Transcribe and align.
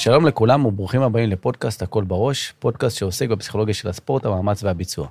שלום 0.00 0.26
לכולם 0.26 0.66
וברוכים 0.66 1.02
הבאים 1.02 1.30
לפודקאסט 1.30 1.82
הכל 1.82 2.04
בראש, 2.04 2.54
פודקאסט 2.58 2.96
שעוסק 2.96 3.28
בפסיכולוגיה 3.28 3.74
של 3.74 3.88
הספורט, 3.88 4.24
המאמץ 4.24 4.62
והביצוע. 4.62 5.08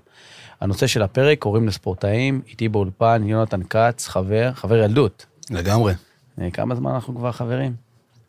הנושא 0.61 0.87
של 0.87 1.01
הפרק, 1.01 1.43
הורים 1.43 1.67
לספורטאים, 1.67 2.41
איתי 2.47 2.69
באולפן, 2.69 3.21
יונתן 3.25 3.61
כץ, 3.69 4.07
חבר, 4.07 4.51
חבר 4.53 4.75
ילדות. 4.75 5.25
לגמרי. 5.49 5.93
אה, 6.41 6.51
כמה 6.51 6.75
זמן 6.75 6.91
אנחנו 6.91 7.15
כבר 7.15 7.31
חברים? 7.31 7.73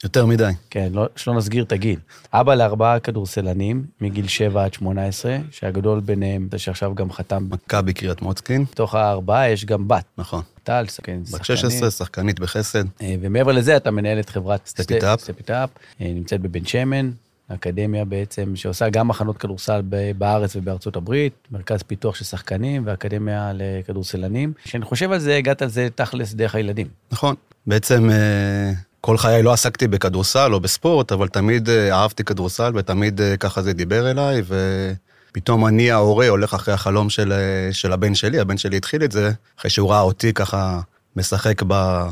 יותר 0.05 0.27
מדי. 0.27 0.51
כן, 0.71 0.89
לא, 0.93 1.07
שלא 1.17 1.35
נסגיר 1.35 1.65
את 1.65 1.73
הגיל. 1.73 1.99
אבא 2.33 2.55
לארבעה 2.55 3.01
כדורסלנים, 3.01 3.85
מגיל 4.01 4.29
7 4.29 4.65
עד 4.65 4.75
18, 4.75 5.37
שהגדול 5.51 6.01
ביניהם, 6.01 6.49
זה 6.53 6.59
שעכשיו 6.59 6.95
גם 6.95 7.13
חתם. 7.13 7.49
מכבי 7.51 7.93
קריית 7.93 8.23
מוצקין. 8.23 8.65
בתוך 8.73 8.95
הארבעה 8.95 9.51
יש 9.51 9.65
גם 9.65 9.89
בת. 9.89 10.05
נכון. 10.19 10.43
טל, 10.63 10.85
כן, 11.03 11.21
בת 11.33 11.45
16, 11.45 11.91
שחקנית 11.91 12.41
בחסד. 12.41 12.85
אה, 13.03 13.15
ומעבר 13.21 13.53
לזה, 13.53 13.77
אתה 13.77 13.91
מנהל 13.91 14.21
את 14.21 14.31
חברת 14.31 14.67
סטפיטאפ. 14.67 15.21
סטפיטאפ, 15.21 15.71
אה, 16.01 16.07
נמצאת 16.15 16.41
בבן 16.41 16.65
שמן, 16.65 17.11
אקדמיה 17.49 18.05
בעצם, 18.05 18.57
שעושה 18.57 18.89
גם 18.89 19.09
מחנות 19.09 19.39
כדורסל 19.39 19.83
בארץ 20.19 20.57
ובארצות 20.57 20.97
הברית, 20.97 21.33
מרכז 21.51 21.83
פיתוח 21.83 22.15
של 22.15 22.25
שחקנים 22.25 22.83
ואקדמיה 22.87 23.53
לכדורסלנים. 23.55 24.53
כשאני 24.65 24.85
חושב 24.85 25.13
על 25.13 25.19
זה, 25.19 25.37
הגעת 25.37 25.63
על 25.63 25.69
זה 25.69 25.89
תכלס 25.95 26.35
דרך 26.35 26.55
הילדים. 26.55 26.87
נכון. 27.13 27.35
בעצם 27.67 28.11
אה, 28.11 28.73
כל 29.01 29.19
חיי 29.19 29.43
לא 29.43 29.53
עסקתי 29.53 29.89
בכדורסל 29.89 30.55
או 30.55 30.61
בספורט, 30.61 31.13
אבל 31.13 31.29
תמיד 31.29 31.69
אהבתי 31.71 32.25
כדורסל 32.25 32.73
ותמיד 32.75 33.21
ככה 33.41 33.63
זה 33.63 33.73
דיבר 33.73 34.11
אליי, 34.11 34.43
ופתאום 35.31 35.67
אני 35.67 35.91
ההורה 35.91 36.29
הולך 36.29 36.55
אחרי 36.55 36.75
החלום 36.75 37.11
של, 37.11 37.33
של 37.73 37.93
הבן 37.93 38.15
שלי, 38.15 38.41
הבן 38.41 38.57
שלי 38.57 38.77
התחיל 38.77 39.05
את 39.05 39.13
זה, 39.13 39.31
אחרי 39.59 39.71
שהוא 39.71 39.91
ראה 39.91 40.01
אותי 40.01 40.33
ככה 40.33 40.81
משחק 41.17 41.63
ב... 41.67 42.03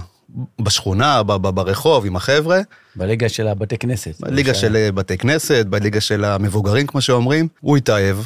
בשכונה, 0.61 1.23
ב- 1.23 1.33
ב- 1.33 1.49
ברחוב, 1.49 2.07
עם 2.07 2.17
החבר'ה. 2.17 2.61
בליגה 2.97 3.29
של 3.29 3.49
הבתי 3.49 3.79
כנסת. 3.79 4.21
בליגה 4.21 4.55
של 4.55 4.77
אה, 4.77 4.93
בתי 4.93 5.19
כנסת, 5.19 5.67
בליגה 5.67 6.01
של 6.01 6.25
המבוגרים, 6.25 6.87
כמו 6.87 7.01
שאומרים. 7.01 7.49
הוא 7.61 7.77
התאהב, 7.77 8.17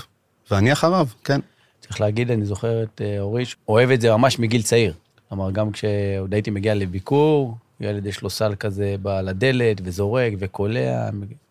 ואני 0.50 0.72
אחריו, 0.72 1.06
כן. 1.24 1.40
צריך 1.80 2.00
להגיד, 2.00 2.30
אני 2.30 2.44
זוכר 2.44 2.82
את 2.82 3.00
אה, 3.04 3.20
אוריש, 3.20 3.56
אוהב 3.68 3.90
את 3.90 4.00
זה 4.00 4.10
ממש 4.10 4.38
מגיל 4.38 4.62
צעיר. 4.62 4.94
כלומר, 5.28 5.50
גם 5.50 5.70
כשעוד 5.70 6.34
הייתי 6.34 6.50
מגיע 6.50 6.74
לביקור, 6.74 7.56
ילד 7.82 8.06
יש 8.06 8.22
לו 8.22 8.30
סל 8.30 8.54
כזה 8.54 8.96
על 9.04 9.28
הדלת, 9.28 9.80
וזורק 9.84 10.32
וקולע. 10.38 11.10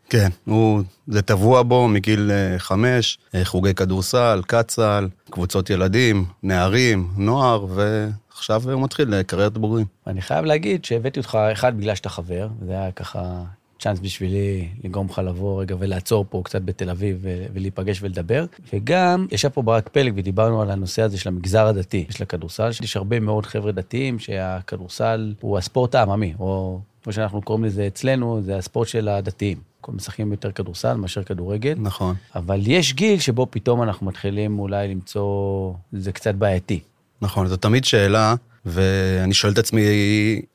כן, 0.10 0.30
הוא, 0.46 0.82
זה 1.08 1.22
טבוע 1.22 1.64
בו 1.64 1.88
מגיל 1.88 2.32
אה, 2.32 2.60
חמש, 2.60 3.20
חוגי 3.44 3.74
כדורסל, 3.74 4.42
קצ"ל, 4.48 5.08
קבוצות 5.30 5.70
ילדים, 5.70 6.26
נערים, 6.44 7.08
נוער, 7.18 7.66
ו... 7.70 8.08
עכשיו 8.42 8.72
הוא 8.72 8.84
מתחיל 8.84 9.16
לקריירת 9.16 9.58
בוגרים. 9.58 9.86
אני 10.08 10.22
חייב 10.22 10.46
להגיד 10.46 10.86
שהבאתי 10.86 11.20
אותך, 11.20 11.38
אחד, 11.52 11.78
בגלל 11.78 11.96
שאתה 11.96 12.10
חבר, 12.10 12.48
זה 12.66 12.72
היה 12.72 12.92
ככה 12.92 13.44
צ'אנס 13.82 14.00
בשבילי 14.00 14.68
לגרום 14.84 15.08
לך 15.10 15.20
לבוא 15.20 15.62
רגע 15.62 15.76
ולעצור 15.80 16.26
פה 16.30 16.42
קצת 16.46 16.62
בתל 16.62 16.90
אביב 16.90 17.26
ולהיפגש 17.54 18.04
ולדבר. 18.04 18.46
וגם, 18.74 19.28
ישב 19.32 19.50
פה 19.50 19.62
ברק 19.62 19.90
פלג 19.90 20.14
ודיברנו 20.16 20.62
על 20.62 20.72
הנושא 20.72 21.02
הזה 21.02 21.18
של 21.18 21.30
המגזר 21.30 21.68
הדתי, 21.68 22.06
של 22.10 22.24
הכדורסל, 22.24 22.70
יש 22.82 22.98
הרבה 22.98 23.20
מאוד 23.20 23.46
חבר'ה 23.46 23.72
דתיים 23.72 24.20
שהכדורסל 24.20 25.34
הוא 25.42 25.58
הספורט 25.58 25.96
העממי, 25.96 26.34
או 26.40 26.80
כמו 27.04 27.14
שאנחנו 27.14 27.42
קוראים 27.42 27.66
לזה 27.66 27.88
אצלנו, 27.88 28.42
זה 28.42 28.58
הספורט 28.58 28.88
של 28.88 29.08
הדתיים. 29.08 29.58
משחקים 29.88 30.32
יותר 30.32 30.52
כדורסל 30.52 30.94
מאשר 30.94 31.24
כדורגל. 31.24 31.74
נכון. 31.78 32.16
אבל 32.36 32.62
יש 32.64 32.94
גיל 32.94 33.20
שבו 33.20 33.48
פתאום 33.50 33.84
אנחנו 33.84 34.08
מתחילים 34.08 34.60
אולי 34.60 34.88
למצוא, 34.88 35.74
זה 35.92 36.12
קצת 36.12 36.36
בעייתי. 36.36 36.80
נכון, 37.22 37.48
זו 37.48 37.58
תמיד 37.58 37.86
שאלה, 37.86 38.36
ואני 38.66 39.34
שואל 39.34 39.54
את 39.54 39.58
עצמי 39.58 39.82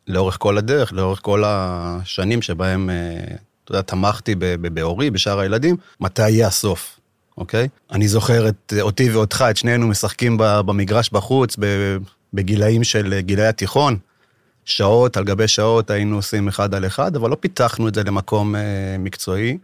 לאורך 0.08 0.36
כל 0.40 0.58
הדרך, 0.58 0.92
לאורך 0.92 1.20
כל 1.22 1.42
השנים 1.46 2.42
שבהם, 2.42 2.90
אה, 2.90 3.36
אתה 3.64 3.72
יודע, 3.72 3.82
תמכתי 3.82 4.34
בהורי, 4.60 5.10
בשאר 5.10 5.38
הילדים, 5.40 5.76
מתי 6.00 6.30
יהיה 6.30 6.46
הסוף, 6.46 7.00
אוקיי? 7.38 7.68
אני 7.90 8.08
זוכר 8.08 8.48
את 8.48 8.72
אותי 8.80 9.10
ואותך, 9.10 9.44
את 9.50 9.56
שנינו 9.56 9.86
משחקים 9.88 10.36
במגרש 10.40 11.10
בחוץ, 11.10 11.56
בגילאים 12.32 12.84
של 12.84 13.20
גילי 13.20 13.46
התיכון. 13.46 13.98
שעות 14.64 15.16
על 15.16 15.24
גבי 15.24 15.48
שעות 15.48 15.90
היינו 15.90 16.16
עושים 16.16 16.48
אחד 16.48 16.74
על 16.74 16.86
אחד, 16.86 17.16
אבל 17.16 17.30
לא 17.30 17.36
פיתחנו 17.40 17.88
את 17.88 17.94
זה 17.94 18.04
למקום 18.04 18.56
אה, 18.56 18.60
מקצועי. 18.98 19.58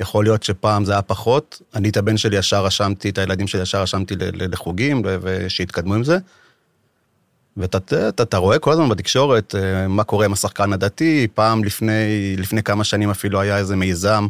יכול 0.00 0.24
להיות 0.24 0.42
שפעם 0.42 0.84
זה 0.84 0.92
היה 0.92 1.02
פחות. 1.02 1.62
אני 1.74 1.88
את 1.88 1.96
הבן 1.96 2.16
שלי 2.16 2.36
ישר 2.36 2.64
רשמתי, 2.64 3.08
את 3.08 3.18
הילדים 3.18 3.46
שלי 3.46 3.62
ישר 3.62 3.82
רשמתי 3.82 4.14
לחוגים, 4.18 5.02
ושיתקדמו 5.04 5.94
עם 5.94 6.04
זה. 6.04 6.18
ואתה 7.56 8.08
אתה, 8.08 8.36
רואה 8.36 8.58
כל 8.58 8.72
הזמן 8.72 8.88
בתקשורת 8.88 9.54
אה, 9.54 9.88
מה 9.88 10.04
קורה 10.04 10.24
עם 10.24 10.32
השחקן 10.32 10.72
הדתי, 10.72 11.26
פעם 11.34 11.64
לפני, 11.64 12.36
לפני 12.38 12.62
כמה 12.62 12.84
שנים 12.84 13.10
אפילו 13.10 13.40
היה 13.40 13.58
איזה 13.58 13.76
מיזם 13.76 14.26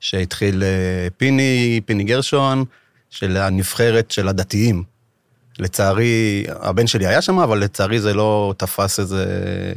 שהתחיל 0.00 0.62
אה, 0.62 1.08
פיני, 1.16 1.80
פיני 1.86 2.04
גרשון, 2.04 2.64
של 3.10 3.36
הנבחרת 3.36 4.10
של 4.10 4.28
הדתיים. 4.28 4.82
לצערי, 5.58 6.44
הבן 6.48 6.86
שלי 6.86 7.06
היה 7.06 7.22
שם, 7.22 7.38
אבל 7.38 7.58
לצערי 7.58 8.00
זה 8.00 8.14
לא 8.14 8.54
תפס 8.56 9.00
איזה, 9.00 9.24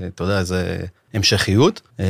אתה 0.07 0.23
יודע, 0.23 0.39
איזה 0.39 0.85
המשכיות. 1.13 1.81
אה, 1.99 2.05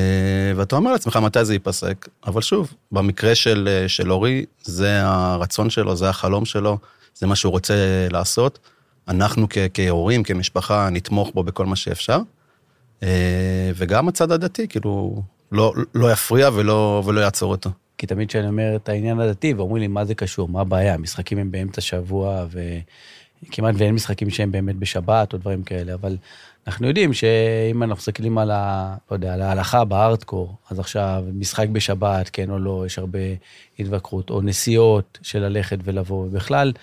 ואתה 0.55 0.75
אומר 0.75 0.91
לעצמך, 0.91 1.15
מתי 1.15 1.45
זה 1.45 1.53
ייפסק? 1.53 2.07
אבל 2.27 2.41
שוב, 2.41 2.73
במקרה 2.91 3.35
של, 3.35 3.83
של 3.87 4.11
אורי, 4.11 4.45
זה 4.63 5.01
הרצון 5.03 5.69
שלו, 5.69 5.95
זה 5.95 6.09
החלום 6.09 6.45
שלו, 6.45 6.77
זה 7.15 7.27
מה 7.27 7.35
שהוא 7.35 7.51
רוצה 7.51 7.73
לעשות. 8.11 8.59
אנחנו 9.07 9.47
כ- 9.49 9.57
כהורים, 9.73 10.23
כמשפחה, 10.23 10.89
נתמוך 10.91 11.31
בו 11.33 11.43
בכל 11.43 11.65
מה 11.65 11.75
שאפשר. 11.75 12.19
אה, 13.03 13.71
וגם 13.75 14.07
הצד 14.07 14.31
הדתי, 14.31 14.67
כאילו, 14.67 15.21
לא, 15.51 15.73
לא 15.95 16.11
יפריע 16.11 16.49
ולא, 16.53 17.03
ולא 17.05 17.21
יעצור 17.21 17.51
אותו. 17.51 17.69
כי 17.97 18.07
תמיד 18.07 18.29
כשאני 18.29 18.47
אומר 18.47 18.75
את 18.75 18.89
העניין 18.89 19.19
הדתי, 19.19 19.53
ואומרים 19.53 19.81
לי, 19.81 19.87
מה 19.87 20.05
זה 20.05 20.15
קשור? 20.15 20.49
מה 20.49 20.61
הבעיה? 20.61 20.93
המשחקים 20.93 21.37
הם 21.37 21.51
באמצע 21.51 21.81
שבוע, 21.81 22.45
ו... 22.51 22.59
כמעט 23.51 23.75
ואין 23.77 23.95
משחקים 23.95 24.29
שהם 24.29 24.51
באמת 24.51 24.75
בשבת 24.75 25.33
או 25.33 25.37
דברים 25.37 25.63
כאלה, 25.63 25.93
אבל 25.93 26.17
אנחנו 26.67 26.87
יודעים 26.87 27.13
שאם 27.13 27.83
אנחנו 27.83 27.95
מסתכלים 27.95 28.37
על, 28.37 28.51
ה, 28.51 28.95
לא 29.11 29.15
יודע, 29.15 29.33
על 29.33 29.41
ההלכה 29.41 29.85
בארדקור, 29.85 30.55
אז 30.69 30.79
עכשיו 30.79 31.23
משחק 31.33 31.67
בשבת, 31.67 32.29
כן 32.29 32.49
או 32.49 32.59
לא, 32.59 32.83
יש 32.85 32.97
הרבה 32.97 33.19
התווכחות, 33.79 34.29
או 34.29 34.41
נסיעות 34.41 35.19
של 35.21 35.39
ללכת 35.39 35.77
ולבוא, 35.83 36.25
ובכלל, 36.25 36.73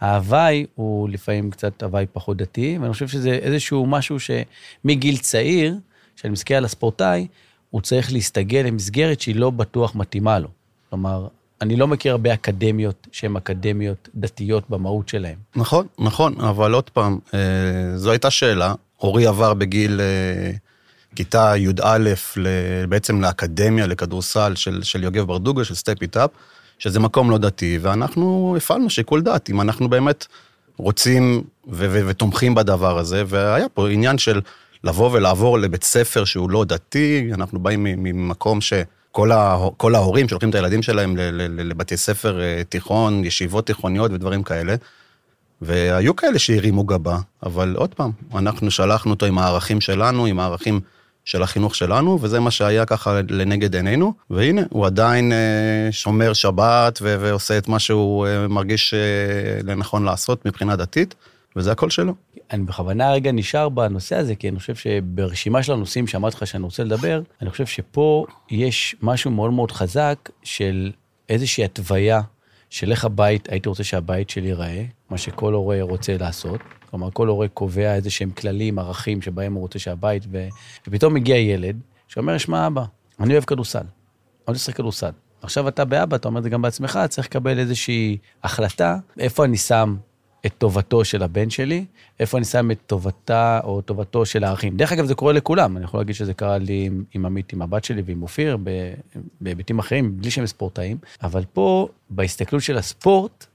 ההוואי 0.00 0.66
הוא 0.74 1.08
לפעמים 1.08 1.50
קצת 1.50 1.82
הוואי 1.82 2.06
פחות 2.12 2.36
דתי, 2.36 2.78
ואני 2.80 2.92
חושב 2.92 3.08
שזה 3.08 3.30
איזשהו 3.30 3.86
משהו 3.86 4.16
שמגיל 4.20 5.16
צעיר, 5.16 5.76
כשאני 6.16 6.32
מסתכל 6.32 6.54
על 6.54 6.64
הספורטאי, 6.64 7.26
הוא 7.70 7.80
צריך 7.80 8.12
להסתגל 8.12 8.62
למסגרת 8.66 9.20
שהיא 9.20 9.36
לא 9.36 9.50
בטוח 9.50 9.94
מתאימה 9.94 10.38
לו. 10.38 10.48
כלומר, 10.90 11.26
אני 11.60 11.76
לא 11.76 11.88
מכיר 11.88 12.12
הרבה 12.12 12.34
אקדמיות 12.34 13.06
שהן 13.12 13.36
אקדמיות 13.36 14.08
דתיות 14.14 14.70
במהות 14.70 15.08
שלהן. 15.08 15.36
נכון, 15.56 15.86
נכון, 15.98 16.40
אבל 16.40 16.72
עוד 16.72 16.90
פעם, 16.90 17.18
אה, 17.34 17.96
זו 17.96 18.10
הייתה 18.10 18.30
שאלה. 18.30 18.74
אורי 19.02 19.26
עבר 19.26 19.54
בגיל 19.54 20.00
אה, 20.00 20.50
כיתה 21.16 21.52
י"א 21.56 21.98
בעצם 22.88 23.20
לאקדמיה 23.20 23.86
לכדורסל 23.86 24.54
של, 24.54 24.82
של 24.82 25.02
יוגב 25.02 25.22
ברדוגו, 25.22 25.64
של 25.64 25.74
סטפ 25.74 26.02
איט 26.02 26.16
אפ, 26.16 26.30
שזה 26.78 27.00
מקום 27.00 27.30
לא 27.30 27.38
דתי, 27.38 27.78
ואנחנו 27.82 28.54
הפעלנו 28.56 28.90
שיקול 28.90 29.22
דעת, 29.22 29.50
אם 29.50 29.60
אנחנו 29.60 29.88
באמת 29.88 30.26
רוצים 30.76 31.42
ו- 31.68 31.86
ו- 31.90 32.06
ותומכים 32.06 32.54
בדבר 32.54 32.98
הזה, 32.98 33.22
והיה 33.26 33.68
פה 33.68 33.88
עניין 33.88 34.18
של 34.18 34.40
לבוא 34.84 35.10
ולעבור 35.12 35.58
לבית 35.58 35.84
ספר 35.84 36.24
שהוא 36.24 36.50
לא 36.50 36.64
דתי, 36.64 37.30
אנחנו 37.34 37.58
באים 37.58 37.82
ממקום 37.82 38.60
ש... 38.60 38.72
כל, 39.14 39.32
ה, 39.32 39.58
כל 39.76 39.94
ההורים 39.94 40.28
שולחים 40.28 40.50
את 40.50 40.54
הילדים 40.54 40.82
שלהם 40.82 41.16
לבתי 41.58 41.96
ספר 41.96 42.40
אה, 42.40 42.62
תיכון, 42.68 43.24
ישיבות 43.24 43.66
תיכוניות 43.66 44.10
ודברים 44.12 44.42
כאלה. 44.42 44.74
והיו 45.62 46.16
כאלה 46.16 46.38
שהרימו 46.38 46.84
גבה, 46.84 47.18
אבל 47.42 47.74
עוד 47.76 47.94
פעם, 47.94 48.10
אנחנו 48.34 48.70
שלחנו 48.70 49.10
אותו 49.10 49.26
עם 49.26 49.38
הערכים 49.38 49.80
שלנו, 49.80 50.26
עם 50.26 50.40
הערכים 50.40 50.80
של 51.24 51.42
החינוך 51.42 51.74
שלנו, 51.74 52.18
וזה 52.20 52.40
מה 52.40 52.50
שהיה 52.50 52.86
ככה 52.86 53.20
לנגד 53.28 53.76
עינינו, 53.76 54.12
והנה, 54.30 54.62
הוא 54.70 54.86
עדיין 54.86 55.32
אה, 55.32 55.88
שומר 55.90 56.32
שבת 56.32 56.98
ועושה 57.02 57.58
את 57.58 57.68
מה 57.68 57.78
שהוא 57.78 58.26
אה, 58.26 58.48
מרגיש 58.48 58.94
לנכון 59.62 60.04
לעשות 60.04 60.46
מבחינה 60.46 60.76
דתית, 60.76 61.14
וזה 61.56 61.72
הכל 61.72 61.90
שלו. 61.90 62.14
אני 62.50 62.62
בכוונה 62.62 63.12
רגע 63.12 63.32
נשאר 63.32 63.68
בנושא 63.68 64.16
הזה, 64.16 64.34
כי 64.34 64.48
אני 64.48 64.58
חושב 64.58 64.74
שברשימה 64.74 65.62
של 65.62 65.72
הנושאים 65.72 66.06
שאמרתי 66.06 66.36
לך 66.36 66.46
שאני 66.46 66.64
רוצה 66.64 66.84
לדבר, 66.84 67.22
אני 67.42 67.50
חושב 67.50 67.66
שפה 67.66 68.26
יש 68.50 68.96
משהו 69.02 69.30
מאוד 69.30 69.52
מאוד 69.52 69.72
חזק 69.72 70.30
של 70.42 70.92
איזושהי 71.28 71.64
התוויה 71.64 72.20
של 72.70 72.90
איך 72.90 73.04
הבית, 73.04 73.48
הייתי 73.52 73.68
רוצה 73.68 73.84
שהבית 73.84 74.30
שלי 74.30 74.46
ייראה, 74.46 74.84
מה 75.10 75.18
שכל 75.18 75.52
הורה 75.52 75.82
רוצה 75.82 76.16
לעשות. 76.20 76.60
כלומר, 76.94 77.10
כל 77.10 77.28
הורה 77.28 77.48
קובע 77.48 77.94
איזה 77.94 78.10
שהם 78.10 78.30
כללים, 78.30 78.78
ערכים 78.78 79.22
שבהם 79.22 79.54
הוא 79.54 79.60
רוצה 79.60 79.78
שהבית, 79.78 80.22
ו... 80.30 80.48
ופתאום 80.88 81.14
מגיע 81.14 81.36
ילד 81.36 81.80
שאומר, 82.08 82.38
שמע 82.38 82.66
אבא, 82.66 82.84
אני 83.20 83.32
אוהב 83.32 83.44
כדורסל, 83.44 83.78
אני 83.78 83.86
רוצה 84.46 84.52
לשחק 84.52 84.76
כדורסל. 84.76 85.10
עכשיו 85.42 85.68
אתה 85.68 85.84
באבא, 85.84 86.16
אתה 86.16 86.28
אומר 86.28 86.38
את 86.38 86.44
זה 86.44 86.50
גם 86.50 86.62
בעצמך, 86.62 86.98
צריך 87.08 87.26
לקבל 87.26 87.58
איזושהי 87.58 88.18
החלטה, 88.44 88.96
איפה 89.18 89.44
אני 89.44 89.56
שם 89.56 89.96
את 90.46 90.52
טובתו 90.58 91.04
של 91.04 91.22
הבן 91.22 91.50
שלי, 91.50 91.84
איפה 92.20 92.38
אני 92.38 92.44
שם 92.44 92.70
את 92.70 92.78
טובתה 92.86 93.60
או 93.64 93.80
טובתו 93.80 94.26
של 94.26 94.44
האחים. 94.44 94.76
דרך 94.76 94.92
אגב, 94.92 95.06
זה 95.06 95.14
קורה 95.14 95.32
לכולם, 95.32 95.76
אני 95.76 95.84
יכול 95.84 96.00
להגיד 96.00 96.14
שזה 96.14 96.34
קרה 96.34 96.58
לי 96.58 96.84
עם, 96.86 97.04
עם 97.14 97.26
עמית, 97.26 97.52
עם 97.52 97.62
הבת 97.62 97.84
שלי 97.84 98.02
ועם 98.06 98.22
אופיר, 98.22 98.58
בהיבטים 99.40 99.78
אחרים, 99.78 100.16
בלי 100.20 100.30
שהם 100.30 100.46
ספורטאים, 100.46 100.96
אבל 101.22 101.44
פה, 101.52 101.88
בהסתכלות 102.10 102.62
של 102.62 102.78
הספורט, 102.78 103.46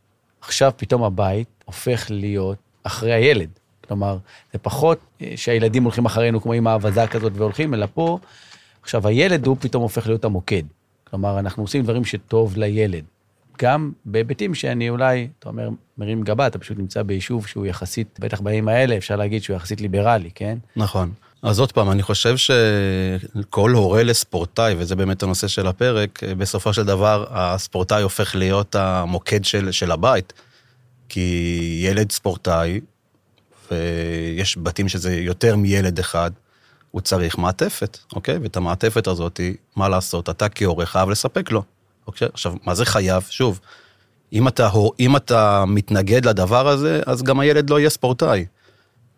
עכשיו 0.42 0.72
פתאום 0.78 1.04
הבית 1.04 1.48
הופך 1.66 2.06
להיות 2.10 2.69
אחרי 2.84 3.14
הילד. 3.14 3.50
כלומר, 3.88 4.18
זה 4.54 4.60
פחות 4.60 5.00
אה, 5.22 5.34
שהילדים 5.36 5.84
הולכים 5.84 6.06
אחרינו 6.06 6.42
כמו 6.42 6.54
עם 6.54 6.68
האבזה 6.68 7.08
כזאת 7.08 7.34
והולכים, 7.36 7.74
אלא 7.74 7.88
פה, 7.94 8.20
עכשיו 8.82 9.08
הילד 9.08 9.46
הוא 9.46 9.58
פתאום 9.60 9.84
הופך 9.84 10.08
להיות 10.08 10.26
המוקד. 10.26 10.64
כלומר, 11.10 11.40
אנחנו 11.40 11.64
עושים 11.64 11.84
דברים 11.84 12.06
שטוב 12.06 12.58
לילד. 12.58 13.04
גם 13.62 13.92
בהיבטים 14.06 14.56
שאני 14.56 14.90
אולי, 14.90 15.28
אתה 15.40 15.50
אומר, 15.50 15.70
מרים 15.98 16.24
גבה, 16.24 16.48
אתה 16.48 16.60
פשוט 16.60 16.78
נמצא 16.78 17.04
ביישוב 17.04 17.48
שהוא 17.48 17.66
יחסית, 17.66 18.20
בטח 18.20 18.42
בימים 18.42 18.68
האלה, 18.68 18.98
אפשר 18.98 19.16
להגיד 19.16 19.44
שהוא 19.44 19.56
יחסית 19.56 19.82
ליברלי, 19.82 20.30
כן? 20.36 20.58
נכון. 20.76 21.12
אז 21.42 21.60
עוד 21.60 21.72
פעם, 21.72 21.92
אני 21.92 22.04
חושב 22.04 22.36
שכל 22.38 23.72
הורה 23.72 24.04
לספורטאי, 24.04 24.76
וזה 24.78 24.96
באמת 24.96 25.24
הנושא 25.24 25.48
של 25.48 25.68
הפרק, 25.68 26.24
בסופו 26.38 26.74
של 26.74 26.84
דבר 26.84 27.26
הספורטאי 27.30 28.02
הופך 28.02 28.36
להיות 28.36 28.76
המוקד 28.76 29.46
של, 29.46 29.72
של 29.72 29.92
הבית. 29.92 30.34
כי 31.10 31.80
ילד 31.86 32.12
ספורטאי, 32.12 32.80
ויש 33.72 34.58
בתים 34.58 34.90
שזה 34.90 35.16
יותר 35.16 35.56
מילד 35.56 36.00
אחד, 36.00 36.32
הוא 36.92 37.02
צריך 37.02 37.38
מעטפת, 37.38 37.98
אוקיי? 38.14 38.38
ואת 38.38 38.58
המעטפת 38.58 39.08
הזאת, 39.08 39.40
מה 39.76 39.90
לעשות? 39.90 40.30
אתה 40.30 40.50
כהורה 40.50 40.86
חייב 40.86 41.10
לספק 41.10 41.52
לו. 41.52 41.64
אוקיי? 42.08 42.28
עכשיו, 42.34 42.54
מה 42.66 42.76
זה 42.76 42.86
חייב? 42.86 43.24
שוב, 43.30 43.60
אם 44.34 44.48
אתה, 44.48 44.70
אם 45.00 45.16
אתה 45.16 45.64
מתנגד 45.68 46.26
לדבר 46.26 46.68
הזה, 46.68 47.02
אז 47.06 47.24
גם 47.24 47.40
הילד 47.40 47.70
לא 47.70 47.80
יהיה 47.80 47.90
ספורטאי. 47.90 48.46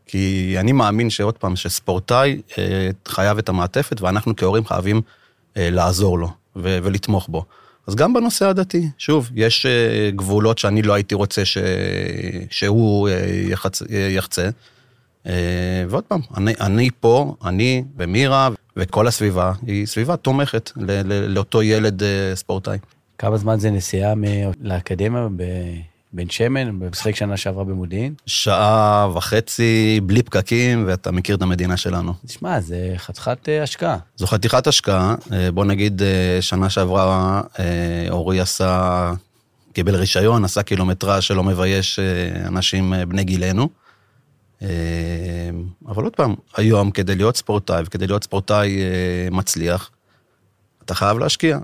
כי 0.06 0.56
אני 0.60 0.72
מאמין 0.72 1.10
שעוד 1.10 1.38
פעם, 1.38 1.56
שספורטאי 1.56 2.42
אה, 2.58 2.90
חייב 3.08 3.38
את 3.38 3.50
המעטפת, 3.50 4.02
ואנחנו 4.02 4.36
כהורים 4.36 4.66
חייבים 4.66 5.02
אה, 5.58 5.70
לעזור 5.70 6.20
לו 6.20 6.30
ולתמוך 6.56 7.28
בו. 7.30 7.46
אז 7.92 7.96
גם 7.96 8.14
בנושא 8.14 8.46
הדתי, 8.46 8.90
שוב, 8.98 9.30
יש 9.36 9.66
אה, 9.66 10.12
גבולות 10.16 10.58
שאני 10.58 10.82
לא 10.82 10.94
הייתי 10.94 11.16
רוצה 11.16 11.46
ש... 11.46 11.58
שהוא 12.50 13.10
אה, 13.10 13.14
יחצ... 13.50 13.82
אה, 13.82 13.88
יחצה. 13.98 14.50
ועוד 15.90 16.04
פעם, 16.04 16.20
אני, 16.38 16.54
אני 16.62 16.90
פה, 17.00 17.36
אני 17.46 17.84
ומירה 17.98 18.50
וכל 18.78 19.08
הסביבה 19.08 19.54
היא 19.68 19.86
סביבה 19.86 20.18
תומכת 20.18 20.72
ל- 20.76 21.34
לאותו 21.34 21.64
ילד 21.64 22.04
ספורטאי. 22.34 22.78
כמה 23.18 23.38
זמן 23.38 23.60
זה 23.60 23.72
נסיעה 23.72 24.14
לאקדמיה 24.62 25.28
בבן 26.14 26.30
שמן, 26.30 26.80
במשחק 26.80 27.16
שנה 27.16 27.38
שעברה 27.38 27.64
במודיעין? 27.64 28.14
שעה 28.26 29.10
וחצי 29.14 30.00
בלי 30.04 30.24
פקקים, 30.24 30.84
ואתה 30.88 31.12
מכיר 31.12 31.36
את 31.36 31.42
המדינה 31.42 31.78
שלנו. 31.78 32.14
תשמע, 32.26 32.60
זה 32.60 32.94
חתיכת 32.98 33.50
אה, 33.50 33.64
השקעה. 33.64 33.98
זו 34.18 34.28
חתיכת 34.28 34.68
השקעה. 34.68 35.16
אה, 35.34 35.52
בוא 35.52 35.66
נגיד, 35.66 36.02
שנה 36.42 36.70
שעברה 36.70 37.42
אורי 38.10 38.40
עשה, 38.40 39.14
קיבל 39.74 39.96
רישיון, 39.96 40.46
עשה 40.46 40.64
קילומטרה 40.64 41.22
שלא 41.22 41.44
מבייש 41.44 42.00
אנשים 42.48 42.94
בני 43.08 43.24
גילנו. 43.24 43.70
אבל 45.88 46.04
עוד 46.04 46.16
פעם, 46.16 46.36
היום 46.58 46.92
כדי 46.92 47.16
להיות 47.16 47.38
ספורטאי 47.38 47.84
וכדי 47.86 48.08
להיות 48.08 48.24
ספורטאי 48.24 48.78
מצליח, 49.32 49.90
אתה 50.86 50.96
חייב 50.96 51.18
להשקיע. 51.18 51.60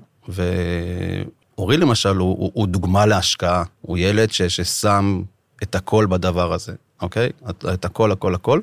ואורי 1.58 1.78
למשל 1.78 2.16
הוא, 2.16 2.38
הוא, 2.40 2.52
הוא 2.54 2.68
דוגמה 2.68 3.06
להשקעה, 3.06 3.64
הוא 3.82 3.98
ילד 3.98 4.32
ש, 4.32 4.42
ששם 4.42 5.22
את 5.64 5.76
הכל 5.76 6.06
בדבר 6.10 6.54
הזה, 6.54 6.74
אוקיי? 7.02 7.30
את, 7.50 7.66
את 7.74 7.86
הכל, 7.86 8.12
הכל, 8.12 8.36
הכל. 8.36 8.60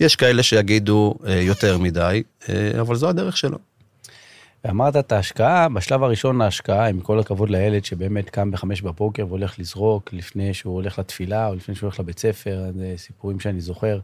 יש 0.00 0.16
כאלה 0.16 0.42
שיגידו 0.42 1.14
אה, 1.26 1.40
יותר 1.40 1.78
מדי, 1.78 2.22
אה, 2.48 2.80
אבל 2.80 2.96
זו 2.96 3.08
הדרך 3.08 3.36
שלו. 3.36 3.58
ואמרת 4.64 4.96
את 4.96 5.12
ההשקעה, 5.12 5.68
בשלב 5.68 6.02
הראשון 6.02 6.40
ההשקעה, 6.40 6.88
עם 6.88 7.00
כל 7.00 7.18
הכבוד 7.18 7.50
לילד 7.50 7.84
שבאמת 7.84 8.30
קם 8.30 8.50
בחמש 8.50 8.82
בבוקר 8.82 9.26
והולך 9.26 9.58
לזרוק 9.58 10.12
לפני 10.12 10.54
שהוא 10.54 10.74
הולך 10.74 10.98
לתפילה 10.98 11.48
או 11.48 11.54
לפני 11.54 11.74
שהוא 11.74 11.86
הולך 11.86 12.00
לבית 12.00 12.18
ספר, 12.18 12.64
זה 12.74 12.94
סיפורים 12.96 13.40
שאני 13.40 13.60
זוכר 13.60 13.98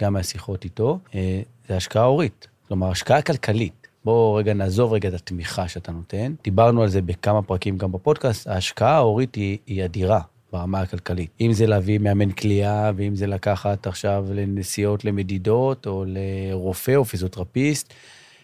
גם 0.00 0.12
מהשיחות 0.12 0.64
איתו, 0.64 0.98
אה, 1.14 1.40
זה 1.68 1.76
השקעה 1.76 2.04
הורית, 2.04 2.48
כלומר 2.68 2.90
השקעה 2.90 3.22
כלכלית. 3.22 3.85
בואו 4.06 4.34
רגע 4.34 4.54
נעזוב 4.54 4.92
רגע 4.92 5.08
את 5.08 5.14
התמיכה 5.14 5.68
שאתה 5.68 5.92
נותן. 5.92 6.34
דיברנו 6.44 6.82
על 6.82 6.88
זה 6.88 7.02
בכמה 7.02 7.42
פרקים 7.42 7.78
גם 7.78 7.92
בפודקאסט, 7.92 8.46
ההשקעה 8.46 8.94
ההורית 8.94 9.34
היא, 9.34 9.58
היא 9.66 9.84
אדירה 9.84 10.20
ברמה 10.52 10.80
הכלכלית. 10.80 11.30
אם 11.40 11.52
זה 11.52 11.66
להביא 11.66 11.98
מאמן 11.98 12.32
כליאה, 12.32 12.90
ואם 12.96 13.16
זה 13.16 13.26
לקחת 13.26 13.86
עכשיו 13.86 14.24
לנסיעות 14.34 15.04
למדידות, 15.04 15.86
או 15.86 16.04
לרופא 16.06 16.94
או 16.96 17.04
פיזיותרפיסט, 17.04 17.94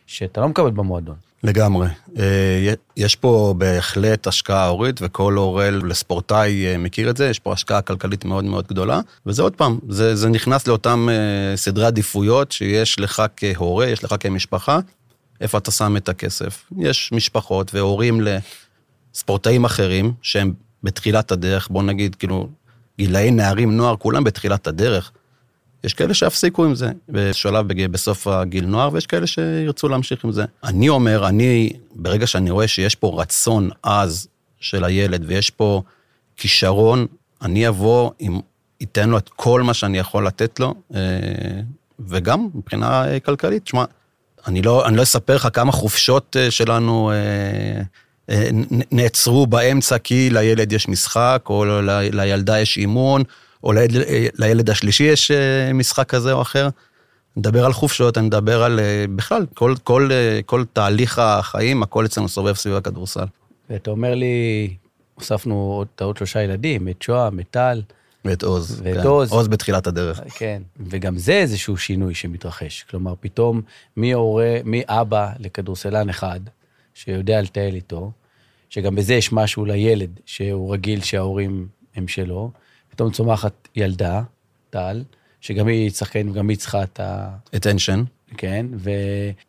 שאתה 0.06 0.40
לא 0.40 0.48
מקבל 0.48 0.70
במועדון. 0.70 1.16
לגמרי. 1.42 1.88
אה, 2.18 2.74
יש 2.96 3.16
פה 3.16 3.54
בהחלט 3.58 4.26
השקעה 4.26 4.68
הורית, 4.68 5.00
וכל 5.02 5.34
הורה 5.34 5.70
לספורטאי 5.70 6.66
אה, 6.66 6.78
מכיר 6.78 7.10
את 7.10 7.16
זה, 7.16 7.28
יש 7.28 7.38
פה 7.38 7.52
השקעה 7.52 7.82
כלכלית 7.82 8.24
מאוד 8.24 8.44
מאוד 8.44 8.66
גדולה, 8.66 9.00
וזה 9.26 9.42
עוד 9.42 9.56
פעם, 9.56 9.78
זה, 9.88 10.16
זה 10.16 10.28
נכנס 10.28 10.66
לאותם 10.66 11.08
אה, 11.10 11.56
סדרי 11.56 11.86
עדיפויות 11.86 12.52
שיש 12.52 13.00
לך 13.00 13.22
כהורה, 13.36 13.86
יש 13.86 14.04
לך 14.04 14.14
כמשפחה, 14.20 14.78
איפה 15.42 15.58
אתה 15.58 15.70
שם 15.70 15.96
את 15.96 16.08
הכסף. 16.08 16.64
יש 16.78 17.12
משפחות 17.12 17.74
והורים 17.74 18.20
לספורטאים 19.14 19.64
אחרים 19.64 20.12
שהם 20.22 20.52
בתחילת 20.82 21.32
הדרך, 21.32 21.68
בוא 21.70 21.82
נגיד, 21.82 22.14
כאילו, 22.14 22.48
גילאי 22.98 23.30
נערים, 23.30 23.76
נוער, 23.76 23.96
כולם 23.96 24.24
בתחילת 24.24 24.66
הדרך. 24.66 25.12
יש 25.84 25.94
כאלה 25.94 26.14
שיפסיקו 26.14 26.64
עם 26.64 26.74
זה 26.74 26.90
בשלב 27.08 27.72
בסוף 27.90 28.26
הגיל 28.26 28.66
נוער, 28.66 28.90
ויש 28.92 29.06
כאלה 29.06 29.26
שירצו 29.26 29.88
להמשיך 29.88 30.24
עם 30.24 30.32
זה. 30.32 30.44
אני 30.64 30.88
אומר, 30.88 31.28
אני, 31.28 31.72
ברגע 31.94 32.26
שאני 32.26 32.50
רואה 32.50 32.68
שיש 32.68 32.94
פה 32.94 33.20
רצון 33.20 33.70
עז 33.82 34.28
של 34.60 34.84
הילד 34.84 35.24
ויש 35.26 35.50
פה 35.50 35.82
כישרון, 36.36 37.06
אני 37.42 37.68
אבוא 37.68 38.10
עם, 38.18 38.40
אתן 38.82 39.08
לו 39.08 39.18
את 39.18 39.28
כל 39.28 39.62
מה 39.62 39.74
שאני 39.74 39.98
יכול 39.98 40.26
לתת 40.26 40.60
לו, 40.60 40.74
אה, 40.94 41.00
וגם 42.00 42.48
מבחינה 42.54 43.04
כלכלית. 43.24 43.62
תשמע, 43.62 43.84
אני 44.46 44.62
לא, 44.62 44.86
אני 44.86 44.96
לא 44.96 45.02
אספר 45.02 45.34
לך 45.34 45.48
כמה 45.52 45.72
חופשות 45.72 46.36
אה, 46.40 46.50
שלנו 46.50 47.10
אה, 47.10 47.82
אה, 48.30 48.48
נעצרו 48.92 49.46
באמצע 49.46 49.98
כי 49.98 50.30
לילד 50.30 50.72
יש 50.72 50.88
משחק, 50.88 51.42
או 51.46 51.64
לילדה 52.12 52.60
יש 52.60 52.78
אימון, 52.78 53.22
או 53.64 53.72
לילד, 53.72 54.04
לילד 54.34 54.70
השלישי 54.70 55.04
יש 55.04 55.30
משחק 55.74 56.08
כזה 56.08 56.32
או 56.32 56.42
אחר. 56.42 56.68
נדבר 57.36 57.64
על 57.64 57.72
חופשות, 57.72 58.18
אני 58.18 58.26
מדבר 58.26 58.62
על 58.62 58.80
בכלל, 59.16 59.46
כל, 59.54 59.74
כל, 59.84 60.10
כל 60.46 60.64
תהליך 60.72 61.18
החיים, 61.18 61.82
הכל 61.82 62.06
אצלנו 62.06 62.28
סובב 62.28 62.54
סביב 62.54 62.74
הכדורסל. 62.74 63.24
ואתה 63.70 63.90
אומר 63.90 64.14
לי, 64.14 64.76
הוספנו 65.14 65.54
עוד, 65.54 65.86
עוד 66.00 66.16
שלושה 66.16 66.42
ילדים, 66.42 66.88
את 66.88 67.02
שוהם, 67.02 67.40
את 67.40 67.46
טל. 67.50 67.82
ואת 68.24 68.42
עוז. 68.42 68.80
ואת 68.84 68.96
כן. 68.96 69.06
עוז. 69.06 69.32
עוז 69.32 69.48
בתחילת 69.48 69.86
הדרך. 69.86 70.20
כן, 70.34 70.62
וגם 70.80 71.18
זה 71.18 71.32
איזשהו 71.32 71.76
שינוי 71.76 72.14
שמתרחש. 72.14 72.82
כלומר, 72.90 73.14
פתאום 73.20 73.62
מי 73.96 74.12
הורה, 74.12 74.58
מי 74.64 74.82
אבא 74.86 75.32
לכדורסלן 75.38 76.08
אחד, 76.08 76.40
שיודע 76.94 77.42
לטייל 77.42 77.74
איתו, 77.74 78.12
שגם 78.70 78.94
בזה 78.94 79.14
יש 79.14 79.32
משהו 79.32 79.64
לילד, 79.64 80.20
שהוא 80.26 80.72
רגיל 80.72 81.00
שההורים 81.02 81.68
הם 81.94 82.08
שלו, 82.08 82.50
פתאום 82.90 83.10
צומחת 83.10 83.68
ילדה, 83.76 84.22
טל, 84.70 85.04
שגם 85.40 85.66
היא 85.66 85.90
שחקנית 85.90 86.26
וגם 86.30 86.48
היא 86.48 86.58
צריכה 86.58 86.82
את 86.82 87.00
ה... 87.00 87.28
attention. 87.56 87.98
כן, 88.36 88.66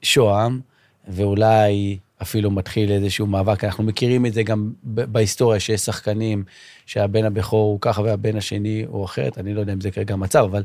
ושוהם, 0.03 0.59
ואולי 1.07 1.97
אפילו 2.23 2.51
מתחיל 2.51 2.91
איזשהו 2.91 3.27
מאבק. 3.27 3.63
אנחנו 3.63 3.83
מכירים 3.83 4.25
את 4.25 4.33
זה 4.33 4.43
גם 4.43 4.71
בהיסטוריה, 4.83 5.59
שיש 5.59 5.81
שחקנים 5.81 6.43
שהבן 6.85 7.25
הבכור 7.25 7.71
הוא 7.71 7.77
ככה 7.81 8.01
והבן 8.01 8.37
השני 8.37 8.85
הוא 8.87 9.05
אחרת, 9.05 9.37
אני 9.37 9.53
לא 9.53 9.59
יודע 9.59 9.73
אם 9.73 9.81
זה 9.81 9.91
כרגע 9.91 10.13
המצב, 10.13 10.47
אבל... 10.51 10.63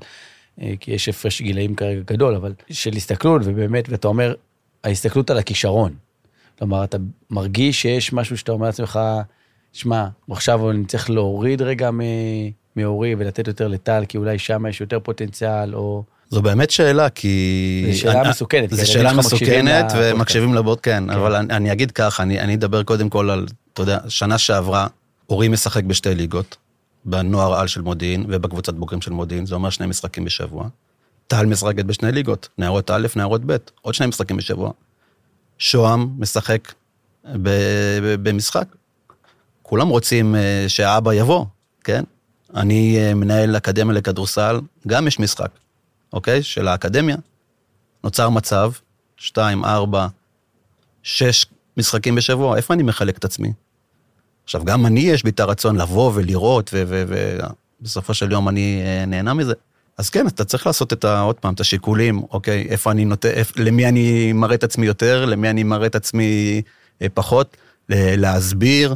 אה, 0.60 0.72
כי 0.80 0.92
יש 0.92 1.08
הפרש 1.08 1.42
גילאים 1.42 1.74
כרגע 1.74 2.00
גדול, 2.00 2.34
אבל 2.34 2.54
של 2.70 2.90
הסתכלות, 2.96 3.42
ובאמת, 3.44 3.88
ואתה 3.88 4.08
אומר, 4.08 4.34
ההסתכלות 4.84 5.30
על 5.30 5.38
הכישרון. 5.38 5.94
כלומר, 6.58 6.84
אתה 6.84 6.96
מרגיש 7.30 7.82
שיש 7.82 8.12
משהו 8.12 8.38
שאתה 8.38 8.52
אומר 8.52 8.66
לעצמך, 8.66 9.00
שמע, 9.72 10.06
עכשיו 10.30 10.70
אני 10.70 10.84
צריך 10.84 11.10
להוריד 11.10 11.62
רגע 11.62 11.90
מאורי 12.76 13.14
ולתת 13.18 13.48
יותר 13.48 13.68
לטל, 13.68 14.04
כי 14.08 14.18
אולי 14.18 14.38
שם 14.38 14.66
יש 14.66 14.80
יותר 14.80 15.00
פוטנציאל, 15.00 15.74
או... 15.74 16.04
זו 16.30 16.42
באמת 16.42 16.70
שאלה, 16.70 17.10
כי... 17.10 17.90
זו 17.92 18.00
שאלה 18.00 18.20
אני, 18.20 18.28
מסוכנת. 18.28 18.70
זו 18.70 18.92
שאלה 18.92 19.12
מסוכנת, 19.12 19.92
ומקשיבים 19.98 20.54
לבוט, 20.54 20.78
כן, 20.82 21.04
כן. 21.06 21.10
אבל 21.10 21.34
אני, 21.34 21.54
אני 21.54 21.72
אגיד 21.72 21.90
כך, 21.90 22.20
אני, 22.20 22.40
אני 22.40 22.54
אדבר 22.54 22.82
קודם 22.82 23.08
כל 23.08 23.30
על, 23.30 23.46
אתה 23.72 23.82
יודע, 23.82 23.98
שנה 24.08 24.38
שעברה, 24.38 24.86
אורי 25.30 25.48
משחק 25.48 25.84
בשתי 25.84 26.14
ליגות, 26.14 26.56
בנוער 27.04 27.54
על 27.54 27.66
של 27.66 27.80
מודיעין 27.80 28.24
ובקבוצת 28.28 28.74
בוגרים 28.74 29.00
של 29.00 29.10
מודיעין, 29.12 29.46
זה 29.46 29.54
אומר 29.54 29.70
שני 29.70 29.86
משחקים 29.86 30.24
בשבוע. 30.24 30.68
טל 31.26 31.46
משחקת 31.46 31.84
בשני 31.84 32.12
ליגות, 32.12 32.48
נערות 32.58 32.90
א', 32.90 33.06
נערות 33.16 33.40
ב', 33.46 33.56
עוד 33.82 33.94
שני 33.94 34.06
משחקים 34.06 34.36
בשבוע. 34.36 34.70
שוהם 35.58 36.08
משחק 36.18 36.72
ב, 37.24 37.48
ב, 38.02 38.28
במשחק. 38.28 38.64
כולם 39.62 39.88
רוצים 39.88 40.34
אה, 40.34 40.64
שהאבא 40.68 41.14
יבוא, 41.14 41.44
כן? 41.84 42.04
אני 42.54 42.98
אה, 42.98 43.14
מנהל 43.14 43.56
אקדמיה 43.56 43.94
לכדורסל, 43.94 44.60
גם 44.86 45.06
יש 45.06 45.18
משחק, 45.18 45.50
אוקיי? 46.12 46.42
של 46.42 46.68
האקדמיה. 46.68 47.16
נוצר 48.04 48.28
מצב, 48.30 48.70
שתיים, 49.16 49.64
ארבע, 49.64 50.06
שש 51.02 51.46
משחקים 51.76 52.14
בשבוע, 52.14 52.56
איפה 52.56 52.74
אני 52.74 52.82
מחלק 52.82 53.18
את 53.18 53.24
עצמי? 53.24 53.52
עכשיו, 54.44 54.64
גם 54.64 54.86
אני 54.86 55.00
יש 55.00 55.22
בי 55.22 55.30
את 55.30 55.40
הרצון 55.40 55.76
לבוא 55.76 56.12
ולראות, 56.14 56.70
ובסופו 56.74 58.14
של 58.14 58.32
יום 58.32 58.48
אני 58.48 58.82
אה, 58.84 59.04
נהנה 59.06 59.34
מזה. 59.34 59.54
אז 59.98 60.10
כן, 60.10 60.26
אתה 60.26 60.44
צריך 60.44 60.66
לעשות 60.66 60.92
את 60.92 61.04
ה, 61.04 61.20
עוד 61.20 61.36
פעם, 61.36 61.54
את 61.54 61.60
השיקולים, 61.60 62.22
אוקיי, 62.30 62.66
איפה 62.68 62.90
אני 62.90 63.04
נותן, 63.04 63.28
איפ, 63.28 63.56
למי 63.56 63.88
אני 63.88 64.32
מראה 64.32 64.54
את 64.54 64.64
עצמי 64.64 64.86
יותר, 64.86 65.24
למי 65.24 65.50
אני 65.50 65.62
מראה 65.62 65.86
את 65.86 65.94
עצמי 65.94 66.62
אה, 67.02 67.06
פחות, 67.14 67.56
להסביר. 67.88 68.94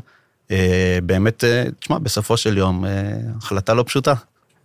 אה, 0.50 0.98
באמת, 1.02 1.44
תשמע, 1.80 1.98
בסופו 1.98 2.36
של 2.36 2.58
יום, 2.58 2.84
החלטה 3.36 3.74
לא 3.74 3.84
פשוטה. 3.86 4.14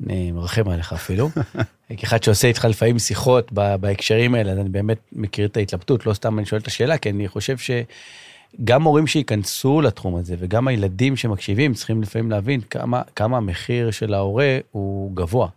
אני 0.05 0.31
מרחם 0.31 0.69
עליך 0.69 0.93
אפילו. 0.93 1.29
כאחד 1.97 2.23
שעושה 2.23 2.47
איתך 2.47 2.65
לפעמים 2.65 2.99
שיחות 2.99 3.51
בהקשרים 3.51 4.35
האלה, 4.35 4.51
אז 4.51 4.57
אני 4.57 4.69
באמת 4.69 4.97
מכיר 5.11 5.45
את 5.45 5.57
ההתלבטות, 5.57 6.05
לא 6.05 6.13
סתם 6.13 6.39
אני 6.39 6.45
שואל 6.45 6.61
את 6.61 6.67
השאלה, 6.67 6.97
כי 6.97 7.09
אני 7.09 7.27
חושב 7.27 7.57
ש... 7.57 7.71
גם 8.63 8.81
מורים 8.81 9.07
שייכנסו 9.07 9.81
לתחום 9.81 10.15
הזה 10.15 10.35
וגם 10.39 10.67
הילדים 10.67 11.15
שמקשיבים 11.15 11.73
צריכים 11.73 12.01
לפעמים 12.01 12.31
להבין 12.31 12.61
כמה, 12.61 13.01
כמה 13.15 13.37
המחיר 13.37 13.91
של 13.91 14.13
ההורה 14.13 14.57
הוא 14.71 15.15
גבוה. 15.15 15.47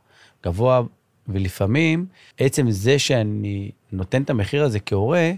גבוה, 0.44 0.82
ולפעמים 1.28 2.06
עצם 2.38 2.70
זה 2.70 2.98
שאני 2.98 3.70
נותן 3.92 4.22
את 4.22 4.30
המחיר 4.30 4.64
הזה 4.64 4.80
כהורה, 4.80 5.32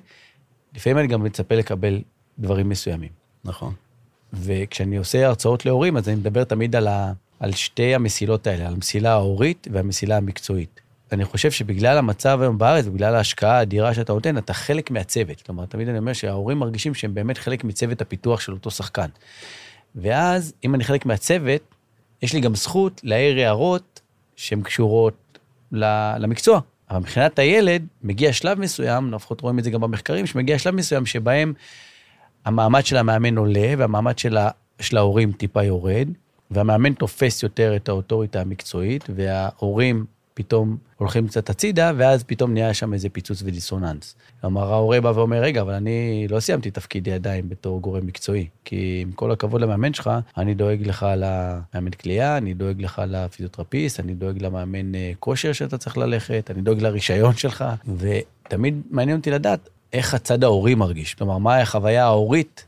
לפעמים 0.74 0.98
אני 0.98 1.06
גם 1.06 1.22
מצפה 1.24 1.54
לקבל 1.54 2.02
דברים 2.38 2.68
מסוימים. 2.68 3.10
נכון. 3.44 3.74
וכשאני 4.32 4.96
עושה 4.96 5.26
הרצאות 5.26 5.66
להורים, 5.66 5.96
אז 5.96 6.08
אני 6.08 6.16
מדבר 6.16 6.44
תמיד 6.44 6.76
על, 6.76 6.88
ה, 6.88 7.12
על 7.42 7.52
שתי 7.52 7.94
המסילות 7.94 8.46
האלה, 8.46 8.66
על 8.66 8.74
המסילה 8.74 9.12
ההורית 9.12 9.68
והמסילה 9.72 10.16
המקצועית. 10.16 10.80
ואני 11.10 11.24
חושב 11.24 11.50
שבגלל 11.50 11.98
המצב 11.98 12.38
היום 12.42 12.58
בארץ, 12.58 12.86
בגלל 12.86 13.14
ההשקעה 13.14 13.58
האדירה 13.58 13.94
שאתה 13.94 14.12
נותן, 14.12 14.38
אתה 14.38 14.52
חלק 14.54 14.90
מהצוות. 14.90 15.42
כלומר, 15.42 15.66
תמיד 15.66 15.88
אני 15.88 15.98
אומר 15.98 16.12
שההורים 16.12 16.58
מרגישים 16.58 16.94
שהם 16.94 17.14
באמת 17.14 17.38
חלק 17.38 17.64
מצוות 17.64 18.00
הפיתוח 18.00 18.40
של 18.40 18.52
אותו 18.52 18.70
שחקן. 18.70 19.06
ואז, 19.94 20.54
אם 20.64 20.74
אני 20.74 20.84
חלק 20.84 21.06
מהצוות, 21.06 21.60
יש 22.22 22.32
לי 22.32 22.40
גם 22.40 22.54
זכות 22.54 23.00
להעיר 23.04 23.38
הערות 23.38 24.00
שהן 24.36 24.62
קשורות 24.62 25.38
למקצוע. 25.72 26.60
אבל 26.90 26.98
מבחינת 26.98 27.38
הילד, 27.38 27.86
מגיע 28.02 28.32
שלב 28.32 28.58
מסוים, 28.58 29.12
לפחות 29.12 29.40
רואים 29.40 29.58
את 29.58 29.64
זה 29.64 29.70
גם 29.70 29.80
במחקרים, 29.80 30.26
שמגיע 30.26 30.58
שלב 30.58 30.74
מסוים 30.74 31.06
שבהם 31.06 31.52
המעמד 32.44 32.86
של 32.86 32.96
המאמן 32.96 33.38
עולה 33.38 33.74
והמעמד 33.78 34.18
של, 34.18 34.38
של 34.80 34.96
ההורים 34.96 35.32
טיפה 35.32 35.62
יורד, 35.62 36.08
והמאמן 36.52 36.92
תופס 36.92 37.42
יותר 37.42 37.76
את 37.76 37.88
האוטוריטה 37.88 38.40
המקצועית, 38.40 39.04
וההורים 39.14 40.04
פתאום 40.34 40.76
הולכים 40.96 41.28
קצת 41.28 41.50
הצידה, 41.50 41.92
ואז 41.96 42.24
פתאום 42.24 42.52
נהיה 42.52 42.74
שם 42.74 42.94
איזה 42.94 43.08
פיצוץ 43.08 43.42
ודיסוננס. 43.42 44.14
כלומר, 44.40 44.72
ההורה 44.72 45.00
בא 45.00 45.08
ואומר, 45.08 45.40
רגע, 45.40 45.60
אבל 45.60 45.72
אני 45.72 46.26
לא 46.30 46.40
סיימתי 46.40 46.70
תפקידי 46.70 47.12
עדיין 47.12 47.48
בתור 47.48 47.80
גורם 47.80 48.06
מקצועי, 48.06 48.46
כי 48.64 48.98
עם 49.02 49.12
כל 49.12 49.32
הכבוד 49.32 49.60
למאמן 49.60 49.94
שלך, 49.94 50.10
אני 50.36 50.54
דואג 50.54 50.86
לך 50.86 51.06
למאמן 51.16 51.90
כליאה, 51.90 52.36
אני 52.36 52.54
דואג 52.54 52.82
לך 52.82 53.02
לפיזיותרפיסט, 53.08 54.00
אני 54.00 54.14
דואג 54.14 54.42
למאמן 54.42 54.94
אה, 54.94 55.12
כושר 55.18 55.52
שאתה 55.52 55.78
צריך 55.78 55.98
ללכת, 55.98 56.50
אני 56.50 56.62
דואג 56.62 56.82
לרישיון 56.82 57.36
שלך, 57.36 57.64
ותמיד 57.98 58.82
מעניין 58.90 59.16
אותי 59.16 59.30
לדעת 59.30 59.68
איך 59.92 60.14
הצד 60.14 60.44
ההורי 60.44 60.74
מרגיש. 60.74 61.14
כלומר, 61.14 61.38
מה 61.38 61.60
החוויה 61.60 62.04
ההורית 62.04 62.66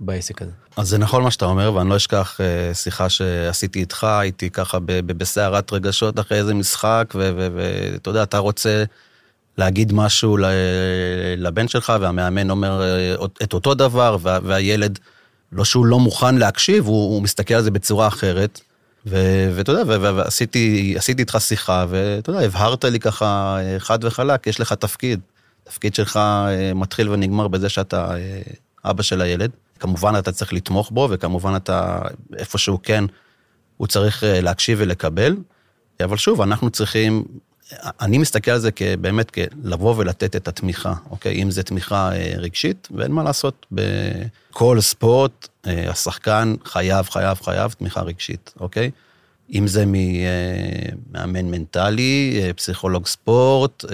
בעסק 0.00 0.42
הזה. 0.42 0.61
אז 0.76 0.88
זה 0.88 0.98
נכון 0.98 1.22
מה 1.22 1.30
שאתה 1.30 1.44
אומר, 1.44 1.74
ואני 1.74 1.88
לא 1.90 1.96
אשכח 1.96 2.40
אה, 2.40 2.74
שיחה 2.74 3.08
שעשיתי 3.08 3.78
איתך, 3.78 4.04
הייתי 4.04 4.50
ככה 4.50 4.78
בסערת 5.06 5.72
רגשות 5.72 6.18
אחרי 6.18 6.38
איזה 6.38 6.54
משחק, 6.54 7.14
ואתה 7.16 8.10
יודע, 8.10 8.22
אתה 8.22 8.38
רוצה 8.38 8.84
להגיד 9.58 9.92
משהו 9.92 10.38
לבן 11.36 11.68
שלך, 11.68 11.92
והמאמן 12.00 12.50
אומר 12.50 12.82
אה, 12.82 13.14
את 13.42 13.52
אותו 13.52 13.74
דבר, 13.74 14.16
והילד, 14.22 14.98
לא 15.52 15.64
שהוא 15.64 15.86
לא 15.86 15.98
מוכן 15.98 16.34
להקשיב, 16.34 16.86
הוא, 16.86 17.14
הוא 17.14 17.22
מסתכל 17.22 17.54
על 17.54 17.62
זה 17.62 17.70
בצורה 17.70 18.08
אחרת. 18.08 18.60
ואתה 19.06 19.72
יודע, 19.72 19.82
ועשיתי 19.86 20.94
איתך 21.18 21.36
שיחה, 21.40 21.86
ואתה 21.88 22.30
יודע, 22.30 22.40
הבהרת 22.40 22.84
לי 22.84 23.00
ככה 23.00 23.56
אה, 23.60 23.78
חד 23.78 24.04
וחלק, 24.04 24.46
יש 24.46 24.60
לך 24.60 24.72
תפקיד. 24.72 25.20
תפקיד 25.64 25.94
שלך 25.94 26.20
מתחיל 26.74 27.08
ונגמר 27.08 27.48
בזה 27.48 27.68
שאתה 27.68 28.14
אבא 28.84 29.02
של 29.02 29.20
הילד. 29.20 29.50
כמובן 29.82 30.14
אתה 30.18 30.32
צריך 30.32 30.52
לתמוך 30.52 30.90
בו, 30.90 31.08
וכמובן 31.10 31.56
אתה, 31.56 32.02
איפשהו 32.36 32.78
כן, 32.82 33.04
הוא 33.76 33.86
צריך 33.86 34.24
אה, 34.24 34.40
להקשיב 34.40 34.78
ולקבל. 34.80 35.36
אבל 36.04 36.16
שוב, 36.16 36.40
אנחנו 36.40 36.70
צריכים, 36.70 37.24
אני 38.00 38.18
מסתכל 38.18 38.50
על 38.50 38.58
זה 38.58 38.70
באמת 39.00 39.30
כלבוא 39.30 39.94
ולתת 39.96 40.36
את 40.36 40.48
התמיכה, 40.48 40.94
אוקיי? 41.10 41.42
אם 41.42 41.50
זה 41.50 41.62
תמיכה 41.62 42.12
אה, 42.12 42.34
רגשית, 42.36 42.88
ואין 42.90 43.12
מה 43.12 43.22
לעשות, 43.22 43.66
בכל 43.72 44.80
ספורט 44.80 45.48
אה, 45.66 45.90
השחקן 45.90 46.54
חייב, 46.64 47.08
חייב, 47.08 47.40
חייב 47.42 47.72
תמיכה 47.72 48.00
רגשית, 48.00 48.54
אוקיי? 48.60 48.90
אם 49.52 49.66
זה 49.66 49.84
ממאמן 49.86 51.50
מנטלי, 51.50 52.42
פסיכולוג 52.56 53.06
ספורט, 53.06 53.84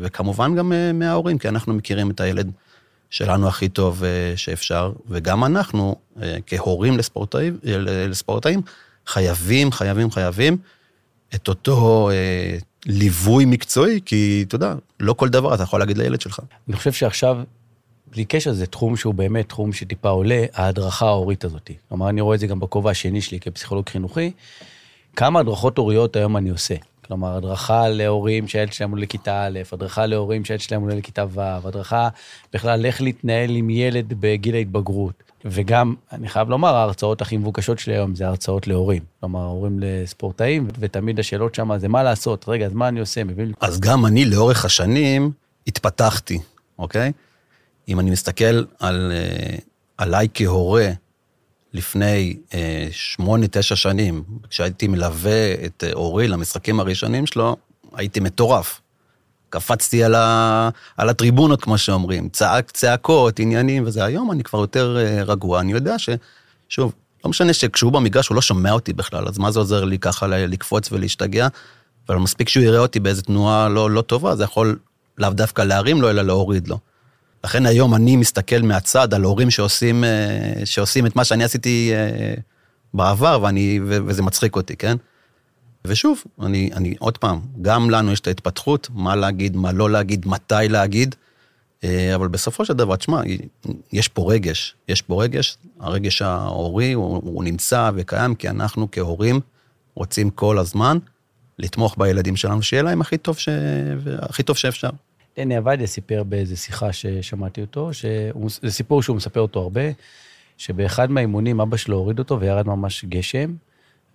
וכמובן 0.00 0.54
גם 0.54 0.72
מההורים, 0.94 1.38
כי 1.38 1.48
אנחנו 1.48 1.74
מכירים 1.74 2.10
את 2.10 2.20
הילד 2.20 2.50
שלנו 3.10 3.48
הכי 3.48 3.68
טוב 3.68 4.04
אה, 4.04 4.32
שאפשר, 4.36 4.92
וגם 5.08 5.44
אנחנו, 5.44 5.96
אה, 6.22 6.38
כהורים 6.46 6.98
לספורטאים, 6.98 7.58
לספורטאים 8.08 8.62
חייבים, 9.06 9.72
חייבים, 9.72 10.10
חייבים 10.10 10.56
את 11.34 11.48
אותו 11.48 12.10
אה, 12.10 12.58
ליווי 12.86 13.44
מקצועי, 13.44 14.00
כי 14.04 14.44
אתה 14.48 14.54
יודע, 14.54 14.74
לא 15.00 15.12
כל 15.12 15.28
דבר 15.28 15.54
אתה 15.54 15.62
יכול 15.62 15.80
להגיד 15.80 15.98
לילד 15.98 16.20
שלך. 16.20 16.40
אני 16.68 16.76
חושב 16.76 16.92
שעכשיו, 16.92 17.38
בלי 18.12 18.24
קשר, 18.24 18.52
זה 18.52 18.66
תחום 18.66 18.96
שהוא 18.96 19.14
באמת 19.14 19.48
תחום 19.48 19.72
שטיפה 19.72 20.08
עולה, 20.08 20.44
ההדרכה 20.54 21.06
ההורית 21.06 21.44
הזאת. 21.44 21.70
כלומר, 21.88 22.08
אני 22.08 22.20
רואה 22.20 22.34
את 22.34 22.40
זה 22.40 22.46
גם 22.46 22.60
בכובע 22.60 22.90
השני 22.90 23.20
שלי 23.20 23.40
כפסיכולוג 23.40 23.88
חינוכי. 23.88 24.30
כמה 25.16 25.40
הדרכות 25.40 25.78
הוריות 25.78 26.16
היום 26.16 26.36
אני 26.36 26.50
עושה? 26.50 26.74
כלומר, 27.06 27.36
הדרכה 27.36 27.88
להורים 27.88 28.48
שהילד 28.48 28.72
שלהם 28.72 28.90
עולה 28.90 29.02
לכיתה 29.02 29.46
א', 29.46 29.58
הדרכה 29.72 30.06
להורים 30.06 30.44
שהילד 30.44 30.60
שלהם 30.60 30.82
עולה 30.82 30.94
לכיתה 30.94 31.24
ו', 31.30 31.40
הדרכה 31.40 32.08
בכלל 32.52 32.86
איך 32.86 33.02
להתנהל 33.02 33.50
עם 33.50 33.70
ילד 33.70 34.14
בגיל 34.20 34.54
ההתבגרות. 34.54 35.22
וגם, 35.44 35.94
אני 36.12 36.28
חייב 36.28 36.50
לומר, 36.50 36.74
ההרצאות 36.74 37.20
הכי 37.22 37.36
מבוקשות 37.36 37.78
שלי 37.78 37.94
היום 37.94 38.14
זה 38.14 38.26
הרצאות 38.26 38.66
להורים. 38.66 39.02
כלומר, 39.20 39.44
הורים 39.44 39.78
לספורטאים, 39.80 40.68
ותמיד 40.78 41.20
השאלות 41.20 41.54
שם 41.54 41.78
זה 41.78 41.88
מה 41.88 42.02
לעשות, 42.02 42.44
רגע, 42.48 42.66
אז 42.66 42.72
מה 42.72 42.88
אני 42.88 43.00
עושה? 43.00 43.24
מבין? 43.24 43.52
אז 43.60 43.80
גם 43.80 44.06
אני 44.06 44.24
לאורך 44.24 44.64
השנים 44.64 45.30
התפתחתי, 45.66 46.38
אוקיי? 46.78 47.12
אם 47.88 48.00
אני 48.00 48.10
מסתכל 48.10 48.64
על, 48.78 49.12
אה, 49.14 49.56
עליי 49.98 50.28
כהורה, 50.34 50.88
לפני 51.74 52.36
אה, 52.54 52.88
שמונה, 52.90 53.46
תשע 53.50 53.76
שנים, 53.76 54.22
כשהייתי 54.50 54.88
מלווה 54.88 55.54
את 55.64 55.84
אה, 55.86 55.92
אורי 55.92 56.28
למשחקים 56.28 56.80
הראשונים 56.80 57.26
שלו, 57.26 57.56
הייתי 57.94 58.20
מטורף. 58.20 58.80
קפצתי 59.48 60.04
על, 60.04 60.14
ה, 60.14 60.68
על 60.96 61.08
הטריבונות, 61.08 61.62
כמו 61.62 61.78
שאומרים, 61.78 62.28
צעק, 62.28 62.70
צעקות, 62.70 63.38
עניינים 63.38 63.82
וזה. 63.86 64.04
היום 64.04 64.32
אני 64.32 64.42
כבר 64.42 64.58
יותר 64.58 64.96
אה, 64.98 65.22
רגוע, 65.22 65.60
אני 65.60 65.72
יודע 65.72 65.98
ש... 65.98 66.10
שוב, 66.68 66.92
לא 67.24 67.30
משנה 67.30 67.52
שכשהוא 67.52 67.92
במגרש 67.92 68.28
הוא 68.28 68.34
לא 68.34 68.42
שומע 68.42 68.72
אותי 68.72 68.92
בכלל, 68.92 69.28
אז 69.28 69.38
מה 69.38 69.50
זה 69.50 69.58
עוזר 69.58 69.84
לי 69.84 69.98
ככה 69.98 70.26
לקפוץ 70.26 70.92
ולהשתגע? 70.92 71.48
אבל 72.08 72.16
מספיק 72.16 72.48
שהוא 72.48 72.64
יראה 72.64 72.78
אותי 72.78 73.00
באיזה 73.00 73.22
תנועה 73.22 73.68
לא, 73.68 73.90
לא 73.90 74.02
טובה, 74.02 74.36
זה 74.36 74.44
יכול 74.44 74.78
לאו 75.18 75.30
דווקא 75.30 75.62
להרים 75.62 76.02
לו, 76.02 76.10
אלא 76.10 76.22
להוריד 76.22 76.68
לו. 76.68 76.78
לכן 77.44 77.66
היום 77.66 77.94
אני 77.94 78.16
מסתכל 78.16 78.62
מהצד 78.62 79.14
על 79.14 79.22
הורים 79.22 79.50
שעושים, 79.50 80.04
אה, 80.04 80.52
שעושים 80.64 81.06
את 81.06 81.16
מה 81.16 81.24
שאני 81.24 81.44
עשיתי 81.44 81.90
אה, 81.94 82.34
בעבר, 82.94 83.38
ואני, 83.42 83.80
וזה 83.84 84.22
מצחיק 84.22 84.56
אותי, 84.56 84.76
כן? 84.76 84.96
ושוב, 85.84 86.22
אני, 86.42 86.70
אני 86.74 86.94
עוד 86.98 87.18
פעם, 87.18 87.40
גם 87.62 87.90
לנו 87.90 88.12
יש 88.12 88.20
את 88.20 88.26
ההתפתחות, 88.26 88.88
מה 88.94 89.16
להגיד, 89.16 89.56
מה 89.56 89.72
לא 89.72 89.90
להגיד, 89.90 90.26
מתי 90.28 90.54
להגיד, 90.68 91.14
אה, 91.84 92.14
אבל 92.14 92.28
בסופו 92.28 92.64
של 92.64 92.74
דבר, 92.74 92.96
תשמע, 92.96 93.20
יש 93.92 94.08
פה 94.08 94.32
רגש, 94.32 94.74
יש 94.88 95.02
פה 95.02 95.22
רגש, 95.22 95.56
הרגש 95.80 96.22
ההורי 96.22 96.92
הוא, 96.92 97.20
הוא 97.24 97.44
נמצא 97.44 97.90
וקיים, 97.94 98.34
כי 98.34 98.48
אנחנו 98.48 98.88
כהורים 98.92 99.40
רוצים 99.94 100.30
כל 100.30 100.58
הזמן 100.58 100.98
לתמוך 101.58 101.94
בילדים 101.98 102.36
שלנו, 102.36 102.62
שיהיה 102.62 102.82
להם 102.82 103.00
הכי 103.00 103.18
טוב, 103.18 103.38
ש... 103.38 103.48
הכי 104.22 104.42
טוב 104.42 104.56
שאפשר. 104.56 104.90
דני 105.36 105.56
עבדיה 105.56 105.86
סיפר 105.86 106.22
באיזה 106.22 106.56
שיחה 106.56 106.92
ששמעתי 106.92 107.60
אותו, 107.60 107.94
שזה 107.94 108.70
סיפור 108.70 109.02
שהוא 109.02 109.16
מספר 109.16 109.40
אותו 109.40 109.60
הרבה, 109.60 109.82
שבאחד 110.56 111.10
מהאימונים 111.10 111.60
אבא 111.60 111.76
שלו 111.76 111.96
הוריד 111.96 112.18
אותו 112.18 112.40
וירד 112.40 112.66
ממש 112.66 113.04
גשם, 113.04 113.54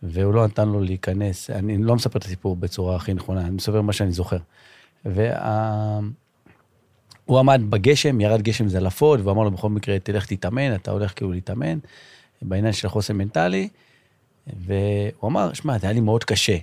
והוא 0.04 0.34
לא 0.34 0.46
נתן 0.46 0.70
לו 0.70 0.82
להיכנס. 0.82 1.50
אני 1.50 1.78
לא 1.78 1.96
מספר 1.96 2.20
את 2.20 2.26
הסיפור 2.26 2.56
בצורה 2.56 2.96
הכי 2.96 3.14
נכונה, 3.14 3.42
אני 3.42 3.50
מספר 3.50 3.82
מה 3.82 3.94
שאני 3.94 4.12
זוכר. 4.12 4.38
וה... 5.06 6.00
הוא 7.26 7.40
עמד 7.40 7.62
בגשם, 7.70 8.22
ירד 8.22 8.42
גשם 8.42 8.68
זלעפות, 8.68 9.20
והוא 9.20 9.32
אמר 9.32 9.44
לו 9.44 9.52
בכל 9.52 9.70
מקרה, 9.70 10.00
תלך 10.00 10.26
תתאמן, 10.26 10.76
אתה 10.76 10.92
הולך 10.92 11.14
כאילו 11.16 11.32
להתאמן, 11.32 11.80
בעניין 12.42 12.74
של 12.74 12.88
החוסן 12.88 13.18
מנטלי. 13.18 13.70
והוא 14.48 15.30
אמר, 15.30 15.54
שמע, 15.54 15.78
זה 15.78 15.88
היה 15.88 15.94
לי 15.94 16.00
מאוד 16.00 16.24
קשה. 16.24 16.58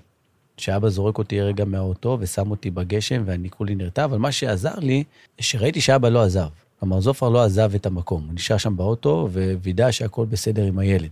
שאבא 0.56 0.88
זורק 0.88 1.18
אותי 1.18 1.40
רגע 1.40 1.64
מהאוטו 1.64 2.16
ושם 2.20 2.50
אותי 2.50 2.70
בגשם 2.70 3.22
ואני 3.26 3.50
כולי 3.50 3.74
נרתע, 3.74 4.04
אבל 4.04 4.18
מה 4.18 4.32
שעזר 4.32 4.74
לי, 4.78 5.04
שראיתי 5.40 5.80
שאבא 5.80 6.08
לא 6.08 6.22
עזב. 6.22 6.48
כלומר, 6.80 7.00
זופר 7.00 7.28
לא 7.28 7.44
עזב 7.44 7.74
את 7.74 7.86
המקום, 7.86 8.24
הוא 8.26 8.34
נשאר 8.34 8.56
שם 8.56 8.76
באוטו 8.76 9.28
ווידא 9.62 9.90
שהכל 9.90 10.26
בסדר 10.26 10.62
עם 10.64 10.78
הילד. 10.78 11.10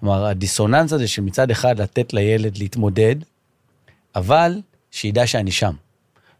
כלומר, 0.00 0.24
הדיסוננס 0.24 0.92
הזה 0.92 1.08
של 1.08 1.22
מצד 1.22 1.50
אחד 1.50 1.80
לתת 1.80 2.12
לילד 2.12 2.58
להתמודד, 2.58 3.16
אבל 4.14 4.60
שידע 4.90 5.26
שאני 5.26 5.50
שם. 5.50 5.74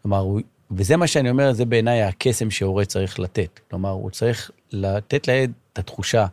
כלומר, 0.02 0.18
הוא, 0.18 0.40
וזה 0.70 0.96
מה 0.96 1.06
שאני 1.06 1.30
אומר, 1.30 1.52
זה 1.52 1.64
בעיניי 1.64 2.02
הקסם 2.02 2.50
שהורה 2.50 2.84
צריך 2.84 3.20
לתת. 3.20 3.60
כלומר, 3.70 3.90
הוא 3.90 4.10
צריך 4.10 4.50
לתת 4.72 5.28
לילד 5.28 5.52
את 5.72 5.78
התחושה, 5.78 6.26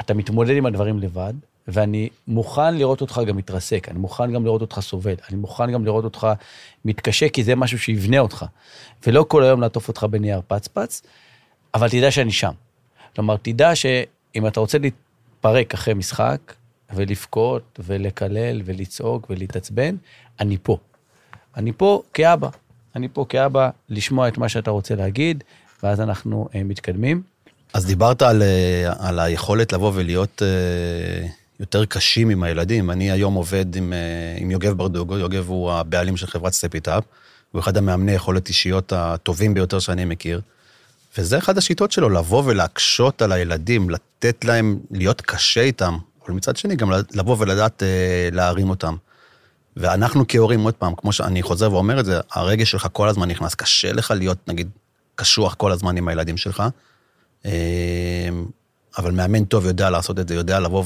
אתה 0.00 0.14
מתמודד 0.14 0.56
עם 0.56 0.66
הדברים 0.66 0.98
לבד, 0.98 1.34
ואני 1.68 2.08
מוכן 2.28 2.74
לראות 2.74 3.00
אותך 3.00 3.20
גם 3.26 3.36
מתרסק, 3.36 3.88
אני 3.88 3.98
מוכן 3.98 4.32
גם 4.32 4.44
לראות 4.44 4.60
אותך 4.60 4.80
סובל, 4.80 5.14
אני 5.30 5.36
מוכן 5.36 5.72
גם 5.72 5.84
לראות 5.84 6.04
אותך 6.04 6.26
מתקשה, 6.84 7.28
כי 7.28 7.44
זה 7.44 7.54
משהו 7.54 7.78
שיבנה 7.78 8.18
אותך. 8.18 8.44
ולא 9.06 9.24
כל 9.28 9.42
היום 9.44 9.60
לעטוף 9.60 9.88
אותך 9.88 10.06
בנייר 10.10 10.40
פצפץ, 10.48 11.02
אבל 11.74 11.88
תדע 11.88 12.10
שאני 12.10 12.32
שם. 12.32 12.52
כלומר, 13.14 13.36
תדע 13.36 13.74
שאם 13.74 14.46
אתה 14.46 14.60
רוצה 14.60 14.78
להתפרק 14.78 15.74
אחרי 15.74 15.94
משחק, 15.94 16.54
ולבכות, 16.94 17.78
ולקלל, 17.84 18.62
ולצעוק, 18.64 19.26
ולהתעצבן, 19.30 19.96
אני 20.40 20.56
פה. 20.62 20.76
אני 21.56 21.72
פה 21.72 22.02
כאבא. 22.14 22.48
אני 22.96 23.08
פה 23.12 23.26
כאבא 23.28 23.70
לשמוע 23.88 24.28
את 24.28 24.38
מה 24.38 24.48
שאתה 24.48 24.70
רוצה 24.70 24.94
להגיד, 24.94 25.44
ואז 25.82 26.00
אנחנו 26.00 26.48
אה, 26.54 26.62
מתקדמים. 26.64 27.22
אז 27.72 27.86
דיברת 27.86 28.22
על, 28.22 28.42
אה, 28.42 28.92
על 28.98 29.18
היכולת 29.18 29.72
לבוא 29.72 29.92
ולהיות 29.94 30.42
אה, 30.42 31.28
יותר 31.60 31.84
קשים 31.84 32.30
עם 32.30 32.42
הילדים. 32.42 32.90
אני 32.90 33.10
היום 33.10 33.34
עובד 33.34 33.76
עם, 33.76 33.92
אה, 33.92 33.98
עם 34.36 34.50
יוגב 34.50 34.72
ברדוגו, 34.72 35.18
יוגב 35.18 35.48
הוא 35.48 35.72
הבעלים 35.72 36.16
של 36.16 36.26
חברת 36.26 36.52
סטפ 36.52 36.69
איט 36.69 36.87
אפ, 36.87 37.04
הוא 37.52 37.60
אחד 37.60 37.76
המאמני 37.76 38.12
יכולת 38.12 38.48
אישיות 38.48 38.92
הטובים 38.92 39.54
ביותר 39.54 39.78
שאני 39.78 40.04
מכיר. 40.04 40.40
וזה 41.18 41.38
אחת 41.38 41.56
השיטות 41.56 41.92
שלו, 41.92 42.08
לבוא 42.08 42.42
ולהקשות 42.46 43.22
על 43.22 43.32
הילדים, 43.32 43.90
לתת 43.90 44.44
להם 44.44 44.78
להיות 44.90 45.20
קשה 45.20 45.60
איתם, 45.60 45.98
אבל 46.26 46.34
מצד 46.34 46.56
שני 46.56 46.76
גם 46.76 46.90
לבוא 47.14 47.36
ולדעת 47.38 47.82
אה, 47.82 48.28
להרים 48.32 48.70
אותם. 48.70 48.96
ואנחנו 49.76 50.24
כהורים, 50.28 50.60
עוד 50.60 50.74
פעם, 50.74 50.94
כמו 50.96 51.12
שאני 51.12 51.42
חוזר 51.42 51.72
ואומר 51.72 52.00
את 52.00 52.04
זה, 52.04 52.20
הרגש 52.32 52.70
שלך 52.70 52.88
כל 52.92 53.08
הזמן 53.08 53.28
נכנס, 53.28 53.54
קשה 53.54 53.92
לך 53.92 54.10
להיות, 54.16 54.38
נגיד, 54.48 54.68
קשוח 55.14 55.54
כל 55.54 55.72
הזמן 55.72 55.96
עם 55.96 56.08
הילדים 56.08 56.36
שלך, 56.36 56.62
אה, 57.46 57.50
אבל 58.98 59.10
מאמן 59.10 59.44
טוב 59.44 59.66
יודע 59.66 59.90
לעשות 59.90 60.18
את 60.18 60.28
זה, 60.28 60.34
יודע 60.34 60.60
לבוא 60.60 60.84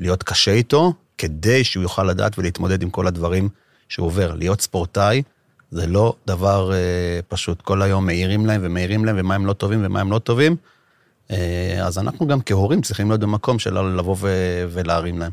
ולהיות 0.00 0.22
קשה 0.22 0.52
איתו, 0.52 0.92
כדי 1.18 1.64
שהוא 1.64 1.82
יוכל 1.82 2.04
לדעת 2.04 2.38
ולהתמודד 2.38 2.82
עם 2.82 2.90
כל 2.90 3.06
הדברים 3.06 3.48
שהוא 3.88 4.06
עובר. 4.06 4.34
להיות 4.34 4.60
ספורטאי 4.60 5.22
זה 5.70 5.86
לא 5.86 6.14
דבר 6.26 6.72
אה, 6.72 7.20
פשוט. 7.28 7.62
כל 7.62 7.82
היום 7.82 8.06
מעירים 8.06 8.46
להם 8.46 8.60
ומעירים 8.64 9.04
להם, 9.04 9.16
ומה 9.18 9.34
הם 9.34 9.46
לא 9.46 9.52
טובים 9.52 9.80
ומה 9.84 10.00
הם 10.00 10.10
לא 10.10 10.18
טובים. 10.18 10.56
אה, 11.30 11.86
אז 11.86 11.98
אנחנו 11.98 12.26
גם 12.26 12.40
כהורים 12.42 12.82
צריכים 12.82 13.08
להיות 13.08 13.20
במקום 13.20 13.58
של 13.58 13.78
לבוא 13.78 14.16
ולהרים 14.68 15.18
להם. 15.18 15.32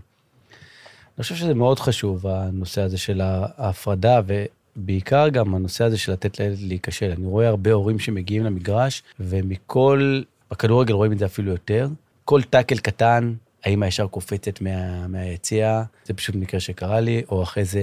אני 1.17 1.23
חושב 1.23 1.35
שזה 1.35 1.53
מאוד 1.53 1.79
חשוב, 1.79 2.27
הנושא 2.27 2.81
הזה 2.81 2.97
של 2.97 3.21
ההפרדה, 3.23 4.21
ובעיקר 4.27 5.29
גם 5.29 5.55
הנושא 5.55 5.83
הזה 5.83 5.97
של 5.97 6.11
לתת 6.11 6.39
לילד 6.39 6.57
להיכשל. 6.59 7.13
אני 7.17 7.25
רואה 7.25 7.47
הרבה 7.47 7.73
הורים 7.73 7.99
שמגיעים 7.99 8.43
למגרש, 8.43 9.03
ומכל, 9.19 10.21
בכדורגל 10.51 10.93
רואים 10.93 11.11
את 11.11 11.19
זה 11.19 11.25
אפילו 11.25 11.51
יותר, 11.51 11.87
כל 12.25 12.41
טאקל 12.41 12.77
קטן, 12.77 13.33
האמא 13.63 13.85
ישר 13.85 14.07
קופצת 14.07 14.61
מה, 14.61 15.07
מהיציע, 15.07 15.83
זה 16.05 16.13
פשוט 16.13 16.35
מקרה 16.35 16.59
שקרה 16.59 16.99
לי, 16.99 17.21
או 17.29 17.43
אחרי 17.43 17.65
זה, 17.65 17.81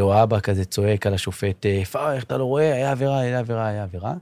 או 0.00 0.22
אבא 0.22 0.40
כזה 0.40 0.64
צועק 0.64 1.06
על 1.06 1.14
השופט, 1.14 1.66
פאר, 1.90 2.12
איך 2.12 2.24
אתה 2.24 2.36
לא 2.36 2.44
רואה, 2.44 2.74
היה 2.74 2.90
עבירה, 2.90 3.20
היה 3.20 3.38
עבירה, 3.38 3.66
היה 3.66 3.82
עבירה. 3.82 4.14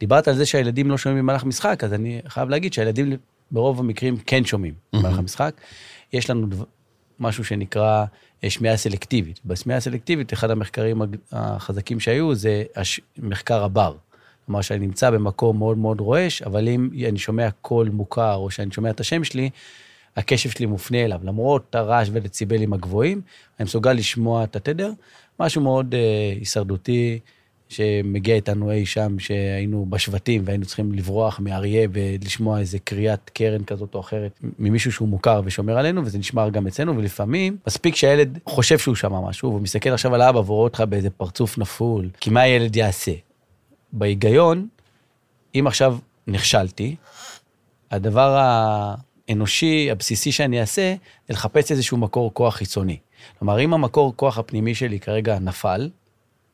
דיברת 0.00 0.28
על 0.28 0.34
זה 0.34 0.46
שהילדים 0.46 0.90
לא 0.90 0.98
שומעים 0.98 1.22
במהלך 1.22 1.44
משחק, 1.44 1.84
אז 1.84 1.92
אני 1.92 2.20
חייב 2.28 2.48
להגיד 2.48 2.72
שהילדים 2.72 3.16
ברוב 3.50 3.80
המקרים 3.80 4.16
כן 4.26 4.44
שומעים 4.44 4.74
במהלך 4.92 5.18
המשחק. 5.18 5.54
יש 6.12 6.30
לנו 6.30 6.46
משהו 7.20 7.44
שנקרא 7.44 8.04
אה, 8.44 8.50
שמיעה 8.50 8.76
סלקטיבית. 8.76 9.40
בשמיעה 9.44 9.80
סלקטיבית, 9.80 10.32
אחד 10.32 10.50
המחקרים 10.50 11.02
החזקים 11.32 12.00
שהיו 12.00 12.34
זה 12.34 12.64
מחקר 13.18 13.64
הבר. 13.64 13.94
כלומר, 14.46 14.60
שאני 14.60 14.86
נמצא 14.86 15.10
במקום 15.10 15.58
מאוד 15.58 15.78
מאוד 15.78 16.00
רועש, 16.00 16.42
אבל 16.42 16.68
אם 16.68 16.90
אני 17.08 17.18
שומע 17.18 17.50
קול 17.50 17.88
מוכר, 17.88 18.34
או 18.34 18.50
שאני 18.50 18.70
שומע 18.72 18.90
את 18.90 19.00
השם 19.00 19.24
שלי, 19.24 19.50
הקשב 20.16 20.50
שלי 20.50 20.66
מופנה 20.66 21.04
אליו. 21.04 21.20
למרות 21.24 21.74
הרעש 21.74 22.08
ודציבלים 22.12 22.72
הגבוהים, 22.72 23.20
אני 23.60 23.64
מסוגל 23.64 23.92
לשמוע 23.92 24.44
את 24.44 24.56
התדר. 24.56 24.90
משהו 25.40 25.62
מאוד 25.62 25.94
אה, 25.94 26.32
הישרדותי, 26.38 27.18
שמגיע 27.68 28.34
איתנו 28.34 28.70
אי 28.70 28.86
שם, 28.86 29.18
שהיינו 29.18 29.86
בשבטים 29.88 30.42
והיינו 30.44 30.66
צריכים 30.66 30.92
לברוח 30.92 31.40
מאריה 31.40 31.88
ולשמוע 31.92 32.58
איזה 32.58 32.78
קריאת 32.78 33.30
קרן 33.30 33.64
כזאת 33.64 33.94
או 33.94 34.00
אחרת 34.00 34.38
ממישהו 34.58 34.92
שהוא 34.92 35.08
מוכר 35.08 35.40
ושומר 35.44 35.78
עלינו, 35.78 36.04
וזה 36.04 36.18
נשמר 36.18 36.48
גם 36.48 36.66
אצלנו, 36.66 36.96
ולפעמים 36.96 37.56
מספיק 37.66 37.94
שהילד 37.94 38.38
חושב 38.46 38.78
שהוא 38.78 38.94
שמע 38.94 39.20
משהו, 39.20 39.50
והוא 39.50 39.60
מסתכל 39.60 39.90
עכשיו 39.90 40.14
על 40.14 40.22
אבא 40.22 40.38
ורואה 40.38 40.64
אותך 40.64 40.80
באיזה 40.88 41.10
פרצוף 41.10 41.58
נפול, 41.58 42.08
כי 42.20 42.30
מה 42.30 42.40
הילד 42.40 42.76
יעשה? 42.76 43.12
בהיגיון, 43.92 44.68
אם 45.54 45.66
עכשיו 45.66 45.98
נכשלתי, 46.26 46.96
הדבר 47.90 48.36
האנושי, 49.28 49.90
הבסיסי 49.90 50.32
שאני 50.32 50.60
אעשה, 50.60 50.94
זה 51.28 51.34
לחפש 51.34 51.72
איזשהו 51.72 51.96
מקור 51.96 52.34
כוח 52.34 52.54
חיצוני. 52.54 52.98
כלומר, 53.38 53.60
אם 53.60 53.74
המקור 53.74 54.12
כוח 54.16 54.38
הפנימי 54.38 54.74
שלי 54.74 55.00
כרגע 55.00 55.38
נפל, 55.38 55.90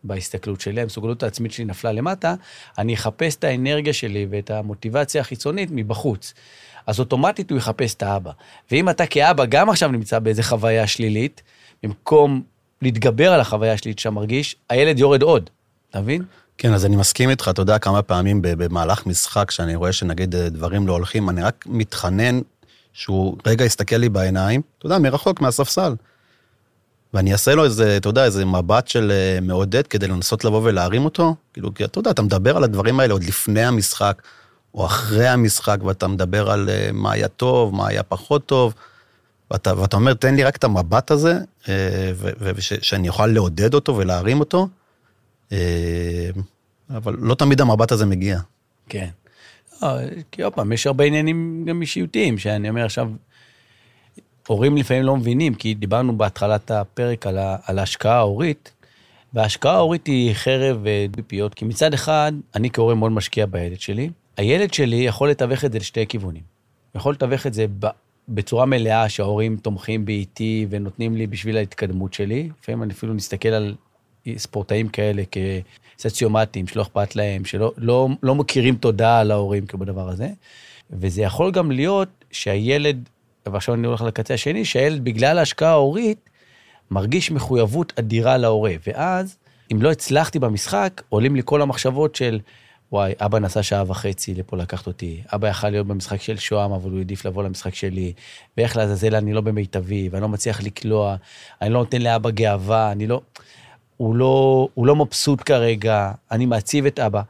בהסתכלות 0.04 0.60
שלי, 0.60 0.80
המסוגלות 0.80 1.22
העצמית 1.22 1.52
שלי 1.52 1.64
נפלה 1.64 1.92
למטה, 1.92 2.34
אני 2.78 2.94
אחפש 2.94 3.36
את 3.36 3.44
האנרגיה 3.44 3.92
שלי 3.92 4.26
ואת 4.30 4.50
המוטיבציה 4.50 5.20
החיצונית 5.20 5.68
מבחוץ. 5.72 6.34
אז 6.86 7.00
אוטומטית 7.00 7.50
הוא 7.50 7.58
יחפש 7.58 7.94
את 7.94 8.02
האבא. 8.02 8.30
ואם 8.70 8.88
אתה 8.88 9.06
כאבא 9.06 9.44
גם 9.44 9.70
עכשיו 9.70 9.88
נמצא 9.88 10.18
באיזה 10.18 10.42
חוויה 10.42 10.86
שלילית, 10.86 11.42
במקום 11.82 12.42
להתגבר 12.82 13.32
על 13.32 13.40
החוויה 13.40 13.72
השלילית 13.72 13.98
שאתה 13.98 14.10
מרגיש, 14.10 14.56
הילד 14.68 14.98
יורד 14.98 15.22
עוד, 15.22 15.50
אתה 15.90 16.00
מבין? 16.00 16.22
כן, 16.58 16.72
אז 16.72 16.86
אני 16.86 16.96
מסכים 16.96 17.30
איתך, 17.30 17.48
אתה 17.50 17.62
יודע 17.62 17.78
כמה 17.78 18.02
פעמים 18.02 18.38
במהלך 18.42 19.06
משחק, 19.06 19.50
שאני 19.50 19.74
רואה 19.74 19.92
שנגיד 19.92 20.36
דברים 20.36 20.86
לא 20.86 20.92
הולכים, 20.92 21.30
אני 21.30 21.42
רק 21.42 21.64
מתחנן 21.68 22.40
שהוא 22.92 23.36
רגע 23.46 23.64
יסתכל 23.64 23.96
לי 23.96 24.08
בעיניים, 24.08 24.62
אתה 24.78 24.86
יודע, 24.86 24.98
מרחוק, 24.98 25.40
מהספסל. 25.40 25.94
ואני 27.14 27.32
אעשה 27.32 27.54
לו 27.54 27.64
איזה, 27.64 27.96
אתה 27.96 28.08
יודע, 28.08 28.24
איזה 28.24 28.44
מבט 28.44 28.88
של 28.88 29.12
אה, 29.14 29.38
מעודד 29.42 29.86
כדי 29.86 30.08
לנסות 30.08 30.44
לבוא 30.44 30.60
ולהרים 30.64 31.04
אותו. 31.04 31.34
כאילו, 31.52 31.74
כי 31.74 31.84
אתה 31.84 31.98
יודע, 31.98 32.10
אתה 32.10 32.22
מדבר 32.22 32.56
על 32.56 32.64
הדברים 32.64 33.00
האלה 33.00 33.12
עוד 33.12 33.24
לפני 33.24 33.64
המשחק, 33.64 34.22
או 34.74 34.86
אחרי 34.86 35.28
המשחק, 35.28 35.78
ואתה 35.84 36.08
מדבר 36.08 36.50
על 36.50 36.68
אה, 36.68 36.90
מה 36.92 37.12
היה 37.12 37.28
טוב, 37.28 37.74
מה 37.74 37.88
היה 37.88 38.02
פחות 38.02 38.46
טוב, 38.46 38.74
ואתה, 39.50 39.78
ואתה 39.78 39.96
אומר, 39.96 40.14
תן 40.14 40.34
לי 40.34 40.44
רק 40.44 40.56
את 40.56 40.64
המבט 40.64 41.10
הזה, 41.10 41.38
אה, 41.68 42.12
ושאני 42.40 43.08
אוכל 43.08 43.26
לעודד 43.26 43.74
אותו 43.74 43.96
ולהרים 43.96 44.40
אותו, 44.40 44.68
אבל 46.90 47.16
לא 47.18 47.34
תמיד 47.34 47.60
המבט 47.60 47.92
הזה 47.92 48.06
מגיע. 48.06 48.38
כן. 48.88 49.08
כי 50.30 50.42
עוד 50.42 50.52
פעם, 50.52 50.72
יש 50.72 50.86
הרבה 50.86 51.04
עניינים 51.04 51.64
גם 51.66 51.82
אישיותיים, 51.82 52.38
שאני 52.38 52.68
אומר 52.68 52.84
עכשיו, 52.84 53.10
הורים 54.48 54.76
לפעמים 54.76 55.02
לא 55.02 55.16
מבינים, 55.16 55.54
כי 55.54 55.74
דיברנו 55.74 56.18
בהתחלת 56.18 56.70
הפרק 56.70 57.26
על, 57.26 57.78
ההשקעה 57.78 58.16
ההורית, 58.16 58.72
וההשקעה 59.34 59.74
ההורית 59.74 60.06
היא 60.06 60.34
חרב 60.34 60.84
ופיות, 61.16 61.54
כי 61.54 61.64
מצד 61.64 61.94
אחד, 61.94 62.32
אני 62.54 62.70
כהורה 62.70 62.94
מאוד 62.94 63.12
משקיע 63.12 63.46
בילד 63.46 63.80
שלי. 63.80 64.10
הילד 64.36 64.74
שלי 64.74 64.96
יכול 64.96 65.30
לתווך 65.30 65.64
את 65.64 65.72
זה 65.72 65.78
לשתי 65.78 66.06
כיוונים. 66.06 66.42
יכול 66.94 67.12
לתווך 67.12 67.46
את 67.46 67.54
זה 67.54 67.66
בצורה 68.28 68.66
מלאה 68.66 69.08
שההורים 69.08 69.56
תומכים 69.56 70.04
בי 70.04 70.12
איתי 70.12 70.66
ונותנים 70.70 71.16
לי 71.16 71.26
בשביל 71.26 71.56
ההתקדמות 71.56 72.14
שלי. 72.14 72.48
לפעמים 72.62 72.82
אני 72.82 72.92
אפילו 72.92 73.14
מסתכל 73.14 73.48
על 73.48 73.74
ספורטאים 74.36 74.88
כאלה 74.88 75.22
כסוציומטיים, 75.98 76.66
שלא 76.66 76.82
אכפת 76.82 77.16
להם, 77.16 77.44
שלא 77.44 77.72
לא, 77.76 78.08
לא 78.22 78.34
מכירים 78.34 78.76
תודה 78.76 79.20
על 79.20 79.30
ההורים 79.30 79.64
בדבר 79.74 80.08
הזה. 80.08 80.28
וזה 80.90 81.22
יכול 81.22 81.50
גם 81.50 81.70
להיות 81.70 82.08
שהילד 82.30 83.08
ועכשיו 83.46 83.74
אני 83.74 83.86
הולך 83.86 84.02
לקצה 84.02 84.34
השני, 84.34 84.64
שהילד 84.64 85.04
בגלל 85.04 85.38
ההשקעה 85.38 85.70
ההורית, 85.70 86.30
מרגיש 86.90 87.30
מחויבות 87.30 87.92
אדירה 87.98 88.36
להורה. 88.36 88.74
ואז, 88.86 89.36
אם 89.72 89.82
לא 89.82 89.90
הצלחתי 89.90 90.38
במשחק, 90.38 91.02
עולים 91.08 91.36
לי 91.36 91.42
כל 91.44 91.62
המחשבות 91.62 92.14
של, 92.14 92.40
וואי, 92.92 93.12
אבא 93.20 93.38
נסע 93.38 93.62
שעה 93.62 93.84
וחצי 93.86 94.34
לפה 94.34 94.56
לקחת 94.56 94.86
אותי, 94.86 95.22
אבא 95.34 95.48
יכל 95.48 95.68
להיות 95.68 95.86
במשחק 95.86 96.22
של 96.22 96.36
שוהם, 96.36 96.72
אבל 96.72 96.90
הוא 96.90 96.98
העדיף 96.98 97.24
לבוא 97.24 97.42
למשחק 97.42 97.74
שלי, 97.74 98.12
ואיך 98.56 98.76
לעזאזל 98.76 99.14
אני 99.14 99.32
לא 99.32 99.40
במיטבי, 99.40 100.08
ואני 100.12 100.22
לא 100.22 100.28
מצליח 100.28 100.62
לקלוע, 100.62 101.16
אני 101.62 101.70
לא 101.70 101.78
נותן 101.78 102.02
לאבא 102.02 102.30
גאווה, 102.30 102.92
אני 102.92 103.06
לא... 103.06 103.20
הוא 104.02 104.16
לא, 104.16 104.68
הוא 104.74 104.86
לא 104.86 104.96
מבסוט 104.96 105.42
כרגע, 105.44 106.12
אני 106.30 106.46
מעציב 106.46 106.86
את 106.86 106.98
אבא. 106.98 107.22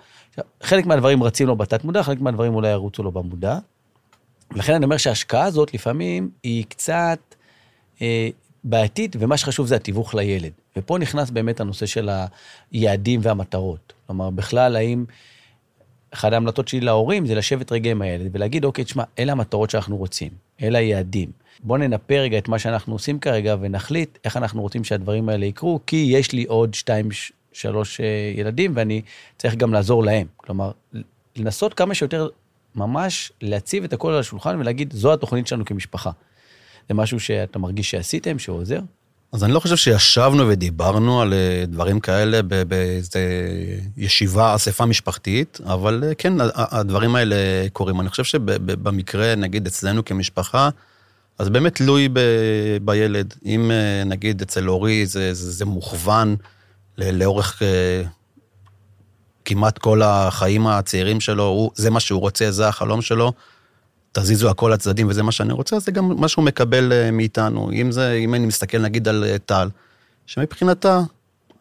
חלק 0.62 0.86
מהדברים 0.86 1.22
רצים 1.22 1.46
לו 1.46 1.56
בתת 1.56 1.84
מודע, 1.84 2.02
חלק 2.02 2.20
מהדברים 2.20 2.54
אולי 2.54 2.68
ירוצו 2.68 3.02
לו 3.02 3.12
במודע. 3.12 3.58
לכן 4.54 4.74
אני 4.74 4.84
אומר 4.84 4.96
שההשקעה 4.96 5.44
הזאת 5.44 5.74
לפעמים 5.74 6.30
היא 6.42 6.64
קצת 6.68 7.18
אה, 8.02 8.28
בעייתית, 8.64 9.16
ומה 9.18 9.36
שחשוב 9.36 9.66
זה 9.66 9.76
התיווך 9.76 10.14
לילד. 10.14 10.52
ופה 10.76 10.98
נכנס 10.98 11.30
באמת 11.30 11.60
הנושא 11.60 11.86
של 11.86 12.10
היעדים 12.72 13.20
והמטרות. 13.22 13.92
כלומר, 14.06 14.30
בכלל, 14.30 14.76
האם... 14.76 15.04
אחת 16.14 16.32
ההמלטות 16.32 16.68
שלי 16.68 16.80
להורים 16.80 17.26
זה 17.26 17.34
לשבת 17.34 17.72
רגע 17.72 17.90
עם 17.90 18.02
הילד 18.02 18.30
ולהגיד, 18.32 18.64
אוקיי, 18.64 18.84
תשמע, 18.84 19.04
אלה 19.18 19.32
המטרות 19.32 19.70
שאנחנו 19.70 19.96
רוצים, 19.96 20.30
אלה 20.62 20.78
היעדים. 20.78 21.30
בואו 21.62 21.78
ננפה 21.78 22.14
רגע 22.14 22.38
את 22.38 22.48
מה 22.48 22.58
שאנחנו 22.58 22.92
עושים 22.92 23.18
כרגע 23.18 23.56
ונחליט 23.60 24.18
איך 24.24 24.36
אנחנו 24.36 24.62
רוצים 24.62 24.84
שהדברים 24.84 25.28
האלה 25.28 25.46
יקרו, 25.46 25.80
כי 25.86 25.96
יש 26.10 26.32
לי 26.32 26.44
עוד 26.44 26.74
שתיים, 26.74 27.08
שלוש 27.52 28.00
אה, 28.00 28.06
ילדים 28.36 28.72
ואני 28.74 29.02
צריך 29.38 29.54
גם 29.54 29.72
לעזור 29.72 30.04
להם. 30.04 30.26
כלומר, 30.36 30.70
לנסות 31.36 31.74
כמה 31.74 31.94
שיותר 31.94 32.28
ממש 32.74 33.32
להציב 33.40 33.84
את 33.84 33.92
הכל 33.92 34.12
על 34.12 34.18
השולחן 34.18 34.60
ולהגיד, 34.60 34.92
זו 34.92 35.12
התוכנית 35.12 35.46
שלנו 35.46 35.64
כמשפחה. 35.64 36.10
זה 36.88 36.94
משהו 36.94 37.20
שאתה 37.20 37.58
מרגיש 37.58 37.90
שעשיתם, 37.90 38.38
שהוא 38.38 38.58
עוזר? 38.58 38.80
אז 39.32 39.44
אני 39.44 39.52
לא 39.52 39.60
חושב 39.60 39.76
שישבנו 39.76 40.48
ודיברנו 40.48 41.22
על 41.22 41.32
אה, 41.32 41.64
דברים 41.66 42.00
כאלה 42.00 42.42
באיזה 42.42 43.20
ישיבה, 43.96 44.54
אספה 44.54 44.86
משפחתית, 44.86 45.58
אבל 45.64 46.04
אה, 46.06 46.14
כן, 46.14 46.32
הדברים 46.54 47.16
האלה 47.16 47.36
קורים. 47.72 48.00
אני 48.00 48.08
חושב 48.08 48.24
שבמקרה, 48.24 49.34
נגיד, 49.34 49.66
אצלנו 49.66 50.04
כמשפחה, 50.04 50.68
אז 51.38 51.48
באמת 51.48 51.74
תלוי 51.74 52.08
ב, 52.12 52.20
בילד. 52.82 53.34
אם 53.44 53.70
אה, 53.70 54.04
נגיד 54.04 54.42
אצל 54.42 54.68
אורי 54.68 55.06
זה, 55.06 55.34
זה, 55.34 55.50
זה 55.50 55.64
מוכוון 55.64 56.36
לאורך 56.98 57.62
כמעט 59.44 59.78
כל 59.78 60.02
החיים 60.02 60.66
הצעירים 60.66 61.20
שלו, 61.20 61.44
הוא, 61.44 61.70
זה 61.74 61.90
מה 61.90 62.00
שהוא 62.00 62.20
רוצה, 62.20 62.50
זה 62.50 62.68
החלום 62.68 63.02
שלו, 63.02 63.32
תזיזו 64.12 64.50
הכל 64.50 64.70
לצדדים 64.74 65.08
וזה 65.08 65.22
מה 65.22 65.32
שאני 65.32 65.52
רוצה, 65.52 65.78
זה 65.78 65.92
גם 65.92 66.20
מה 66.20 66.28
שהוא 66.28 66.44
מקבל 66.44 66.92
אה, 66.92 67.10
מאיתנו. 67.10 67.70
אם 67.72 67.92
זה, 67.92 68.12
אם 68.12 68.34
אני 68.34 68.46
מסתכל 68.46 68.78
נגיד 68.78 69.08
על 69.08 69.24
אה, 69.24 69.38
טל, 69.38 69.68
שמבחינתה, 70.26 71.00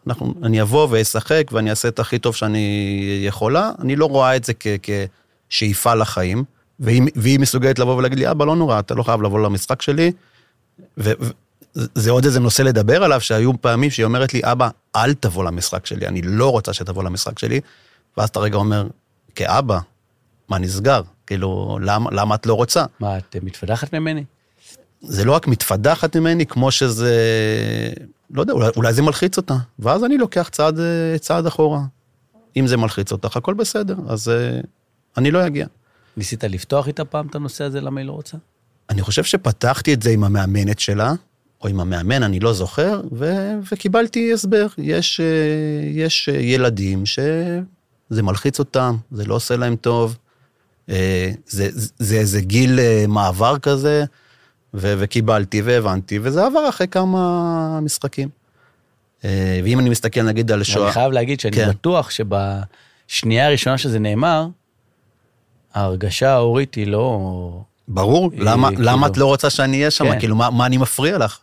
אנחנו, 0.06 0.34
אני 0.42 0.62
אבוא 0.62 0.88
ואשחק 0.90 1.50
ואני 1.52 1.70
אעשה 1.70 1.88
את 1.88 1.98
הכי 1.98 2.18
טוב 2.18 2.34
שאני 2.34 3.24
יכולה, 3.26 3.70
אני 3.78 3.96
לא 3.96 4.06
רואה 4.06 4.36
את 4.36 4.44
זה 4.44 4.52
כשאיפה 5.48 5.94
לחיים, 5.94 6.44
והיא, 6.82 7.02
והיא 7.14 7.40
מסוגלת 7.40 7.78
לבוא 7.78 7.96
ולהגיד 7.96 8.18
לי, 8.18 8.30
אבא, 8.30 8.44
לא 8.44 8.56
נורא, 8.56 8.78
אתה 8.78 8.94
לא 8.94 9.02
חייב 9.02 9.22
לבוא 9.22 9.40
למשחק 9.40 9.82
שלי. 9.82 10.12
וזה 10.96 12.10
עוד 12.10 12.24
איזה 12.24 12.40
נושא 12.40 12.62
לדבר 12.62 13.04
עליו, 13.04 13.20
שהיו 13.20 13.60
פעמים 13.60 13.90
שהיא 13.90 14.04
אומרת 14.04 14.34
לי, 14.34 14.40
אבא, 14.44 14.68
אל 14.96 15.14
תבוא 15.14 15.44
למשחק 15.44 15.86
שלי, 15.86 16.06
אני 16.06 16.22
לא 16.22 16.50
רוצה 16.50 16.72
שתבוא 16.72 17.04
למשחק 17.04 17.38
שלי. 17.38 17.60
ואז 18.16 18.28
אתה 18.28 18.40
רגע 18.40 18.56
אומר, 18.56 18.86
כאבא, 19.34 19.78
מה 20.48 20.58
נסגר? 20.58 21.02
כאילו, 21.26 21.78
למה, 21.82 22.10
למה 22.12 22.34
את 22.34 22.46
לא 22.46 22.54
רוצה? 22.54 22.84
מה, 23.00 23.18
את 23.18 23.36
מתפדחת 23.42 23.94
ממני? 23.94 24.24
זה 25.00 25.24
לא 25.24 25.32
רק 25.32 25.46
מתפדחת 25.46 26.16
ממני, 26.16 26.46
כמו 26.46 26.70
שזה, 26.70 27.14
לא 28.30 28.40
יודע, 28.40 28.52
אולי, 28.52 28.68
אולי 28.76 28.92
זה 28.92 29.02
מלחיץ 29.02 29.36
אותה. 29.36 29.56
ואז 29.78 30.04
אני 30.04 30.16
לוקח 30.18 30.48
צעד, 30.52 30.78
צעד 31.20 31.46
אחורה. 31.46 31.80
אם 32.56 32.66
זה 32.66 32.76
מלחיץ 32.76 33.12
אותך, 33.12 33.36
הכל 33.36 33.54
בסדר, 33.54 33.96
אז 34.08 34.28
uh, 34.28 34.66
אני 35.16 35.30
לא 35.30 35.46
אגיע. 35.46 35.66
ניסית 36.16 36.44
לפתוח 36.44 36.88
איתה 36.88 37.04
פעם 37.04 37.26
את 37.26 37.34
הנושא 37.34 37.64
הזה, 37.64 37.80
למה 37.80 38.00
היא 38.00 38.06
לא 38.06 38.12
רוצה? 38.12 38.36
אני 38.90 39.02
חושב 39.02 39.24
שפתחתי 39.24 39.94
את 39.94 40.02
זה 40.02 40.10
עם 40.10 40.24
המאמנת 40.24 40.78
שלה, 40.78 41.12
או 41.60 41.68
עם 41.68 41.80
המאמן, 41.80 42.22
אני 42.22 42.40
לא 42.40 42.52
זוכר, 42.52 43.00
ו- 43.12 43.52
וקיבלתי 43.72 44.32
הסבר. 44.32 44.66
יש, 44.78 45.20
uh, 45.20 45.86
יש 45.98 46.28
uh, 46.28 46.32
ילדים 46.32 47.06
שזה 47.06 48.22
מלחיץ 48.22 48.58
אותם, 48.58 48.96
זה 49.10 49.24
לא 49.24 49.34
עושה 49.34 49.56
להם 49.56 49.76
טוב, 49.76 50.16
אה, 50.90 51.30
זה 51.98 52.16
איזה 52.16 52.40
גיל 52.40 52.80
אה, 52.80 53.04
מעבר 53.08 53.58
כזה, 53.58 54.04
ו- 54.74 54.94
וקיבלתי 54.98 55.62
והבנתי, 55.62 56.18
וזה 56.22 56.46
עבר 56.46 56.68
אחרי 56.68 56.88
כמה 56.88 57.80
משחקים. 57.82 58.28
אה, 59.24 59.60
ואם 59.64 59.80
אני 59.80 59.90
מסתכל 59.90 60.22
נגיד 60.22 60.52
על 60.52 60.62
שואה... 60.62 60.84
אני 60.84 60.92
חייב 60.92 61.12
להגיד 61.12 61.40
שאני 61.40 61.56
כן. 61.56 61.68
בטוח 61.68 62.10
שבשנייה 62.10 63.46
הראשונה 63.46 63.78
שזה 63.78 63.98
נאמר, 63.98 64.46
ההרגשה 65.74 66.30
ההורית 66.30 66.74
היא 66.74 66.86
לא... 66.86 67.60
ברור, 67.88 68.30
היא, 68.32 68.40
למה, 68.42 68.68
כאילו... 68.68 68.82
למה 68.84 69.06
את 69.06 69.16
לא 69.16 69.26
רוצה 69.26 69.50
שאני 69.50 69.76
אהיה 69.76 69.90
שם? 69.90 70.12
כן. 70.12 70.18
כאילו, 70.18 70.36
מה, 70.36 70.50
מה 70.50 70.66
אני 70.66 70.76
מפריע 70.76 71.18
לך? 71.18 71.38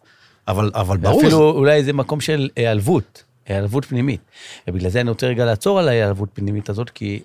אבל, 0.47 0.71
אבל 0.73 0.97
ברור. 0.97 1.19
אפילו 1.19 1.37
זה... 1.37 1.57
אולי 1.57 1.83
זה 1.83 1.93
מקום 1.93 2.21
של 2.21 2.49
היעלבות, 2.55 3.23
היעלבות 3.45 3.85
פנימית. 3.85 4.21
ובגלל 4.67 4.89
זה 4.89 5.01
אני 5.01 5.09
רוצה 5.09 5.27
רגע 5.27 5.45
לעצור 5.45 5.79
על 5.79 5.87
ההיעלבות 5.87 6.29
פנימית 6.33 6.69
הזאת, 6.69 6.89
כי 6.89 7.19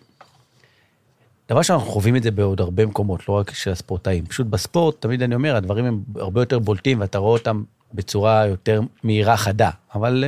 דבר 1.49 1.62
שאנחנו 1.62 1.87
חווים 1.87 2.17
את 2.17 2.23
זה 2.23 2.31
בעוד 2.31 2.61
הרבה 2.61 2.87
מקומות, 2.87 3.29
לא 3.29 3.35
רק 3.35 3.51
של 3.51 3.71
הספורטאים. 3.71 4.27
פשוט 4.27 4.47
בספורט, 4.47 5.01
תמיד 5.01 5.23
אני 5.23 5.35
אומר, 5.35 5.57
הדברים 5.57 5.85
הם 5.85 6.01
הרבה 6.17 6.43
יותר 6.43 6.59
בולטים 6.59 7.01
ואתה 7.01 7.19
רואה 7.19 7.33
אותם 7.33 7.62
בצורה 7.95 8.47
יותר 8.47 8.81
מהירה, 9.03 9.37
חדה. 9.37 9.71
אבל 9.95 10.25
uh, 10.25 10.27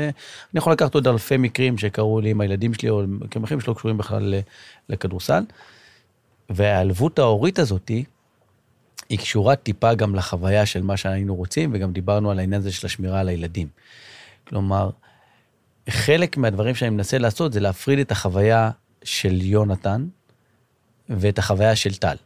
אני 0.52 0.58
יכול 0.58 0.72
לקחת 0.72 0.94
עוד 0.94 1.08
אלפי 1.08 1.36
מקרים 1.36 1.78
שקרו 1.78 2.20
לי 2.20 2.30
עם 2.30 2.40
הילדים 2.40 2.74
שלי, 2.74 2.88
או 2.88 3.02
מקרים 3.06 3.44
אחרים 3.44 3.60
שלא 3.60 3.74
קשורים 3.74 3.98
בכלל 3.98 4.34
לכדורסל. 4.88 5.42
והעלבות 6.50 7.18
ההורית 7.18 7.58
הזאת, 7.58 7.90
היא 9.08 9.18
קשורה 9.18 9.56
טיפה 9.56 9.94
גם 9.94 10.14
לחוויה 10.14 10.66
של 10.66 10.82
מה 10.82 10.96
שהיינו 10.96 11.34
רוצים, 11.34 11.70
וגם 11.74 11.92
דיברנו 11.92 12.30
על 12.30 12.38
העניין 12.38 12.60
הזה 12.60 12.72
של 12.72 12.86
השמירה 12.86 13.20
על 13.20 13.28
הילדים. 13.28 13.68
כלומר, 14.48 14.90
חלק 15.90 16.36
מהדברים 16.36 16.74
שאני 16.74 16.90
מנסה 16.90 17.18
לעשות 17.18 17.52
זה 17.52 17.60
להפריד 17.60 17.98
את 17.98 18.10
החוויה 18.10 18.70
של 19.04 19.42
יונתן, 19.42 20.06
ואת 21.08 21.38
החוויה 21.38 21.76
של 21.76 21.94
טל. 21.94 22.16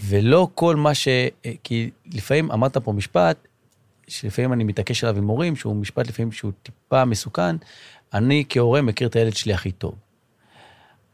ולא 0.00 0.48
כל 0.54 0.76
מה 0.76 0.94
ש... 0.94 1.08
כי 1.62 1.90
לפעמים 2.06 2.52
אמרת 2.52 2.76
פה 2.76 2.92
משפט, 2.92 3.36
שלפעמים 4.08 4.52
אני 4.52 4.64
מתעקש 4.64 5.04
עליו 5.04 5.18
עם 5.18 5.26
הורים, 5.26 5.56
שהוא 5.56 5.76
משפט 5.76 6.08
לפעמים 6.08 6.32
שהוא 6.32 6.52
טיפה 6.62 7.04
מסוכן, 7.04 7.56
אני 8.14 8.44
כהורה 8.48 8.82
מכיר 8.82 9.08
את 9.08 9.16
הילד 9.16 9.36
שלי 9.36 9.54
הכי 9.54 9.72
טוב. 9.72 9.94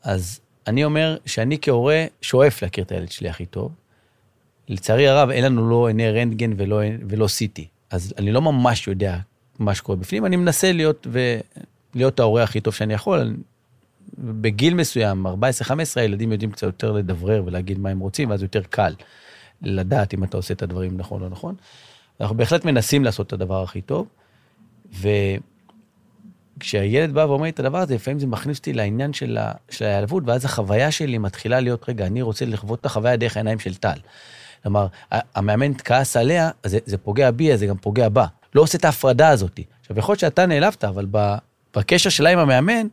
אז 0.03 0.40
אני 0.66 0.85
אומר 0.85 1.16
שאני 1.26 1.59
כהורה 1.62 2.05
שואף 2.22 2.62
להכיר 2.62 2.85
את 2.85 2.92
הילד 2.92 3.11
שלי 3.11 3.29
הכי 3.29 3.46
טוב. 3.46 3.72
לצערי 4.68 5.09
הרב, 5.09 5.31
אין 5.31 5.44
לנו 5.44 5.70
לא 5.70 5.88
עיני 5.88 6.11
רנטגן 6.11 6.52
ולא, 6.57 6.81
ולא 7.09 7.26
CT. 7.26 7.62
אז 7.90 8.14
אני 8.18 8.33
לא 8.33 8.42
ממש 8.42 8.88
יודע 8.88 9.18
מה 9.59 9.74
שקורה 9.74 9.96
בפנים, 9.96 10.26
אני 10.26 10.37
מנסה 10.37 10.72
להיות, 10.72 11.07
ולהיות 11.94 12.20
ההורה 12.20 12.42
הכי 12.42 12.61
טוב 12.61 12.74
שאני 12.74 12.94
יכול, 12.94 13.37
בגיל 14.18 14.74
מסוים, 14.74 15.26
14-15, 15.26 15.31
הילדים 15.96 16.33
יודעים 16.33 16.50
קצת 16.50 16.66
יותר 16.66 16.92
לדברר 16.92 17.42
ולהגיד 17.46 17.79
מה 17.79 17.90
הם 17.90 17.98
רוצים, 17.98 18.31
ואז 18.31 18.42
יותר 18.42 18.62
קל 18.70 18.94
לדעת 19.62 20.14
אם 20.14 20.24
אתה 20.24 20.37
עושה 20.37 20.55
את 20.55 20.62
הדברים 20.62 20.96
נכון 20.96 21.22
או 21.22 21.29
נכון. 21.29 21.55
אנחנו 22.20 22.37
בהחלט 22.37 22.64
מנסים 22.64 23.05
לעשות 23.05 23.26
את 23.26 23.33
הדבר 23.33 23.62
הכי 23.62 23.81
טוב, 23.81 24.07
וכשהילד 26.57 27.14
בא 27.14 27.21
ואומר 27.21 27.45
לי 27.45 27.51
את 27.51 27.61
הדבר 27.61 27.79
הזה, 27.79 27.95
לפעמים 27.95 28.19
זה 28.19 28.27
מכניס 28.27 28.59
אותי 28.59 28.73
לעניין 28.73 29.12
של, 29.12 29.38
ה... 29.38 29.53
של 29.71 29.85
ההיעלבות, 29.85 30.23
ואז 30.27 30.45
החוויה 30.45 30.90
שלי 30.90 31.19
מתחילה 31.19 31.61
להיות, 31.61 31.88
רגע, 31.88 32.07
אני 32.07 32.23
רוצה 32.23 32.45
לחוות 32.45 32.81
את 32.81 32.87
החוויה 32.87 33.16
דרך 33.16 33.37
העיניים 33.37 33.59
של 33.59 33.75
טל. 33.75 33.99
כלומר, 34.62 34.87
המאמן 35.11 35.73
כעס 35.85 36.16
עליה, 36.16 36.51
זה, 36.66 36.79
זה 36.87 36.99
פוגע 36.99 37.31
בי, 37.31 37.57
זה 37.57 37.66
גם 37.66 37.77
פוגע 37.77 38.09
בה. 38.09 38.27
לא 38.55 38.62
עושה 38.62 38.79
את 38.79 38.85
ההפרדה 38.85 39.29
הזאת. 39.29 39.61
עכשיו, 39.81 39.99
יכול 39.99 40.12
להיות 40.12 40.21
שאתה 40.21 40.47
נעלבת, 40.47 40.85
אבל 40.85 41.07
בקשר 41.77 42.11
שלה 42.11 42.31
עם 42.31 42.38
המאמן, 42.38 42.87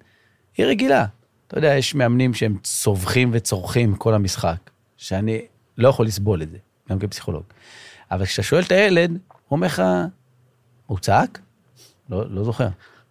היא 0.58 0.66
רגילה. 0.66 1.06
אתה 1.48 1.58
יודע, 1.58 1.76
יש 1.76 1.96
מאמנים 1.96 2.34
שהם 2.34 2.58
צווחים 2.64 3.30
וצורכים 3.34 3.96
כל 3.96 4.14
המשחק, 4.14 4.70
שאני 4.98 5.42
לא 5.78 5.90
יכול 5.90 6.06
לסבול 6.06 6.42
את 6.42 6.52
זה, 6.52 6.58
גם 6.90 7.00
כפסיכולוג. 7.00 7.44
אבל 8.12 8.26
כשאתה 8.26 8.44
שואל 8.44 8.64
את 8.64 8.72
הילד, 8.72 9.10
הוא 9.10 9.18
אומר 9.52 9.68
לך, 9.68 9.82
הוא 10.86 11.00
צעק? 11.00 11.40
לא, 12.10 12.30
לא 12.30 12.44
זוכר. 12.44 12.68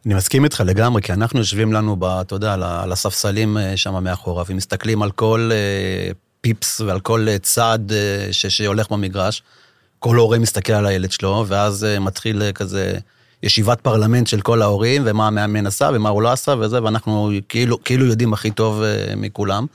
אני 0.07 0.15
מסכים 0.15 0.45
איתך 0.45 0.63
לגמרי, 0.67 1.03
כי 1.03 1.13
אנחנו 1.13 1.39
יושבים 1.39 1.73
לנו, 1.73 1.97
ב, 1.97 2.05
אתה 2.05 2.35
יודע, 2.35 2.55
על 2.55 2.93
הספסלים 2.93 3.59
אה, 3.59 3.77
שם 3.77 4.05
מאחורה, 4.05 4.45
ומסתכלים 4.49 5.03
על 5.03 5.11
כל 5.11 5.51
אה, 5.53 6.13
פיפס 6.41 6.81
ועל 6.81 7.01
כל 7.01 7.27
אה, 7.29 7.39
צעד 7.39 7.93
שהולך 8.33 8.91
במגרש. 8.91 9.43
כל 9.99 10.17
הורה 10.17 10.39
מסתכל 10.39 10.73
על 10.73 10.87
הילד 10.87 11.13
שלו, 11.13 11.45
ואז 11.49 11.87
מתחיל 12.01 12.43
כזה 12.55 12.99
ישיבת 13.43 13.81
פרלמנט 13.81 14.27
של 14.27 14.41
כל 14.41 14.63
ההורים, 14.63 15.03
ומה 15.07 15.27
המאמן 15.27 15.67
עשה 15.67 15.91
ומה 15.95 16.09
הוא 16.09 16.23
לא 16.23 16.33
עשה 16.33 16.55
וזה, 16.61 16.83
ואנחנו 16.83 17.31
כאילו, 17.49 17.85
כאילו 17.85 18.07
יודעים 18.07 18.33
הכי 18.33 18.51
טוב 18.51 18.83
מכולם. 19.17 19.67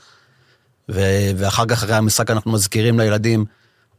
ו, 0.88 1.00
ואחר 1.36 1.66
כך, 1.66 1.72
אחרי 1.72 1.94
המשחק, 1.94 2.30
אנחנו 2.30 2.52
מזכירים 2.52 3.00
לילדים, 3.00 3.44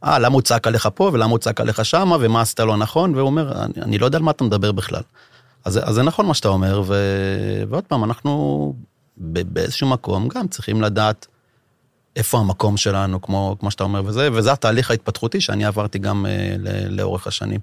אה, 0.04 0.18
למה 0.18 0.34
הוא 0.34 0.42
צעק 0.42 0.66
עליך 0.66 0.88
פה, 0.94 1.10
ולמה 1.12 1.30
הוא 1.30 1.38
צעק 1.38 1.60
עליך 1.60 1.84
שמה, 1.84 2.16
ומה 2.20 2.40
עשית 2.40 2.60
לא 2.60 2.76
נכון, 2.76 3.14
והוא 3.14 3.26
אומר, 3.26 3.64
אני, 3.64 3.72
אני 3.82 3.98
לא 3.98 4.04
יודע 4.04 4.18
על 4.18 4.22
מה 4.22 4.30
אתה 4.30 4.44
מדבר 4.44 4.72
בכלל. 4.72 5.02
אז, 5.64 5.80
אז 5.82 5.94
זה 5.94 6.02
נכון 6.02 6.26
מה 6.26 6.34
שאתה 6.34 6.48
אומר, 6.48 6.82
ו, 6.86 6.94
ועוד 7.68 7.84
פעם, 7.84 8.04
אנחנו 8.04 8.74
באיזשהו 9.16 9.88
מקום 9.88 10.28
גם 10.28 10.48
צריכים 10.48 10.82
לדעת 10.82 11.26
איפה 12.16 12.38
המקום 12.38 12.76
שלנו, 12.76 13.22
כמו, 13.22 13.56
כמו 13.60 13.70
שאתה 13.70 13.84
אומר, 13.84 14.02
וזה, 14.04 14.28
וזה 14.32 14.52
התהליך 14.52 14.90
ההתפתחותי 14.90 15.40
שאני 15.40 15.64
עברתי 15.64 15.98
גם 15.98 16.26
uh, 16.26 16.58
לאורך 16.88 17.26
השנים. 17.26 17.60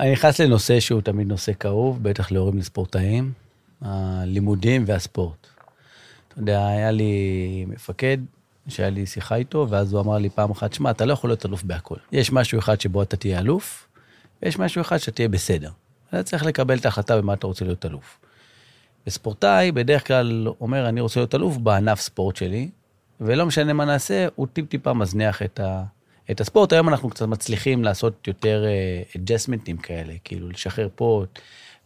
אני 0.00 0.12
נכנס 0.12 0.40
לנושא 0.40 0.80
שהוא 0.80 1.00
תמיד 1.00 1.26
נושא 1.26 1.52
כאוב, 1.60 2.02
בטח 2.02 2.32
להורים 2.32 2.58
לספורטאים, 2.58 3.32
הלימודים 3.82 4.84
והספורט. 4.86 5.46
אתה 6.28 6.40
יודע, 6.40 6.66
היה 6.66 6.90
לי 6.90 7.64
מפקד 7.68 8.18
שהיה 8.68 8.90
לי 8.90 9.06
שיחה 9.06 9.34
איתו, 9.34 9.66
ואז 9.70 9.92
הוא 9.92 10.00
אמר 10.00 10.18
לי 10.18 10.30
פעם 10.30 10.50
אחת, 10.50 10.72
שמע, 10.72 10.90
אתה 10.90 11.04
לא 11.04 11.12
יכול 11.12 11.30
להיות 11.30 11.46
אלוף 11.46 11.62
בהכל. 11.62 11.96
יש 12.12 12.32
משהו 12.32 12.58
אחד 12.58 12.80
שבו 12.80 13.02
אתה 13.02 13.16
תהיה 13.16 13.38
אלוף, 13.38 13.86
ויש 14.42 14.58
משהו 14.58 14.80
אחד 14.80 14.98
שתהיה 14.98 15.28
בסדר. 15.28 15.70
אתה 16.14 16.22
צריך 16.22 16.44
לקבל 16.44 16.78
את 16.78 16.84
ההחלטה 16.84 17.20
במה 17.20 17.34
אתה 17.34 17.46
רוצה 17.46 17.64
להיות 17.64 17.86
אלוף. 17.86 18.18
וספורטאי 19.06 19.72
בדרך 19.72 20.06
כלל 20.06 20.48
אומר, 20.60 20.88
אני 20.88 21.00
רוצה 21.00 21.20
להיות 21.20 21.34
אלוף 21.34 21.56
בענף 21.56 22.00
ספורט 22.00 22.36
שלי, 22.36 22.70
ולא 23.20 23.46
משנה 23.46 23.72
מה 23.72 23.84
נעשה, 23.84 24.26
הוא 24.34 24.46
טיפ-טיפה 24.52 24.92
מזניח 24.92 25.42
את, 25.42 25.60
ה, 25.60 25.82
את 26.30 26.40
הספורט. 26.40 26.72
היום 26.72 26.88
אנחנו 26.88 27.10
קצת 27.10 27.26
מצליחים 27.26 27.84
לעשות 27.84 28.26
יותר 28.26 28.64
אג'סמנטים 29.16 29.76
uh, 29.76 29.82
כאלה, 29.82 30.12
כאילו 30.24 30.48
לשחרר 30.48 30.88
פה, 30.94 31.24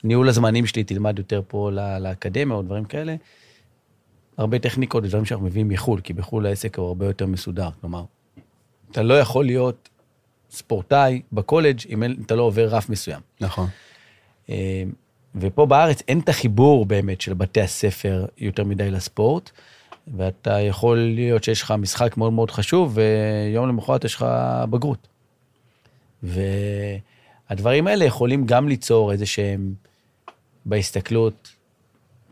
ניהול 0.04 0.28
הזמנים 0.28 0.66
שלי 0.66 0.84
תלמד 0.84 1.18
יותר 1.18 1.42
פה 1.48 1.70
לאקדמיה 2.00 2.56
או 2.56 2.62
דברים 2.62 2.84
כאלה. 2.84 3.16
הרבה 4.36 4.58
טכניקות 4.58 5.04
ודברים 5.04 5.24
שאנחנו 5.24 5.46
מביאים 5.46 5.68
מחו"ל, 5.68 6.00
כי 6.00 6.12
בחו"ל 6.12 6.46
העסק 6.46 6.78
הוא 6.78 6.86
הרבה 6.86 7.06
יותר 7.06 7.26
מסודר. 7.26 7.68
כלומר, 7.80 8.04
אתה 8.90 9.02
לא 9.02 9.20
יכול 9.20 9.44
להיות 9.44 9.88
ספורטאי 10.50 11.22
בקולג' 11.32 11.80
אם 11.88 12.02
אתה 12.26 12.34
לא 12.34 12.42
עובר 12.42 12.66
רף 12.68 12.88
מסוים. 12.88 13.20
נכון. 13.40 13.68
ופה 15.34 15.66
בארץ 15.66 16.02
אין 16.08 16.18
את 16.18 16.28
החיבור 16.28 16.86
באמת 16.86 17.20
של 17.20 17.34
בתי 17.34 17.60
הספר 17.60 18.26
יותר 18.38 18.64
מדי 18.64 18.90
לספורט, 18.90 19.50
ואתה 20.16 20.60
יכול 20.60 20.96
להיות 20.98 21.44
שיש 21.44 21.62
לך 21.62 21.70
משחק 21.70 22.16
מאוד 22.16 22.32
מאוד 22.32 22.50
חשוב, 22.50 22.98
ויום 22.98 23.68
למחרת 23.68 24.04
יש 24.04 24.14
לך 24.14 24.26
בגרות. 24.70 25.08
והדברים 26.22 27.86
האלה 27.86 28.04
יכולים 28.04 28.46
גם 28.46 28.68
ליצור 28.68 29.12
איזה 29.12 29.26
שהם, 29.26 29.74
בהסתכלות, 30.64 31.52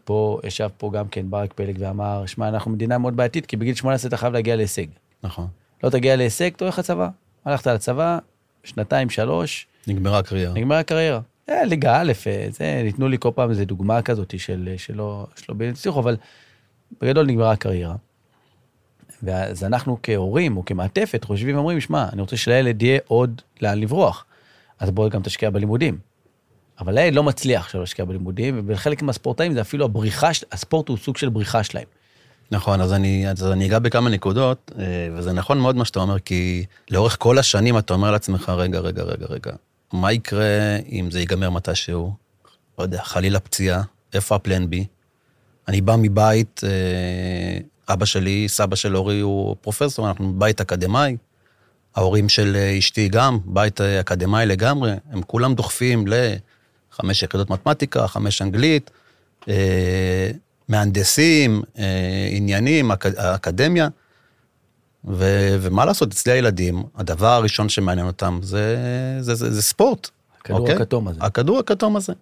פה, 0.05 0.41
ישב 0.45 0.69
פה 0.79 0.91
גם 0.95 1.09
כן 1.09 1.31
ברק 1.31 1.53
פלג 1.53 1.77
ואמר, 1.79 2.27
שמע, 2.27 2.49
אנחנו 2.49 2.71
מדינה 2.71 2.99
מאוד 2.99 3.17
בעייתית, 3.17 3.47
כי 3.47 3.57
בגיל 3.57 3.75
18 3.75 4.09
אתה 4.09 4.17
חייב 4.17 4.33
להגיע 4.33 4.57
להישג. 4.57 4.87
נכון. 5.23 5.47
לא 5.85 5.91
תגיע 5.91 6.17
להישג, 6.17 6.51
אתה 6.57 6.65
הולך 6.65 6.79
לצבא. 6.79 7.09
הלכת 7.45 7.67
לצבא, 7.67 8.19
שנתיים, 8.65 9.11
שלוש. 9.11 9.67
נגמרה 9.87 10.19
הקריירה. 10.19 10.55
נגמרה 10.55 10.79
הקריירה. 10.79 11.21
אה, 11.49 11.65
ליגה 11.65 12.01
א', 12.01 12.13
אה, 12.27 12.47
זה, 12.51 12.81
ניתנו 12.85 13.09
לי 13.09 13.17
כל 13.21 13.31
פעם 13.35 13.51
איזו 13.51 13.65
דוגמה 13.65 14.03
כזאת 14.03 14.41
של, 14.41 14.75
שלא, 14.77 15.27
שלא 15.37 15.55
באמת 15.55 15.75
הצליחו, 15.75 16.01
אבל 16.01 16.17
בגדול 17.01 17.27
נגמרה 17.27 17.53
הקריירה. 17.53 17.95
ואז 19.23 19.65
אנחנו 19.65 19.99
כהורים 20.03 20.57
או 20.57 20.65
כמעטפת 20.65 21.25
חושבים 21.25 21.57
ואומרים, 21.57 21.81
שמע, 21.81 22.07
אני 22.13 22.21
רוצה 22.21 22.37
שלילד 22.37 22.83
יהיה 22.83 22.99
עוד 23.07 23.43
לאן 23.61 23.81
לברוח, 23.81 24.25
אז 24.81 24.91
בואו 24.91 25.11
גם 25.11 25.23
תשקיע 25.23 25.51
בלימודים. 25.51 25.99
אבל 26.81 26.99
הילד 26.99 27.15
לא 27.15 27.23
מצליח 27.23 27.65
עכשיו 27.65 27.81
להשקיע 27.81 28.05
בלימודים, 28.05 28.59
ובחלק 28.59 29.03
מהספורטאים 29.03 29.55
זה 29.55 29.61
אפילו 29.61 29.85
הבריחה, 29.85 30.29
הספורט 30.53 30.89
הוא 30.89 30.97
סוג 30.97 31.17
של 31.17 31.29
בריחה 31.29 31.65
שלהם. 31.65 31.85
נכון, 32.51 32.81
אז 32.81 32.93
אני, 32.93 33.31
אז 33.31 33.47
אני 33.47 33.67
אגע 33.67 33.79
בכמה 33.79 34.11
נקודות, 34.11 34.73
אה, 34.79 34.85
וזה 35.17 35.33
נכון 35.33 35.61
מאוד 35.61 35.77
מה 35.77 35.85
שאתה 35.85 36.01
אומר, 36.01 36.19
כי 36.19 36.65
לאורך 36.91 37.17
כל 37.21 37.39
השנים 37.39 37.79
אתה 37.79 37.95
אומר 37.95 38.11
לעצמך, 38.11 38.49
רגע, 38.49 38.79
רגע, 38.79 39.03
רגע, 39.03 39.27
רגע, 39.27 39.53
מה 39.95 40.13
יקרה 40.13 40.77
אם 40.93 41.11
זה 41.11 41.21
ייגמר 41.21 41.51
מתישהו? 41.51 42.13
לא 42.79 42.83
יודע, 42.83 43.03
חלילה 43.03 43.41
פציעה, 43.41 43.83
איפה 44.15 44.35
הפלן 44.37 44.71
בי? 44.71 44.87
אני 45.69 45.81
בא 45.81 45.97
מבית, 45.99 46.61
אה, 46.65 47.59
אבא 47.95 48.05
שלי, 48.05 48.49
סבא 48.49 48.77
של 48.77 48.97
אורי 48.97 49.21
הוא 49.21 49.57
פרופסור, 49.61 50.09
אנחנו 50.09 50.33
בית 50.39 50.61
אקדמאי, 50.61 51.17
ההורים 51.95 52.29
של 52.29 52.57
אשתי 52.79 53.09
גם, 53.09 53.39
בית 53.45 53.81
אקדמאי 53.81 54.47
לגמרי, 54.47 54.93
הם 55.11 55.23
כולם 55.23 55.55
דוחפים 55.55 56.05
לחמש 56.07 57.23
יחידות 57.23 57.51
מתמטיקה, 57.51 58.07
חמש 58.07 58.43
אנגלית, 58.43 58.91
אה, 59.49 60.31
מהנדסים, 60.69 61.63
אה, 61.79 62.29
עניינים, 62.31 62.93
אק, 62.93 63.07
אקדמיה. 63.07 63.89
ו, 65.09 65.25
ומה 65.61 65.85
לעשות, 65.85 66.13
אצלי 66.13 66.33
הילדים, 66.33 66.83
הדבר 66.97 67.27
הראשון 67.27 67.69
שמעניין 67.69 68.07
אותם 68.07 68.39
זה, 68.43 68.77
זה, 69.21 69.35
זה, 69.35 69.51
זה 69.51 69.63
ספורט. 69.63 70.11
הכדור 70.41 70.61
אוקיי? 70.61 70.75
הכתום 70.75 71.09
הזה. 71.09 71.21
הכדור 71.23 71.59
הכתום 71.59 71.97
הזה. 71.97 72.13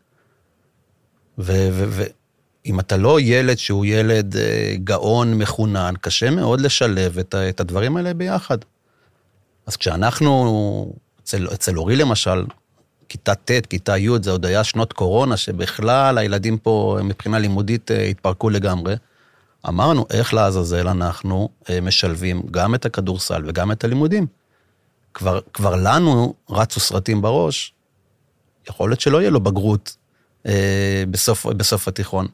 ואם 1.38 2.80
אתה 2.80 2.96
לא 2.96 3.20
ילד 3.20 3.58
שהוא 3.58 3.86
ילד 3.86 4.36
אה, 4.36 4.74
גאון, 4.84 5.34
מחונן, 5.38 5.94
קשה 6.00 6.30
מאוד 6.30 6.60
לשלב 6.60 7.18
את, 7.18 7.34
את 7.34 7.60
הדברים 7.60 7.96
האלה 7.96 8.14
ביחד. 8.14 8.58
אז 9.66 9.76
כשאנחנו, 9.76 10.92
אצל, 11.22 11.48
אצל 11.54 11.78
אורי 11.78 11.96
למשל, 11.96 12.44
כיתה 13.08 13.34
ט', 13.34 13.66
כיתה 13.66 13.98
י', 13.98 14.08
זה 14.22 14.30
עוד 14.30 14.46
היה 14.46 14.64
שנות 14.64 14.92
קורונה, 14.92 15.36
שבכלל 15.36 16.18
הילדים 16.18 16.58
פה 16.58 16.98
מבחינה 17.04 17.38
לימודית 17.38 17.90
אה, 17.90 18.02
התפרקו 18.04 18.50
לגמרי. 18.50 18.94
אמרנו, 19.68 20.06
איך 20.10 20.34
לעזאזל 20.34 20.88
אנחנו 20.88 21.48
אה, 21.70 21.80
משלבים 21.80 22.42
גם 22.50 22.74
את 22.74 22.86
הכדורסל 22.86 23.42
וגם 23.46 23.72
את 23.72 23.84
הלימודים. 23.84 24.26
כבר, 25.14 25.40
כבר 25.52 25.76
לנו 25.76 26.34
רצו 26.50 26.80
סרטים 26.80 27.22
בראש, 27.22 27.72
יכול 28.68 28.90
להיות 28.90 29.00
שלא 29.00 29.20
יהיה 29.20 29.30
לו 29.30 29.40
בגרות 29.40 29.96
אה, 30.46 31.04
בסוף, 31.10 31.46
בסוף 31.46 31.88
התיכון. 31.88 32.26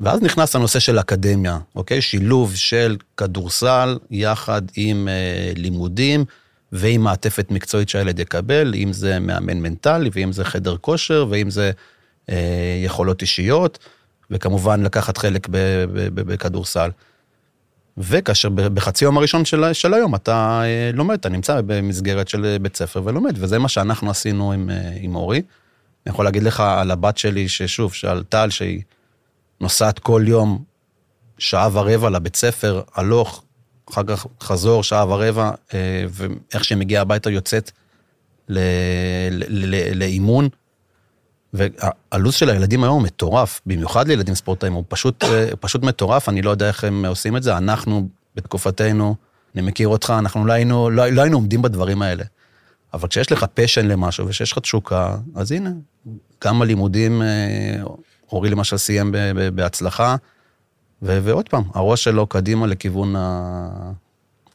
ואז 0.00 0.22
נכנס 0.22 0.56
הנושא 0.56 0.78
של 0.78 1.00
אקדמיה, 1.00 1.58
אוקיי? 1.74 2.02
שילוב 2.02 2.54
של 2.56 2.96
כדורסל 3.16 3.98
יחד 4.10 4.62
עם 4.76 5.08
אה, 5.08 5.52
לימודים 5.56 6.24
ועם 6.72 7.00
מעטפת 7.00 7.50
מקצועית 7.50 7.88
שהילד 7.88 8.18
יקבל, 8.18 8.74
אם 8.74 8.92
זה 8.92 9.18
מאמן 9.18 9.60
מנטלי, 9.60 10.10
ואם 10.12 10.32
זה 10.32 10.44
חדר 10.44 10.76
כושר, 10.76 11.26
ואם 11.30 11.50
זה 11.50 11.70
אה, 12.30 12.80
יכולות 12.84 13.22
אישיות. 13.22 13.78
וכמובן 14.32 14.82
לקחת 14.82 15.18
חלק 15.18 15.48
בכדורסל. 16.14 16.90
וכאשר 17.98 18.48
בחצי 18.48 19.04
יום 19.04 19.18
הראשון 19.18 19.44
של, 19.44 19.72
של 19.72 19.94
היום 19.94 20.14
אתה 20.14 20.62
אה, 20.64 20.90
לומד, 20.94 21.18
אתה 21.18 21.28
נמצא 21.28 21.60
במסגרת 21.66 22.28
של 22.28 22.56
בית 22.62 22.76
ספר 22.76 23.02
ולומד, 23.04 23.34
וזה 23.36 23.58
מה 23.58 23.68
שאנחנו 23.68 24.10
עשינו 24.10 24.52
עם, 24.52 24.70
אה, 24.70 24.90
עם 25.00 25.14
אורי. 25.14 25.42
אני 26.06 26.12
יכול 26.12 26.24
להגיד 26.24 26.42
לך 26.42 26.60
על 26.60 26.90
הבת 26.90 27.18
שלי, 27.18 27.48
ששוב, 27.48 27.94
שעל 27.94 28.24
טל, 28.28 28.50
שהיא 28.50 28.82
נוסעת 29.60 29.98
כל 29.98 30.24
יום 30.26 30.64
שעה 31.38 31.68
ורבע 31.72 32.10
לבית 32.10 32.36
ספר, 32.36 32.82
הלוך, 32.94 33.44
אחר 33.90 34.02
כך 34.06 34.26
חזור, 34.40 34.82
שעה 34.82 35.08
ורבע, 35.08 35.50
אה, 35.74 36.04
ואיך 36.08 36.64
שהיא 36.64 36.78
מגיעה 36.78 37.02
הביתה 37.02 37.30
יוצאת 37.30 37.70
לאימון. 39.94 40.48
והלו"ז 41.52 42.34
של 42.34 42.50
הילדים 42.50 42.84
היום 42.84 42.94
הוא 42.94 43.02
מטורף, 43.02 43.60
במיוחד 43.66 44.08
לילדים 44.08 44.34
ספורטאים, 44.34 44.72
הוא 44.72 44.84
פשוט, 44.88 45.24
אה, 45.24 45.56
פשוט 45.60 45.82
מטורף, 45.82 46.28
אני 46.28 46.42
לא 46.42 46.50
יודע 46.50 46.68
איך 46.68 46.84
הם 46.84 47.04
עושים 47.04 47.36
את 47.36 47.42
זה. 47.42 47.56
אנחנו, 47.56 48.08
בתקופתנו, 48.34 49.14
אני 49.54 49.62
מכיר 49.62 49.88
אותך, 49.88 50.12
אנחנו 50.18 50.46
לא 50.46 50.52
היינו, 50.52 50.90
לא, 50.90 51.08
לא 51.08 51.22
היינו 51.22 51.36
עומדים 51.36 51.62
בדברים 51.62 52.02
האלה. 52.02 52.24
אבל 52.94 53.08
כשיש 53.08 53.32
לך 53.32 53.46
פשן 53.54 53.86
למשהו 53.86 54.26
ושיש 54.26 54.52
לך 54.52 54.58
תשוקה, 54.58 55.16
אז 55.34 55.52
הנה, 55.52 55.70
גם 56.44 56.62
הלימודים, 56.62 57.22
אה, 57.22 57.82
אורי 58.32 58.50
למשל 58.50 58.76
סיים 58.76 59.14
בהצלחה, 59.54 60.16
ו- 61.02 61.18
ועוד 61.22 61.48
פעם, 61.48 61.62
הראש 61.74 62.04
שלו 62.04 62.26
קדימה 62.26 62.66
לכיוון 62.66 63.14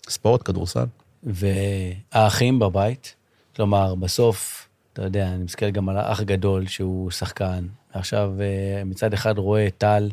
הספורט, 0.08 0.42
כדורסל. 0.48 0.86
והאחים 1.24 2.60
בבית, 2.60 3.16
כלומר, 3.56 3.96
בסוף 3.96 4.67
אתה 4.98 5.06
יודע, 5.06 5.28
אני 5.28 5.44
מסתכל 5.44 5.70
גם 5.70 5.90
על 5.90 5.98
האח 5.98 6.22
גדול 6.22 6.68
שהוא 6.68 7.12
שחקן. 7.12 7.66
עכשיו 7.94 8.32
אה, 8.40 8.84
מצד 8.86 9.14
אחד 9.14 9.38
רואה 9.38 9.68
טל, 9.78 10.10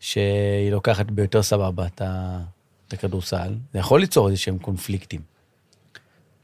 שהיא 0.00 0.70
לוקחת 0.70 1.10
ביותר 1.10 1.42
סבבה 1.42 1.86
את 1.86 2.02
הכדורסל. 2.92 3.54
זה 3.72 3.78
יכול 3.78 4.00
ליצור 4.00 4.28
איזה 4.28 4.38
שהם 4.38 4.58
קונפליקטים. 4.58 5.20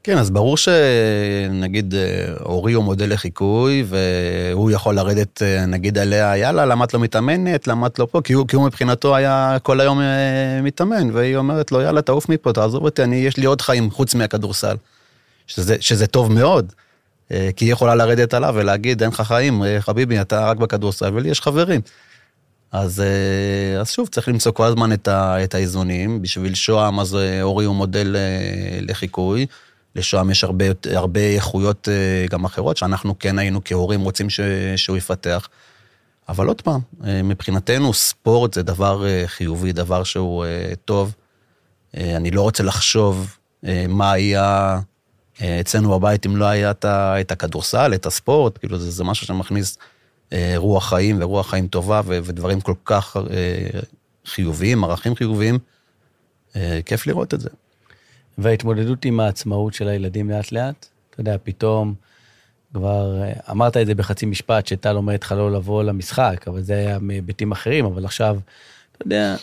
כן, 0.03 0.17
אז 0.17 0.29
ברור 0.31 0.57
שנגיד 0.57 1.93
אה, 1.95 2.33
אורי 2.45 2.73
הוא 2.73 2.83
מודל 2.83 3.13
לחיקוי, 3.13 3.83
והוא 3.87 4.71
יכול 4.71 4.95
לרדת 4.95 5.41
אה, 5.41 5.65
נגיד 5.65 5.97
עליה, 5.97 6.37
יאללה, 6.37 6.65
למה 6.65 6.85
את 6.85 6.93
לא 6.93 6.99
מתאמנת, 6.99 7.67
למה 7.67 7.87
את 7.87 7.99
לא 7.99 8.07
פה? 8.11 8.21
כי 8.23 8.33
הוא, 8.33 8.47
כי 8.47 8.55
הוא 8.55 8.65
מבחינתו 8.65 9.15
היה 9.15 9.57
כל 9.63 9.79
היום 9.79 9.99
מתאמן, 10.63 11.09
והיא 11.13 11.35
אומרת 11.35 11.71
לו, 11.71 11.81
יאללה, 11.81 12.01
תעוף 12.01 12.29
מפה, 12.29 12.53
תעזוב 12.53 12.83
אותי, 12.83 13.03
אני, 13.03 13.15
יש 13.15 13.37
לי 13.37 13.45
עוד 13.45 13.61
חיים 13.61 13.91
חוץ 13.91 14.15
מהכדורסל. 14.15 14.75
שזה, 15.47 15.75
שזה 15.79 16.07
טוב 16.07 16.31
מאוד. 16.31 16.73
אה, 17.31 17.49
כי 17.55 17.65
היא 17.65 17.71
יכולה 17.71 17.95
לרדת 17.95 18.33
עליו 18.33 18.53
ולהגיד, 18.57 19.03
אין 19.03 19.11
לך 19.11 19.21
חיים, 19.21 19.63
אה, 19.63 19.81
חביבי, 19.81 20.21
אתה 20.21 20.49
רק 20.49 20.57
בכדורסל, 20.57 21.13
ולי 21.13 21.29
יש 21.29 21.41
חברים. 21.41 21.81
אז, 22.71 23.01
אה, 23.01 23.81
אז 23.81 23.91
שוב, 23.91 24.07
צריך 24.07 24.27
למצוא 24.27 24.51
כל 24.51 24.65
הזמן 24.65 24.93
את, 24.93 25.07
ה, 25.07 25.43
את 25.43 25.55
האיזונים. 25.55 26.21
בשביל 26.21 26.55
שוהם, 26.55 26.99
אז 26.99 27.17
אורי 27.41 27.65
הוא 27.65 27.75
מודל 27.75 28.15
לחיקוי. 28.81 29.45
לשוהם 29.95 30.31
יש 30.31 30.43
הרבה, 30.43 30.65
הרבה 30.91 31.19
איכויות 31.19 31.87
גם 32.29 32.45
אחרות, 32.45 32.77
שאנחנו 32.77 33.19
כן 33.19 33.39
היינו 33.39 33.61
כהורים 33.65 34.01
רוצים 34.01 34.29
ש, 34.29 34.39
שהוא 34.75 34.97
יפתח. 34.97 35.49
אבל 36.29 36.47
עוד 36.47 36.61
פעם, 36.61 36.81
מבחינתנו 37.23 37.93
ספורט 37.93 38.53
זה 38.53 38.63
דבר 38.63 39.05
חיובי, 39.25 39.71
דבר 39.71 40.03
שהוא 40.03 40.45
טוב. 40.85 41.15
אני 41.97 42.31
לא 42.31 42.41
רוצה 42.41 42.63
לחשוב 42.63 43.37
מה 43.87 44.11
היה 44.11 44.79
אצלנו 45.41 45.99
בבית, 45.99 46.25
אם 46.25 46.37
לא 46.37 46.45
היה 46.45 46.71
את 46.85 47.31
הכדורסל, 47.31 47.93
את 47.93 48.05
הספורט, 48.05 48.57
כאילו 48.57 48.77
זה, 48.77 48.91
זה 48.91 49.03
משהו 49.03 49.27
שמכניס 49.27 49.77
אה, 50.33 50.53
רוח 50.57 50.89
חיים 50.89 51.17
ורוח 51.21 51.49
חיים 51.49 51.67
טובה 51.67 52.01
ו, 52.05 52.19
ודברים 52.23 52.61
כל 52.61 52.73
כך 52.85 53.17
אה, 53.17 53.79
חיוביים, 54.25 54.83
ערכים 54.83 55.15
חיוביים, 55.15 55.59
אה, 56.55 56.79
כיף 56.85 57.07
לראות 57.07 57.33
את 57.33 57.41
זה. 57.41 57.49
וההתמודדות 58.37 59.05
עם 59.05 59.19
העצמאות 59.19 59.73
של 59.73 59.87
הילדים 59.87 60.29
לאט 60.29 60.51
לאט, 60.51 60.85
אתה 61.09 61.21
יודע, 61.21 61.35
פתאום 61.43 61.93
כבר 62.73 63.21
אה, 63.21 63.33
אמרת 63.51 63.77
את 63.77 63.87
זה 63.87 63.95
בחצי 63.95 64.25
משפט, 64.25 64.67
שטל 64.67 64.95
אומרת 64.95 65.23
לך 65.23 65.31
לא 65.31 65.51
לבוא 65.51 65.83
למשחק, 65.83 66.47
אבל 66.47 66.61
זה 66.61 66.73
היה 66.73 66.99
מהיבטים 66.99 67.51
אחרים, 67.51 67.85
אבל 67.85 68.05
עכשיו, 68.05 68.37
אתה 68.91 69.05
יודע, 69.05 69.35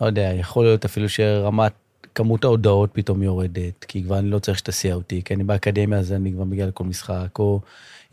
לא 0.00 0.06
יודע, 0.06 0.30
יכול 0.34 0.64
להיות 0.64 0.84
אפילו 0.84 1.08
שרמת, 1.08 1.72
כמות 2.14 2.44
ההודעות 2.44 2.90
פתאום 2.92 3.22
יורדת, 3.22 3.84
כי 3.84 4.02
כבר 4.02 4.18
אני 4.18 4.30
לא 4.30 4.38
צריך 4.38 4.58
שתסיע 4.58 4.94
אותי, 4.94 5.22
כי 5.24 5.34
אני 5.34 5.44
באקדמיה, 5.44 5.98
אז 5.98 6.12
אני 6.12 6.32
כבר 6.32 6.44
מגיע 6.44 6.66
לכל 6.66 6.84
משחק, 6.84 7.38
או 7.38 7.60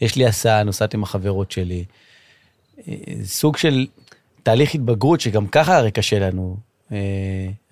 יש 0.02 0.16
לי 0.16 0.26
הסעה, 0.26 0.64
נוסעת 0.64 0.94
עם 0.94 1.04
החברות 1.04 1.52
שלי. 1.52 1.86
אה, 2.88 2.94
סוג 3.24 3.58
של 3.58 3.88
תהליך 4.44 4.76
התבגרות, 4.76 5.22
שגם 5.22 5.48
ככה 5.48 5.78
הרי 5.78 5.92
קשה 5.92 6.20
לנו, 6.20 6.58
אה, 6.92 6.98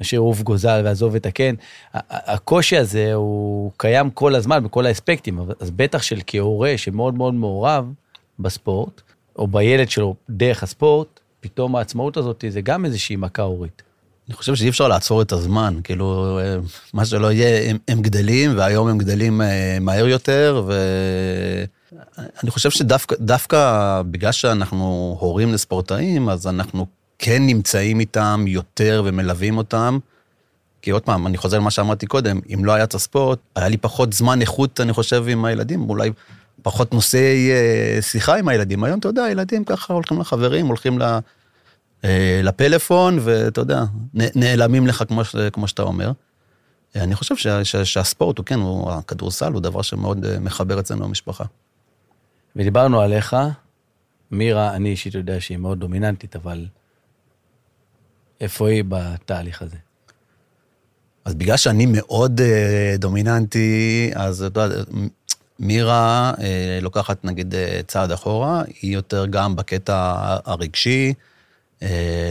אשר 0.01 0.17
עוף 0.17 0.41
גוזל 0.41 0.81
ועזוב 0.85 1.11
ותקן. 1.15 1.55
הקושי 1.93 2.77
הזה 2.77 3.13
הוא 3.13 3.71
קיים 3.77 4.09
כל 4.09 4.35
הזמן 4.35 4.63
בכל 4.63 4.85
האספקטים, 4.85 5.39
אז 5.59 5.71
בטח 5.71 6.01
של 6.01 6.19
כהורה 6.27 6.73
שמאוד 6.77 7.13
מאוד 7.13 7.33
מעורב 7.33 7.93
בספורט, 8.39 9.01
או 9.35 9.47
בילד 9.47 9.89
שלו 9.89 10.15
דרך 10.29 10.63
הספורט, 10.63 11.19
פתאום 11.39 11.75
העצמאות 11.75 12.17
הזאת 12.17 12.43
זה 12.49 12.61
גם 12.61 12.85
איזושהי 12.85 13.15
מכה 13.15 13.41
הורית. 13.41 13.88
אני 14.29 14.35
חושב 14.37 14.55
שאי 14.55 14.69
אפשר 14.69 14.87
לעצור 14.87 15.21
את 15.21 15.31
הזמן, 15.31 15.79
כאילו, 15.83 16.39
אה, 16.41 16.57
מה 16.93 17.05
שלא 17.05 17.31
יהיה, 17.31 17.69
הם, 17.69 17.77
הם 17.87 18.01
גדלים, 18.01 18.57
והיום 18.57 18.87
הם 18.87 18.97
גדלים 18.97 19.41
אה, 19.41 19.77
מהר 19.81 20.07
יותר, 20.07 20.63
ואני 20.67 22.51
חושב 22.51 22.69
שדווקא 22.69 24.01
בגלל 24.11 24.31
שאנחנו 24.31 25.17
הורים 25.19 25.53
לספורטאים, 25.53 26.29
אז 26.29 26.47
אנחנו 26.47 26.85
כן 27.19 27.45
נמצאים 27.45 27.99
איתם 27.99 28.45
יותר 28.47 29.03
ומלווים 29.05 29.57
אותם. 29.57 29.99
כי 30.81 30.91
עוד 30.91 31.01
פעם, 31.01 31.27
אני 31.27 31.37
חוזר 31.37 31.57
למה 31.57 31.71
שאמרתי 31.71 32.05
קודם, 32.05 32.39
אם 32.53 32.65
לא 32.65 32.71
היה 32.73 32.83
את 32.83 32.93
הספורט, 32.93 33.39
היה 33.55 33.67
לי 33.67 33.77
פחות 33.77 34.13
זמן 34.13 34.41
איכות, 34.41 34.81
אני 34.81 34.93
חושב, 34.93 35.25
עם 35.27 35.45
הילדים, 35.45 35.89
אולי 35.89 36.11
פחות 36.61 36.93
נושאי 36.93 37.51
אה, 37.51 38.01
שיחה 38.01 38.35
עם 38.35 38.47
הילדים. 38.47 38.83
היום, 38.83 38.99
אתה 38.99 39.07
יודע, 39.07 39.23
הילדים 39.23 39.63
ככה 39.63 39.93
הולכים 39.93 40.19
לחברים, 40.19 40.67
הולכים 40.67 41.01
אה, 41.01 41.19
לפלאפון, 42.43 43.19
ואתה 43.21 43.61
יודע, 43.61 43.83
נעלמים 44.13 44.87
לך 44.87 45.03
כמו, 45.07 45.21
כמו 45.53 45.67
שאתה 45.67 45.81
אומר. 45.81 46.11
אה, 46.95 47.03
אני 47.03 47.15
חושב 47.15 47.35
שה, 47.35 47.65
שה, 47.65 47.85
שהספורט 47.85 48.37
הוא 48.37 48.45
כן, 48.45 48.59
הוא, 48.59 48.91
הכדורסל 48.91 49.53
הוא 49.53 49.61
דבר 49.61 49.81
שמאוד 49.81 50.39
מחבר 50.39 50.79
אצלנו 50.79 51.07
במשפחה. 51.07 51.43
ודיברנו 52.55 53.01
עליך, 53.01 53.35
מירה, 54.31 54.75
אני 54.75 54.89
אישית 54.89 55.13
יודע 55.13 55.41
שהיא 55.41 55.57
מאוד 55.57 55.79
דומיננטית, 55.79 56.35
אבל 56.35 56.65
איפה 58.41 58.69
היא 58.69 58.83
בתהליך 58.87 59.61
הזה? 59.61 59.77
אז 61.25 61.35
בגלל 61.35 61.57
שאני 61.57 61.85
מאוד 61.85 62.39
uh, 62.39 62.97
דומיננטי, 62.97 64.11
אז 64.15 64.43
אתה 64.43 64.59
יודע, 64.59 64.83
מירה 65.59 66.33
uh, 66.35 66.41
לוקחת 66.81 67.25
נגיד 67.25 67.53
צעד 67.87 68.11
אחורה, 68.11 68.63
היא 68.81 68.93
יותר 68.93 69.25
גם 69.25 69.55
בקטע 69.55 70.13
הרגשי, 70.45 71.13
uh, 71.17 71.28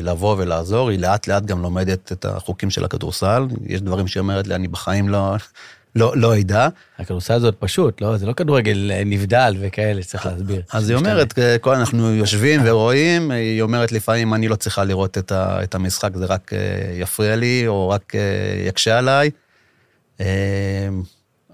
לבוא 0.03 0.37
ולעזור, 0.39 0.91
היא 0.91 0.99
לאט 0.99 1.27
לאט 1.27 1.45
גם 1.45 1.63
לומדת 1.63 2.13
את 2.13 2.25
החוקים 2.25 2.71
של 2.71 2.85
הכדורסל, 2.85 3.47
יש 3.67 3.81
דברים 3.81 4.07
שהיא 4.07 4.21
אומרת 4.21 4.47
לי, 4.47 4.55
אני 4.55 4.69
בחיים 4.69 5.09
לא, 5.09 5.37
לא, 5.95 6.13
לא 6.17 6.37
ידע. 6.37 6.69
הכדורסל 6.99 7.35
הזאת 7.35 7.55
פשוט, 7.59 8.01
לא? 8.01 8.17
זה 8.17 8.27
לא 8.27 8.33
כדורגל 8.33 8.91
אה, 8.95 9.03
נבדל 9.07 9.57
וכאלה, 9.61 10.03
צריך 10.03 10.27
להסביר. 10.27 10.63
אז 10.73 10.91
היא 10.91 10.97
אומרת, 10.97 11.39
כל 11.61 11.75
אנחנו 11.75 12.15
יושבים 12.15 12.61
ורואים, 12.65 13.31
היא 13.31 13.63
אומרת 13.63 13.93
לפעמים 13.93 14.35
אני 14.35 14.49
לא 14.49 14.57
צריכה 14.57 14.85
לראות 14.85 15.19
את, 15.19 15.33
ה, 15.33 15.63
את 15.63 15.75
המשחק, 15.75 16.11
זה 16.17 16.27
רק 16.27 16.53
אה, 16.53 16.59
יפריע 16.95 17.37
לי, 17.37 17.65
או 17.67 17.89
רק 17.89 18.15
אה, 18.15 18.21
יקשה 18.69 18.99
עליי. 18.99 19.31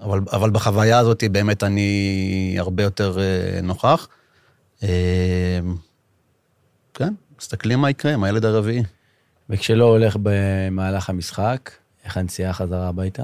אבל, 0.01 0.19
אבל 0.31 0.49
בחוויה 0.49 0.99
הזאת 0.99 1.23
באמת 1.31 1.63
אני 1.63 2.55
הרבה 2.59 2.83
יותר 2.83 3.17
נוכח. 3.63 4.07
כן, 6.93 7.13
מסתכלים 7.39 7.79
מה 7.79 7.89
יקרה 7.89 8.13
עם 8.13 8.23
הילד 8.23 8.45
הרביעי. 8.45 8.83
וכשלא 9.49 9.83
הולך 9.83 10.17
במהלך 10.21 11.09
המשחק, 11.09 11.71
איך 12.05 12.17
הנסיעה 12.17 12.53
חזרה 12.53 12.87
הביתה? 12.87 13.23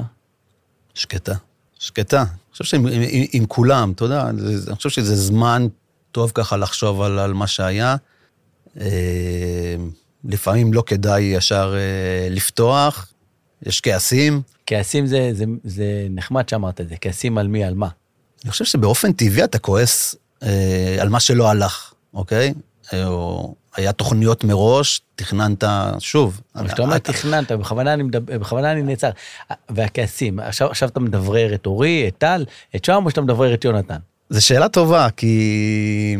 שקטה. 0.93 1.35
שקטה. 1.79 2.21
אני 2.21 2.51
חושב 2.51 2.63
שעם 2.63 2.87
עם, 2.87 3.01
עם, 3.09 3.25
עם 3.31 3.45
כולם, 3.45 3.91
אתה 3.91 4.05
יודע, 4.05 4.29
אני 4.29 4.75
חושב 4.75 4.89
שזה 4.89 5.15
זמן 5.15 5.67
טוב 6.11 6.31
ככה 6.33 6.57
לחשוב 6.57 7.01
על, 7.01 7.19
על 7.19 7.33
מה 7.33 7.47
שהיה. 7.47 7.95
אה, 8.79 9.75
לפעמים 10.23 10.73
לא 10.73 10.83
כדאי 10.85 11.21
ישר 11.21 11.75
אה, 11.77 12.29
לפתוח, 12.29 13.13
יש 13.65 13.81
כעסים. 13.81 14.41
כעסים 14.65 15.05
זה, 15.05 15.29
זה, 15.33 15.45
זה 15.63 16.07
נחמד 16.09 16.49
שאמרת 16.49 16.81
את 16.81 16.89
זה, 16.89 16.95
כעסים 17.01 17.37
על 17.37 17.47
מי, 17.47 17.63
על 17.63 17.73
מה? 17.73 17.87
אני 18.43 18.51
חושב 18.51 18.65
שבאופן 18.65 19.13
טבעי 19.13 19.43
אתה 19.43 19.59
כועס 19.59 20.15
אה, 20.43 20.97
על 20.99 21.09
מה 21.09 21.19
שלא 21.19 21.49
הלך, 21.49 21.93
אוקיי? 22.13 22.53
או 22.93 23.55
היה 23.75 23.91
תוכניות 23.91 24.43
מראש, 24.43 25.01
תכננת, 25.15 25.63
שוב. 25.99 26.41
כשאתה 26.65 26.81
אומר 26.81 26.97
תכננת, 26.97 27.51
בכוונה 27.51 27.93
אני, 27.93 28.03
מדבר, 28.03 28.37
בכוונה 28.39 28.71
אני 28.71 28.81
נעצר. 28.81 29.09
והכעסים, 29.69 30.39
עכשיו, 30.39 30.69
עכשיו 30.69 30.89
אתה 30.89 30.99
מדברר 30.99 31.53
את 31.53 31.65
אורי, 31.65 32.07
את 32.07 32.17
טל, 32.17 32.45
את 32.75 32.85
שם, 32.85 33.01
או 33.05 33.09
שאתה 33.09 33.21
מדברר 33.21 33.53
את 33.53 33.65
יונתן? 33.65 33.97
זו 34.29 34.45
שאלה 34.45 34.69
טובה, 34.69 35.07
כי... 35.17 36.17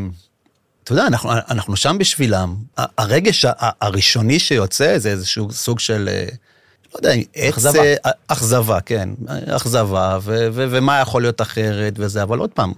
אתה 0.84 0.92
יודע, 0.92 1.08
אנחנו, 1.08 1.32
אנחנו 1.50 1.76
שם 1.76 1.98
בשבילם. 2.00 2.56
הרגש 2.78 3.46
הראשוני 3.58 4.40
שיוצא 4.40 4.98
זה 4.98 5.10
איזשהו 5.10 5.52
סוג 5.52 5.80
של, 5.80 6.10
אה, 6.12 6.26
לא 6.94 6.98
יודע, 6.98 7.12
אכזבה. 7.50 7.82
אכזבה, 8.28 8.82
כן. 8.82 9.10
אכזבה, 9.48 10.18
ו, 10.22 10.48
ו, 10.52 10.66
ומה 10.72 11.00
יכול 11.00 11.22
להיות 11.22 11.42
אחרת 11.42 11.94
וזה, 11.98 12.24
אבל 12.24 12.40
עוד 12.40 12.50
פעם, 12.50 12.74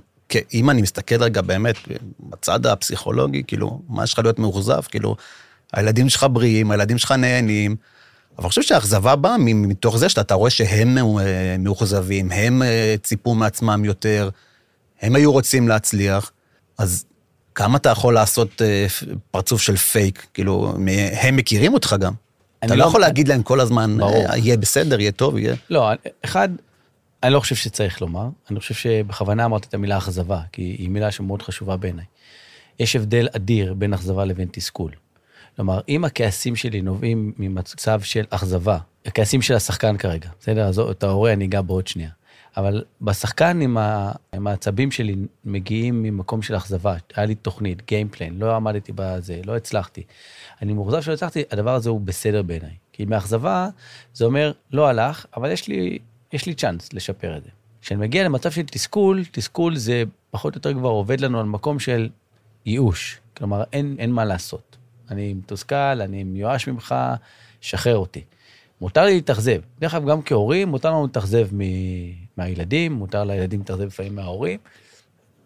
אם 0.54 0.69
אני 0.69 0.82
מסתכל 0.82 1.24
רגע 1.24 1.41
באמת 1.41 1.76
בצד 2.19 2.65
הפסיכולוגי, 2.65 3.43
כאילו, 3.48 3.82
מה 3.89 4.04
יש 4.04 4.13
לך 4.13 4.19
להיות 4.19 4.39
מאוכזב? 4.39 4.82
כאילו, 4.82 5.15
הילדים 5.74 6.10
שלך 6.10 6.26
בריאים, 6.32 6.72
הילדים 6.72 6.98
שלך 6.98 7.12
נהנים, 7.12 7.76
אבל 8.38 8.43
אני 8.43 8.50
חושב 8.50 8.62
שהאכזבה 8.62 9.15
באה 9.15 9.38
מתוך 9.38 9.98
זה 9.98 10.10
שאתה 10.10 10.34
רואה 10.34 10.50
שהם 10.50 10.98
אה, 10.98 11.56
מאוכזבים, 11.60 12.32
הם 12.32 12.63
אה, 12.63 12.96
ציפו 13.04 13.36
מעצמם 13.36 13.86
יותר, 13.86 14.30
הם 15.02 15.15
היו 15.15 15.32
רוצים 15.32 15.67
להצליח, 15.67 16.32
אז 16.78 17.06
כמה 17.56 17.78
אתה 17.78 17.89
יכול 17.89 18.13
לעשות 18.13 18.62
אה, 18.62 18.86
פרצוף 19.32 19.62
של 19.62 19.76
פייק? 19.76 20.28
כאילו, 20.34 20.74
הם 21.22 21.36
מכירים 21.36 21.74
אותך 21.74 21.96
גם. 22.00 22.13
אתה 22.65 22.76
לא, 22.76 22.84
לא 22.84 22.88
יכול 22.88 23.02
להגיד 23.02 23.28
להם 23.28 23.43
כל 23.43 23.60
הזמן, 23.60 23.98
ברור. 23.98 24.26
יהיה 24.36 24.58
בסדר, 24.58 25.00
יהיה 25.00 25.12
טוב, 25.12 25.38
יהיה... 25.38 25.56
לא, 25.69 25.89
אחד, 26.26 26.50
אני 27.24 27.34
לא 27.34 27.40
חושב 27.40 27.56
שצריך 27.56 28.02
לומר, 28.02 28.28
אני 28.52 28.60
חושב 28.60 28.74
שבכוונה 28.74 29.46
אמרתי 29.46 29.68
את 29.68 29.74
המילה 29.74 29.98
אכזבה, 29.98 30.42
כי 30.52 30.62
היא 30.62 30.90
מילה 30.90 31.12
שמאוד 31.12 31.42
חשובה 31.42 31.78
בעיניי. 31.78 32.06
יש 32.80 32.96
הבדל 32.96 33.28
אדיר 33.36 33.74
בין 33.74 33.94
אכזבה 33.94 34.26
לבין 34.26 34.48
תסכול. 34.52 34.92
כלומר, 35.56 35.80
אם 35.90 36.06
הכעסים 36.06 36.56
שלי 36.56 36.82
נובעים 36.82 37.34
ממצב 37.38 38.02
של 38.02 38.24
אכזבה, 38.30 38.78
הכעסים 39.06 39.42
של 39.42 39.54
השחקן 39.54 39.98
כרגע, 39.98 40.30
בסדר? 40.40 40.68
אז 40.68 40.80
את 40.80 41.04
ההורה 41.04 41.34
אני 41.34 41.46
אגע 41.46 41.62
בעוד 41.62 41.88
שנייה. 41.88 42.10
אבל 42.58 42.84
בשחקן 43.02 43.62
עם, 43.62 43.78
ה... 43.78 44.12
עם 44.34 44.48
העצבים 44.48 44.92
שלי 44.92 45.16
מגיעים 45.46 46.04
ממקום 46.04 46.42
של 46.42 46.58
אכזבה. 46.58 46.96
היה 47.16 47.26
לי 47.26 47.36
תוכנית, 47.36 47.86
גיימפלן, 47.88 48.40
לא 48.40 48.56
עמדתי 48.56 48.92
בזה, 48.96 49.42
לא 49.46 49.56
הצלחתי. 49.56 50.04
אני 50.62 50.74
מאוכזב 50.74 51.02
שלא 51.02 51.14
הצלחתי, 51.14 51.44
הדבר 51.52 51.74
הזה 51.74 51.90
הוא 51.90 52.02
בסדר 52.02 52.42
בעיניי. 52.42 52.74
כי 52.94 53.06
מאכזבה, 53.06 53.70
זה 54.14 54.26
אומר, 54.26 54.52
לא 54.72 54.88
הלך, 54.88 55.26
אבל 55.38 55.52
יש 55.52 55.68
לי 55.68 56.00
יש 56.34 56.46
לי 56.46 56.54
צ'אנס 56.54 56.93
לשפר 56.93 57.38
את 57.38 57.43
זה. 57.43 57.50
כשאני 57.82 58.00
מגיע 58.00 58.24
למצב 58.24 58.52
של 58.52 58.62
תסכול, 58.65 59.24
תסכול 59.32 59.76
זה 59.76 60.04
פחות 60.32 60.56
או 60.56 60.58
יותר 60.58 60.74
כבר 60.74 60.89
עובד 60.89 61.19
לנו 61.19 61.39
על 61.39 61.46
מקום 61.46 61.80
של 61.80 62.10
ייאוש. 62.65 63.19
כלומר, 63.38 63.63
אין, 63.74 63.96
אין 64.00 64.12
מה 64.12 64.26
לעשות. 64.26 64.78
אני 65.12 65.34
מתוסכל, 65.34 65.76
אני 65.76 66.24
מיואש 66.24 66.67
ממך, 66.67 66.96
שחרר 67.62 67.98
אותי. 67.98 68.24
מותר 68.82 69.06
לי 69.06 69.13
להתאכזב. 69.13 69.62
דרך 69.80 69.93
אגב, 69.93 70.10
גם 70.10 70.22
כהורים, 70.22 70.67
מותר 70.67 70.89
לנו 70.89 71.04
להתאכזב 71.04 71.48
מ- 71.53 72.14
מהילדים, 72.38 72.93
מותר 72.93 73.24
לילדים 73.24 73.60
להתאכזב 73.60 73.84
לפעמים 73.84 74.16
מההורים. 74.16 74.60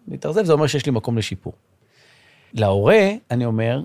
להתאכזב 0.07 0.43
זה 0.45 0.53
אומר 0.53 0.67
שיש 0.67 0.85
לי 0.85 0.91
מקום 0.91 1.17
לשיפור. 1.17 1.53
להורה, 2.53 3.09
אני 3.31 3.45
אומר, 3.45 3.83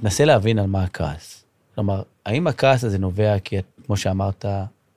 תנסה 0.00 0.24
להבין 0.24 0.58
על 0.58 0.66
מה 0.66 0.82
הכעס. 0.82 1.44
כלומר, 1.74 2.02
האם 2.26 2.46
הכעס 2.46 2.84
הזה 2.84 2.98
נובע 2.98 3.38
כי, 3.38 3.56
כמו 3.86 3.96
שאמרת, 3.96 4.44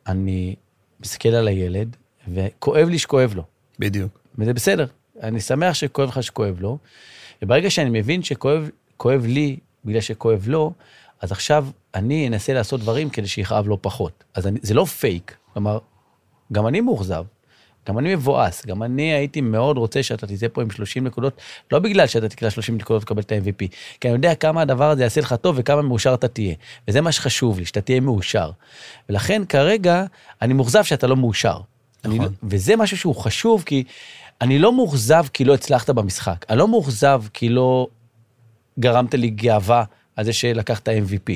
אני 0.07 0.55
מסתכל 0.99 1.29
על 1.29 1.47
הילד, 1.47 1.95
וכואב 2.27 2.87
לי 2.89 2.99
שכואב 2.99 3.33
לו. 3.35 3.43
בדיוק. 3.79 4.19
וזה 4.37 4.53
בסדר, 4.53 4.85
אני 5.23 5.41
שמח 5.41 5.73
שכואב 5.73 6.09
לך 6.09 6.23
שכואב 6.23 6.57
לו, 6.59 6.77
וברגע 7.41 7.69
שאני 7.69 7.99
מבין 7.99 8.23
שכואב 8.23 9.25
לי 9.25 9.57
בגלל 9.85 10.01
שכואב 10.01 10.47
לו, 10.47 10.73
אז 11.21 11.31
עכשיו 11.31 11.67
אני 11.95 12.27
אנסה 12.27 12.53
לעשות 12.53 12.79
דברים 12.79 13.09
כדי 13.09 13.27
שיכאב 13.27 13.67
לו 13.67 13.81
פחות. 13.81 14.23
אז 14.33 14.47
אני, 14.47 14.59
זה 14.61 14.73
לא 14.73 14.85
פייק, 14.85 15.37
כלומר, 15.53 15.79
גם 16.51 16.67
אני 16.67 16.81
מאוכזב, 16.81 17.23
גם 17.88 17.99
אני 17.99 18.15
מבואס, 18.15 18.65
גם 18.65 18.83
אני 18.83 19.13
הייתי 19.13 19.41
מאוד 19.41 19.77
רוצה 19.77 20.03
שאתה 20.03 20.27
תצא 20.27 20.47
פה 20.53 20.61
עם 20.61 20.69
30 20.69 21.03
נקודות, 21.03 21.41
לא 21.71 21.79
בגלל 21.79 22.07
שאתה 22.07 22.29
תקרא 22.29 22.49
30 22.49 22.75
נקודות 22.77 23.03
ותקבל 23.03 23.21
את 23.21 23.31
ה-MVP, 23.31 23.67
כי 24.01 24.07
אני 24.07 24.13
יודע 24.13 24.36
כמה 24.36 24.61
הדבר 24.61 24.89
הזה 24.89 25.03
יעשה 25.03 25.21
לך 25.21 25.33
טוב 25.33 25.55
וכמה 25.59 25.81
מאושר 25.81 26.13
אתה 26.13 26.27
תהיה. 26.27 26.55
וזה 26.88 27.01
מה 27.01 27.11
שחשוב 27.11 27.59
לי, 27.59 27.65
שאתה 27.65 27.81
תהיה 27.81 27.99
מאושר. 27.99 28.51
ולכן 29.09 29.45
כרגע 29.45 30.05
אני 30.41 30.53
מאוכזב 30.53 30.83
שאתה 30.83 31.07
לא 31.07 31.15
מאושר. 31.15 31.57
נכון. 32.05 32.19
אני, 32.19 32.27
וזה 32.43 32.75
משהו 32.75 32.97
שהוא 32.97 33.15
חשוב, 33.15 33.63
כי 33.65 33.83
אני 34.41 34.59
לא 34.59 34.75
מאוכזב 34.75 35.25
כי 35.33 35.45
לא 35.45 35.53
הצלחת 35.53 35.89
במשחק. 35.89 36.45
אני 36.49 36.57
לא 36.57 36.67
מאוכזב 36.67 37.23
כי 37.33 37.49
לא 37.49 37.88
גרמת 38.79 39.13
לי 39.13 39.29
גאווה 39.29 39.83
על 40.15 40.25
זה 40.25 40.33
שלקחת 40.33 40.89
MVP. 40.89 41.33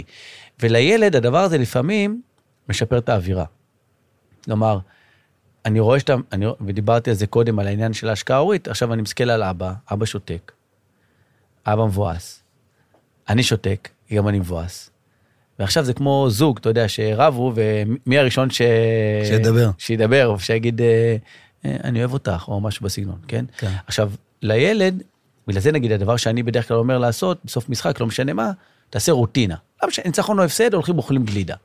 ולילד, 0.59 1.15
הדבר 1.15 1.37
הזה 1.37 1.57
לפעמים 1.57 2.21
משפר 2.69 2.97
את 2.97 3.09
האווירה. 3.09 3.45
כלומר, 4.45 4.79
אני 5.69 5.79
רואה 5.79 5.99
שאתה, 5.99 6.15
אני, 6.31 6.45
ודיברתי 6.61 7.09
על 7.09 7.15
זה 7.15 7.27
קודם, 7.27 7.59
על 7.59 7.67
העניין 7.67 7.93
של 7.93 8.09
ההשקעה 8.09 8.37
ההורית, 8.37 8.67
עכשיו 8.67 8.93
אני 8.93 9.01
מסתכל 9.01 9.29
על 9.29 9.43
אבא, 9.43 9.73
אבא 9.91 10.05
שותק, 10.05 10.51
אבא 11.65 11.85
מבואס, 11.85 12.43
אני 13.29 13.43
שותק, 13.43 13.89
גם 14.13 14.27
אני 14.27 14.39
מבואס. 14.39 14.89
ועכשיו 15.59 15.83
זה 15.83 15.93
כמו 15.93 16.25
זוג, 16.29 16.57
אתה 16.57 16.69
יודע, 16.69 16.87
שרבו, 16.87 17.53
ומי 17.55 18.17
הראשון 18.17 18.49
ש... 18.49 18.61
שידבר. 19.23 19.69
שידבר, 19.77 20.27
או 20.27 20.39
שיגיד, 20.39 20.81
אה, 20.81 21.15
אה, 21.65 21.77
אני 21.83 21.99
אוהב 21.99 22.13
אותך, 22.13 22.45
או 22.47 22.61
משהו 22.61 22.83
בסגנון, 22.83 23.19
כן? 23.27 23.45
כן. 23.57 23.71
עכשיו, 23.87 24.11
לילד, 24.41 25.03
בגלל 25.47 25.61
זה 25.61 25.71
נגיד, 25.71 25.91
הדבר 25.91 26.17
שאני 26.17 26.43
בדרך 26.43 26.67
כלל 26.67 26.77
אומר 26.77 26.97
לעשות, 26.97 27.39
בסוף 27.45 27.69
משחק, 27.69 27.99
לא 27.99 28.07
משנה 28.07 28.33
מה, 28.33 28.51
תעשה 28.89 29.11
רוטינה. 29.11 29.55
לא 29.83 29.87
משנה, 29.87 30.05
ניצחון 30.05 30.39
או 30.39 30.43
הפסד, 30.43 30.73
הולכים 30.73 30.95
ואוכלים 30.95 31.25
גלידה. 31.25 31.55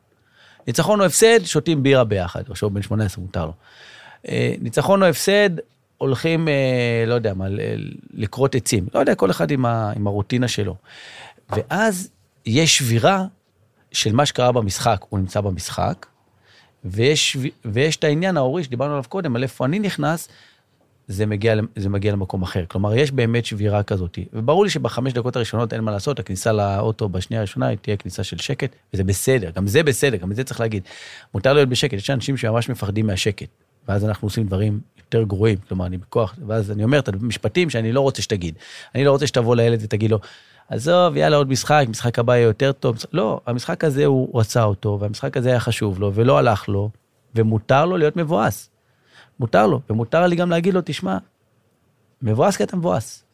ניצחון 0.67 1.01
או 1.01 1.07
הפסד, 1.07 1.45
שותים 1.45 1.83
בירה 1.83 2.05
ביחד, 2.05 2.43
שהוא 2.55 2.73
בן 2.73 2.83
18, 2.83 3.25
מותר 3.25 3.47
לו. 3.47 3.53
אה, 4.29 4.55
ניצחון 4.61 5.03
או 5.03 5.09
הפסד, 5.09 5.51
הולכים, 5.99 6.49
אה, 6.49 7.05
לא 7.07 7.15
יודע 7.15 7.35
מה, 7.35 7.47
לכרות 8.15 8.55
עצים. 8.55 8.87
לא 8.95 9.01
יודע, 9.01 9.15
כל 9.15 9.31
אחד 9.31 9.51
עם, 9.51 9.67
ה, 9.67 9.93
עם 9.97 10.07
הרוטינה 10.07 10.49
שלו. 10.49 10.77
ואז 11.51 12.11
יש 12.47 12.79
שבירה 12.79 13.25
של 13.93 14.13
מה 14.13 14.27
שקרה 14.27 14.53
במשחק, 14.53 15.05
הוא 15.09 15.19
נמצא 15.19 15.41
במשחק, 15.41 16.07
ויש, 16.85 17.37
ויש 17.65 17.97
את 17.97 18.05
העניין 18.05 18.37
ההורי 18.37 18.65
שדיברנו 18.65 18.93
עליו 18.93 19.05
קודם, 19.09 19.37
על 19.37 19.43
איפה 19.43 19.65
אני 19.65 19.79
נכנס, 19.79 20.29
זה 21.09 21.27
מגיע, 21.27 21.55
זה 21.77 21.89
מגיע 21.89 22.13
למקום 22.13 22.43
אחר. 22.43 22.65
כלומר, 22.69 22.95
יש 22.95 23.11
באמת 23.13 23.45
שבירה 23.45 23.83
כזאת. 23.83 24.19
וברור 24.33 24.65
לי 24.65 24.71
שבחמש 24.71 25.13
דקות 25.13 25.37
הראשונות 25.37 25.73
אין 25.73 25.81
מה 25.81 25.91
לעשות, 25.91 26.19
הכניסה 26.19 26.53
לאוטו 26.53 27.09
בשנייה 27.09 27.41
הראשונה 27.41 27.77
תהיה 27.77 27.97
כניסה 27.97 28.25
של 28.25 28.39
שקט, 28.39 28.71
וזה 28.95 29.05
בסדר, 29.05 29.51
גם 29.51 29.67
זה 29.67 29.83
בסדר, 29.83 30.17
גם 30.17 30.31
את 30.31 30.37
זה 30.37 30.45
צריך 30.45 30.61
להגיד. 30.61 30.83
מותר 31.35 31.53
להיות 31.53 31.69
בשקט, 31.69 31.93
יש 31.93 32.11
אנשים 32.11 32.37
שממש 32.37 32.69
מפחדים 32.69 33.07
מהשקט, 33.07 33.49
ואז 33.89 34.05
אנחנו 34.05 34.27
עושים 34.27 34.47
דברים 34.47 34.81
יותר 34.99 35.23
גרועים, 35.23 35.59
כלומר, 35.69 35.87
אני 35.87 35.99
בכוח, 35.99 36.35
ואז 36.47 36.71
אני 36.71 36.85
אומר 36.85 36.99
את 36.99 37.09
המשפטים 37.09 37.71
שאני 37.71 37.93
לא 37.93 38.01
רוצה 38.01 38.23
שתגיד. 38.23 38.55
אני 38.95 39.05
לא 39.05 39.11
רוצה 39.11 39.27
שתבוא 39.27 39.57
לילד 39.57 39.81
ותגיד 39.83 40.11
לו, 40.11 40.19
עזוב, 40.69 41.17
יאללה, 41.17 41.37
עוד 41.37 41.49
משחק, 41.49 41.87
משחק 41.89 42.19
הבא 42.19 42.35
יהיה 42.35 42.45
יותר 42.45 42.73
טוב. 42.73 42.97
לא, 43.13 43.41
המשחק 43.47 43.85
הזה 43.85 44.05
הוא 44.05 44.41
רצה 44.41 44.65
אותו, 44.65 44.99
והמשחק 45.01 45.37
הזה 45.37 45.49
היה 45.49 45.61
חשוב 45.61 46.01
לו, 46.01 46.13
ולא 46.15 46.39
הלך 46.39 46.69
לו, 46.69 46.91
ומותר 47.35 47.85
לו 47.85 47.97
להיות 47.97 48.17
מבואס. 48.17 48.71
מותר 49.41 49.67
לו, 49.67 49.81
ומותר 49.91 50.27
לי 50.27 50.37
גם 50.37 50.51
להגיד 50.51 50.75
לו, 50.75 50.81
תשמע, 50.85 51.19
מבואס 52.23 52.57
כי 52.57 52.63
אתה 52.63 52.77
מבואס. 52.77 53.25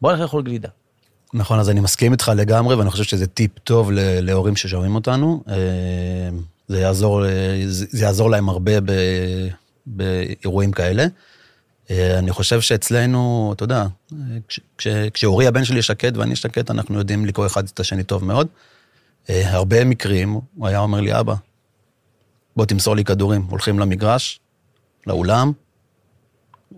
בוא 0.00 0.12
נלך 0.12 0.20
לאכול 0.20 0.42
גלידה. 0.42 0.68
נכון, 1.34 1.58
אז 1.58 1.70
אני 1.70 1.80
מסכים 1.80 2.12
איתך 2.12 2.32
לגמרי, 2.36 2.74
ואני 2.74 2.90
חושב 2.90 3.04
שזה 3.04 3.26
טיפ 3.26 3.58
טוב 3.58 3.90
להורים 3.94 4.56
ששומעים 4.56 4.94
אותנו. 4.94 5.42
אה, 5.48 5.54
זה 6.68 6.80
יעזור, 6.80 7.26
אה, 7.26 7.62
זה 7.66 8.04
יעזור 8.04 8.30
להם 8.30 8.48
הרבה 8.48 8.80
ב- 8.80 9.48
באירועים 9.86 10.72
כאלה. 10.72 11.06
אה, 11.90 12.18
אני 12.18 12.30
חושב 12.30 12.60
שאצלנו, 12.60 13.52
אתה 13.56 13.64
יודע, 13.64 13.86
כש- 14.48 14.60
כש- 14.78 14.88
כשאורי 15.14 15.46
הבן 15.46 15.64
שלי 15.64 15.82
שקט 15.82 16.16
ואני 16.16 16.36
שקט, 16.36 16.70
אנחנו 16.70 16.98
יודעים 16.98 17.26
לקרוא 17.26 17.46
אחד 17.46 17.64
את 17.64 17.80
השני 17.80 18.02
טוב 18.02 18.24
מאוד. 18.24 18.46
אה, 19.30 19.50
הרבה 19.52 19.84
מקרים, 19.84 20.40
הוא 20.56 20.66
היה 20.66 20.78
אומר 20.78 21.00
לי, 21.00 21.20
אבא, 21.20 21.34
בוא 22.56 22.64
תמסור 22.64 22.96
לי 22.96 23.04
כדורים. 23.04 23.42
הולכים 23.50 23.78
למגרש, 23.78 24.40
לאולם, 25.06 25.52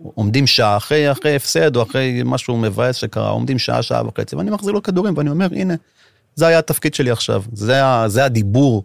עומדים 0.03 0.47
שעה 0.47 0.77
אחרי, 0.77 1.11
אחרי 1.11 1.35
הפסד 1.35 1.75
או 1.75 1.83
אחרי 1.83 2.21
משהו 2.25 2.57
מבאס 2.57 2.95
שקרה, 2.95 3.29
עומדים 3.29 3.59
שעה, 3.59 3.81
שעה 3.83 4.07
וחצי, 4.07 4.35
ואני 4.35 4.51
מחזיר 4.51 4.71
לו 4.71 4.83
כדורים, 4.83 5.17
ואני 5.17 5.29
אומר, 5.29 5.47
הנה, 5.51 5.73
זה 6.35 6.47
היה 6.47 6.59
התפקיד 6.59 6.93
שלי 6.93 7.11
עכשיו, 7.11 7.43
זה, 7.53 7.81
זה 8.07 8.25
הדיבור 8.25 8.83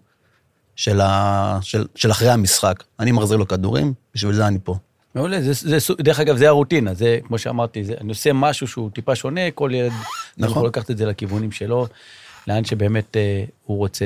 של, 0.77 1.01
ה, 1.01 1.59
של, 1.63 1.87
של 1.95 2.11
אחרי 2.11 2.31
המשחק. 2.31 2.85
אני 3.01 3.13
מחזיר 3.13 3.37
לו 3.37 3.49
כדורים, 3.49 3.93
בשביל 4.15 4.33
זה 4.35 4.47
אני 4.47 4.59
פה. 4.65 4.77
מעולה, 5.15 5.43
זה, 5.43 5.53
זה, 5.53 5.81
סוג- 5.81 6.03
דרך 6.03 6.21
אגב, 6.21 6.37
זה 6.37 6.49
הרוטינה, 6.49 6.95
זה, 6.95 7.19
כמו 7.27 7.39
שאמרתי, 7.39 7.85
זה, 7.85 7.95
אני 8.01 8.09
עושה 8.09 8.33
משהו 8.33 8.67
שהוא 8.67 8.91
טיפה 8.91 9.15
שונה, 9.15 9.51
כל 9.51 9.71
ילד 9.75 9.93
נכון. 10.39 10.51
יכול 10.57 10.69
לקחת 10.69 10.91
את 10.91 10.99
זה 10.99 11.07
לכיוונים 11.07 11.53
שלו, 11.53 11.87
לאן 12.47 12.65
שבאמת 12.65 13.17
אה, 13.17 13.45
הוא 13.65 13.79
רוצה 13.79 14.05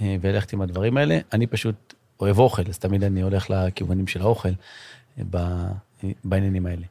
אה, 0.00 0.16
וללכת 0.20 0.52
עם 0.52 0.62
הדברים 0.62 0.96
האלה. 0.96 1.18
אני 1.32 1.46
פשוט 1.46 1.94
אוהב 2.20 2.38
אוכל, 2.38 2.62
אז 2.68 2.78
תמיד 2.78 3.04
אני 3.04 3.20
הולך 3.20 3.50
לכיוונים 3.50 4.06
של 4.06 4.20
האוכל 4.20 4.48
אה, 4.48 4.54
ב, 5.30 5.36
אה, 5.36 6.10
בעניינים 6.24 6.66
האלה. 6.66 6.86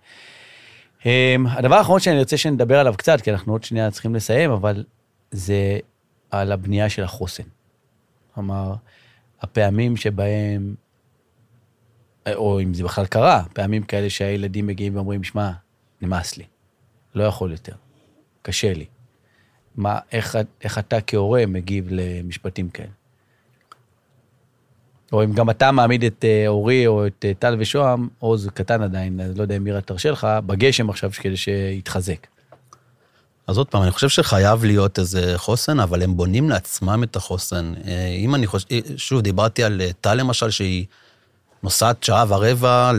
אה, 1.05 1.35
הדבר 1.49 1.75
האחרון 1.75 1.99
שאני 1.99 2.19
רוצה 2.19 2.37
שנדבר 2.37 2.79
עליו 2.79 2.93
קצת, 2.97 3.21
כי 3.21 3.31
אנחנו 3.31 3.51
עוד 3.51 3.63
שנייה 3.63 3.91
צריכים 3.91 4.15
לסיים, 4.15 4.51
אבל 4.51 4.83
זה 5.31 5.77
על 6.31 6.51
הבנייה 6.51 6.89
של 6.89 7.03
החוסן. 7.03 7.43
כלומר, 8.35 8.73
הפעמים 9.41 9.97
שבהם 9.97 10.75
או 12.35 12.61
אם 12.61 12.73
זה 12.73 12.83
בכלל 12.83 13.05
קרה, 13.05 13.43
פעמים 13.53 13.83
כאלה 13.83 14.09
שהילדים 14.09 14.67
מגיעים 14.67 14.95
ואומרים, 14.95 15.23
שמע, 15.23 15.51
נמאס 16.01 16.37
לי, 16.37 16.43
לא 17.15 17.23
יכול 17.23 17.51
יותר, 17.51 17.75
קשה 18.41 18.73
לי. 18.73 18.85
מה, 19.75 19.99
איך, 20.11 20.37
איך 20.61 20.77
אתה 20.77 21.01
כהורה 21.01 21.45
מגיב 21.45 21.87
למשפטים 21.91 22.69
כאלה? 22.69 22.89
או 25.11 25.23
אם 25.23 25.33
גם 25.33 25.49
אתה 25.49 25.71
מעמיד 25.71 26.03
את 26.03 26.25
אה, 26.25 26.47
אורי 26.47 26.87
או 26.87 27.07
את 27.07 27.25
אה, 27.27 27.33
טל 27.39 27.55
ושוהם, 27.59 28.07
עוז 28.19 28.49
קטן 28.53 28.81
עדיין, 28.81 29.21
אז 29.21 29.37
לא 29.37 29.41
יודע 29.41 29.57
אם 29.57 29.63
מירה 29.63 29.81
תרשה 29.81 30.11
לך, 30.11 30.27
בגשם 30.45 30.89
עכשיו 30.89 31.11
כדי 31.11 31.37
שיתחזק. 31.37 32.27
אז 33.49 33.57
עוד 33.57 33.67
פעם, 33.67 33.83
אני 33.83 33.91
חושב 33.91 34.09
שחייב 34.09 34.63
להיות 34.63 34.99
איזה 34.99 35.33
חוסן, 35.37 35.79
אבל 35.79 36.03
הם 36.03 36.17
בונים 36.17 36.49
לעצמם 36.49 37.03
את 37.03 37.15
החוסן. 37.15 37.73
אה, 37.87 38.07
אם 38.07 38.35
אני 38.35 38.47
חושב, 38.47 38.67
שוב, 38.97 39.21
דיברתי 39.21 39.63
על 39.63 39.81
אה, 39.81 39.89
טל 40.01 40.13
למשל, 40.13 40.49
שהיא 40.49 40.85
נוסעת 41.63 42.03
שעה 42.03 42.25
ורבע 42.27 42.91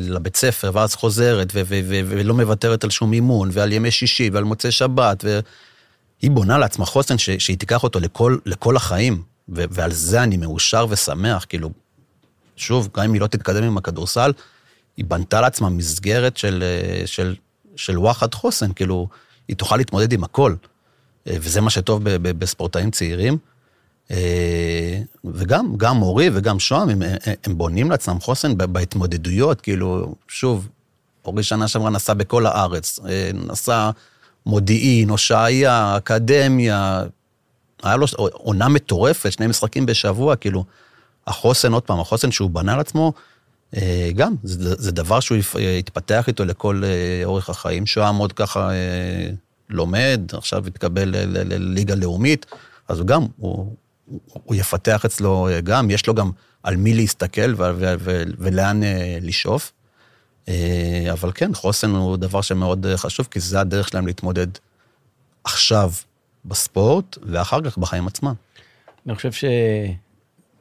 לבית 0.00 0.36
ספר, 0.36 0.70
ואז 0.74 0.94
חוזרת, 0.94 1.52
ולא 1.88 2.34
מוותרת 2.34 2.84
על 2.84 2.90
שום 2.90 3.12
אימון, 3.12 3.48
ועל 3.52 3.72
ימי 3.72 3.90
שישי, 3.90 4.30
ועל 4.32 4.44
מוצאי 4.44 4.70
שבת, 4.70 5.24
והיא 5.24 6.30
בונה 6.30 6.58
לעצמה 6.58 6.84
חוסן 6.84 7.18
שהיא 7.18 7.58
תיקח 7.58 7.82
אותו 7.82 8.00
לכל, 8.00 8.36
לכל 8.46 8.76
החיים, 8.76 9.22
ועל 9.48 9.92
זה 9.92 10.22
אני 10.22 10.36
מאושר 10.36 10.86
ושמח, 10.90 11.46
כאילו, 11.48 11.70
שוב, 12.56 12.88
גם 12.96 13.04
אם 13.04 13.12
היא 13.12 13.20
לא 13.20 13.26
תתקדם 13.26 13.64
עם 13.64 13.76
הכדורסל, 13.76 14.32
היא 14.96 15.04
בנתה 15.04 15.40
לעצמה 15.40 15.68
מסגרת 15.68 16.36
של, 16.36 16.64
אה, 16.66 17.06
של, 17.06 17.34
של 17.76 17.98
וואחד 17.98 18.34
חוסן, 18.34 18.72
כאילו, 18.72 19.08
היא 19.48 19.56
תוכל 19.56 19.76
להתמודד 19.76 20.12
עם 20.12 20.24
הכל. 20.24 20.54
אה, 21.28 21.36
וזה 21.40 21.60
מה 21.60 21.70
שטוב 21.70 22.00
בספורטאים 22.04 22.90
צעירים. 22.90 23.38
אה, 24.10 25.00
וגם, 25.24 25.76
גם 25.76 26.02
אורי 26.02 26.30
וגם 26.32 26.58
שוהם, 26.60 26.88
הם, 26.88 27.02
הם- 27.46 27.58
בונים 27.58 27.90
לעצמם 27.90 28.20
חוסן 28.20 28.56
בהתמודדויות, 28.58 29.60
כאילו, 29.60 30.14
שוב, 30.28 30.68
אורי 31.24 31.42
שנה 31.42 31.68
שעברה 31.68 31.90
נסע 31.90 32.14
בכל 32.14 32.46
הארץ, 32.46 32.98
אה, 33.08 33.30
נסע 33.34 33.90
מודיעין, 34.46 35.08
הושעיה, 35.08 35.96
אקדמיה, 35.96 37.02
היה 37.82 37.96
לו 37.96 38.06
עונה 38.32 38.68
מטורפת, 38.68 39.32
שני 39.32 39.46
משחקים 39.46 39.86
בשבוע, 39.86 40.36
כאילו, 40.36 40.64
החוסן, 41.26 41.72
עוד 41.72 41.82
פעם, 41.82 42.00
החוסן 42.00 42.30
שהוא 42.30 42.50
בנה 42.50 42.76
לעצמו, 42.76 43.12
גם, 44.14 44.34
זה, 44.42 44.74
זה 44.78 44.92
דבר 44.92 45.20
שהוא 45.20 45.38
יפ- 45.38 45.58
יתפתח 45.78 46.24
איתו 46.28 46.44
לכל 46.44 46.82
אה, 46.84 47.24
אורך 47.24 47.50
החיים. 47.50 47.86
שוהם 47.86 48.16
עוד 48.16 48.32
ככה 48.32 48.70
אה, 48.70 49.30
לומד, 49.70 50.20
עכשיו 50.32 50.66
התקבל 50.66 51.08
לליגה 51.28 51.94
לאומית, 51.94 52.46
אז 52.88 52.98
הוא 52.98 53.06
גם, 53.06 53.26
הוא, 53.36 53.74
הוא 54.32 54.54
יפתח 54.54 55.04
אצלו 55.04 55.48
אה, 55.48 55.60
גם, 55.60 55.90
יש 55.90 56.06
לו 56.06 56.14
גם 56.14 56.30
על 56.62 56.76
מי 56.76 56.94
להסתכל 56.94 57.54
ו- 57.56 57.62
ו- 57.76 57.94
ו- 57.98 58.22
ולאן 58.38 58.82
אה, 58.82 59.18
לשאוף. 59.22 59.72
אה, 60.48 61.06
אבל 61.12 61.30
כן, 61.34 61.54
חוסן 61.54 61.90
הוא 61.90 62.16
דבר 62.16 62.40
שמאוד 62.40 62.86
אה, 62.86 62.96
חשוב, 62.96 63.28
כי 63.30 63.40
זה 63.40 63.60
הדרך 63.60 63.88
שלהם 63.88 64.06
להתמודד 64.06 64.46
עכשיו 65.44 65.90
בספורט, 66.44 67.18
ואחר 67.22 67.60
כך 67.60 67.78
בחיים 67.78 68.06
עצמם. 68.06 68.34
אני 69.06 69.14
חושב 69.14 69.32
ש... 69.32 69.44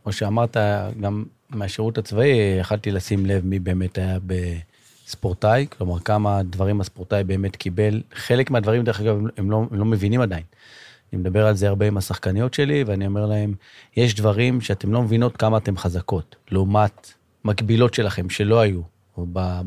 כמו 0.03 0.13
שאמרת, 0.13 0.57
גם 1.01 1.23
מהשירות 1.55 1.97
הצבאי, 1.97 2.57
יכלתי 2.59 2.91
לשים 2.91 3.25
לב 3.25 3.45
מי 3.45 3.59
באמת 3.59 3.97
היה 3.97 4.17
בספורטאי, 4.25 5.67
כלומר, 5.77 5.99
כמה 5.99 6.43
דברים 6.43 6.81
הספורטאי 6.81 7.23
באמת 7.23 7.55
קיבל. 7.55 8.01
חלק 8.13 8.51
מהדברים, 8.51 8.83
דרך 8.83 9.01
אגב, 9.01 9.17
הם 9.37 9.51
לא, 9.51 9.63
הם 9.71 9.79
לא 9.79 9.85
מבינים 9.85 10.21
עדיין. 10.21 10.43
אני 11.13 11.21
מדבר 11.21 11.47
על 11.47 11.55
זה 11.55 11.67
הרבה 11.67 11.87
עם 11.87 11.97
השחקניות 11.97 12.53
שלי, 12.53 12.83
ואני 12.83 13.07
אומר 13.07 13.25
להם, 13.25 13.53
יש 13.97 14.15
דברים 14.15 14.61
שאתם 14.61 14.93
לא 14.93 15.01
מבינות 15.01 15.37
כמה 15.37 15.57
אתן 15.57 15.77
חזקות, 15.77 16.35
לעומת 16.51 17.13
מקבילות 17.45 17.93
שלכם 17.93 18.29
שלא 18.29 18.59
היו 18.59 18.81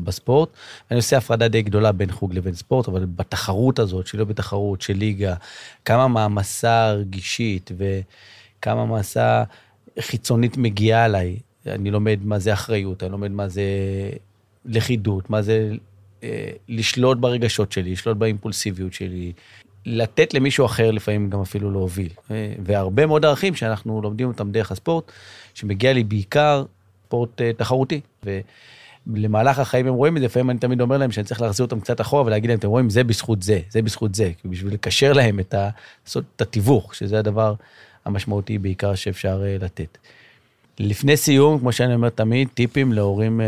בספורט. 0.03 0.49
אני 0.91 0.97
עושה 0.97 1.17
הפרדה 1.17 1.47
די 1.47 1.61
גדולה 1.61 1.91
בין 1.91 2.11
חוג 2.11 2.33
לבין 2.33 2.53
ספורט, 2.53 2.87
אבל 2.87 3.05
בתחרות 3.05 3.79
הזאת, 3.79 4.07
שלא 4.07 4.25
בתחרות, 4.25 4.81
של 4.81 4.93
ליגה, 4.93 5.35
כמה 5.85 6.07
מעמסה 6.07 6.91
רגשית 6.91 7.71
וכמה 7.77 8.85
מעמסה 8.85 9.43
חיצונית 9.99 10.57
מגיעה 10.57 11.05
אליי. 11.05 11.37
אני 11.67 11.91
לומד 11.91 12.19
מה 12.23 12.39
זה 12.39 12.53
אחריות, 12.53 13.03
אני 13.03 13.11
לומד 13.11 13.31
מה 13.31 13.47
זה 13.47 13.63
לכידות, 14.65 15.29
מה 15.29 15.41
זה 15.41 15.71
אה, 16.23 16.49
לשלוט 16.69 17.17
ברגשות 17.17 17.71
שלי, 17.71 17.91
לשלוט 17.91 18.17
באימפולסיביות 18.17 18.93
שלי, 18.93 19.33
לתת 19.85 20.33
למישהו 20.33 20.65
אחר 20.65 20.91
לפעמים 20.91 21.29
גם 21.29 21.41
אפילו 21.41 21.71
להוביל. 21.71 22.09
אה, 22.31 22.53
והרבה 22.65 23.05
מאוד 23.05 23.25
ערכים 23.25 23.55
שאנחנו 23.55 24.01
לומדים 24.01 24.27
אותם 24.27 24.51
דרך 24.51 24.71
הספורט, 24.71 25.11
שמגיע 25.53 25.93
לי 25.93 26.03
בעיקר 26.03 26.63
ספורט 27.05 27.41
אה, 27.41 27.51
תחרותי. 27.53 28.01
ולמהלך 29.07 29.59
החיים 29.59 29.87
הם 29.87 29.93
רואים 29.93 30.17
את 30.17 30.21
זה, 30.21 30.25
לפעמים 30.25 30.49
אני 30.49 30.59
תמיד 30.59 30.81
אומר 30.81 30.97
להם 30.97 31.11
שאני 31.11 31.23
צריך 31.23 31.41
להחזיר 31.41 31.65
אותם 31.65 31.79
קצת 31.79 32.01
אחורה 32.01 32.23
ולהגיד 32.23 32.49
להם, 32.49 32.59
אתם 32.59 32.67
רואים, 32.67 32.89
זה 32.89 33.03
בזכות 33.03 33.43
זה, 33.43 33.59
זה 33.69 33.81
בזכות 33.81 34.15
זה, 34.15 34.31
בשביל 34.45 34.73
לקשר 34.73 35.13
להם 35.13 35.39
את 35.39 35.53
ה... 35.53 35.69
את 36.35 36.41
התיווך, 36.41 36.95
שזה 36.95 37.19
הדבר 37.19 37.53
המשמעותי 38.05 38.57
בעיקר 38.57 38.95
שאפשר 38.95 39.43
לתת. 39.59 39.97
לפני 40.79 41.17
סיום, 41.17 41.59
כמו 41.59 41.71
שאני 41.71 41.93
אומר 41.93 42.09
תמיד, 42.09 42.47
טיפים 42.53 42.93
להורים 42.93 43.41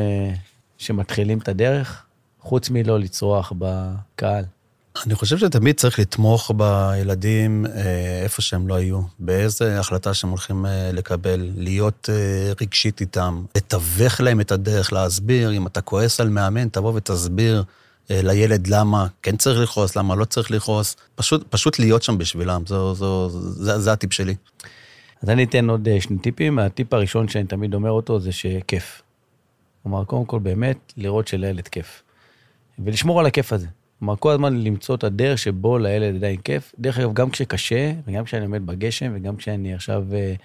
שמתחילים 0.78 1.38
את 1.38 1.48
הדרך, 1.48 2.04
חוץ 2.40 2.70
מלא 2.70 3.00
לצרוח 3.00 3.54
בקהל. 3.58 4.44
אני 5.06 5.16
חושב 5.16 5.38
שתמיד 5.38 5.76
צריך 5.76 6.00
לתמוך 6.00 6.52
בילדים 6.58 7.66
אה, 7.66 8.22
איפה 8.24 8.42
שהם 8.42 8.68
לא 8.68 8.76
היו, 8.76 9.02
באיזה 9.20 9.80
החלטה 9.80 10.14
שהם 10.14 10.30
הולכים 10.30 10.66
אה, 10.66 10.92
לקבל, 10.94 11.52
להיות 11.56 12.10
אה, 12.12 12.54
רגשית 12.62 13.02
איתם, 13.02 13.44
לתווך 13.56 14.22
להם 14.22 14.42
את 14.42 14.52
הדרך, 14.52 14.94
להסביר, 14.94 15.52
אם 15.52 15.68
אתה 15.68 15.82
כועס 15.82 16.20
על 16.20 16.30
מאמן, 16.30 16.70
תבוא 16.70 16.94
ותסביר 16.96 17.64
לילד 18.10 18.68
למה 18.68 19.08
כן 19.22 19.38
צריך 19.38 19.60
לכעוס, 19.60 19.96
למה 19.96 20.16
לא 20.16 20.26
צריך 20.26 20.52
לכעוס, 20.52 20.96
פשוט, 21.16 21.48
פשוט 21.50 21.80
להיות 21.80 22.04
שם 22.04 22.18
בשבילם, 22.18 22.64
זו, 22.68 22.96
זו, 22.96 23.30
זה, 23.30 23.80
זה 23.80 23.92
הטיפ 23.92 24.14
שלי. 24.14 24.36
אז 25.24 25.30
אני 25.30 25.44
אתן 25.44 25.70
עוד 25.70 25.88
שני 26.00 26.18
טיפים. 26.18 26.60
הטיפ 26.60 26.94
הראשון 26.94 27.28
שאני 27.28 27.48
תמיד 27.48 27.74
אומר 27.74 27.92
אותו 27.92 28.20
זה 28.20 28.32
שכיף. 28.32 29.02
כלומר, 29.84 30.06
קודם 30.06 30.26
כל 30.26 30.40
באמת 30.40 30.94
לראות 30.98 31.28
שלילד 31.28 31.68
כיף. 31.68 32.04
ולשמור 32.80 33.20
על 33.20 33.26
הכיף 33.26 33.54
הזה. 33.54 33.68
כלומר, 34.00 34.16
כל 34.16 34.32
הזמן 34.32 34.64
למצוא 34.64 34.96
את 34.96 35.04
הדרך 35.04 35.38
שבו 35.38 35.78
לילד 35.78 36.16
עדיין 36.16 36.38
כיף. 36.42 36.76
דרך 36.80 37.00
אגב, 37.00 37.14
גם 37.14 37.30
כשקשה, 37.30 37.92
וגם 38.06 38.24
כשאני 38.24 38.46
עומד 38.46 38.66
בגשם, 38.66 39.12
וגם 39.16 39.36
כשאני 39.36 39.74
עכשיו 39.74 40.06
uh, 40.10 40.42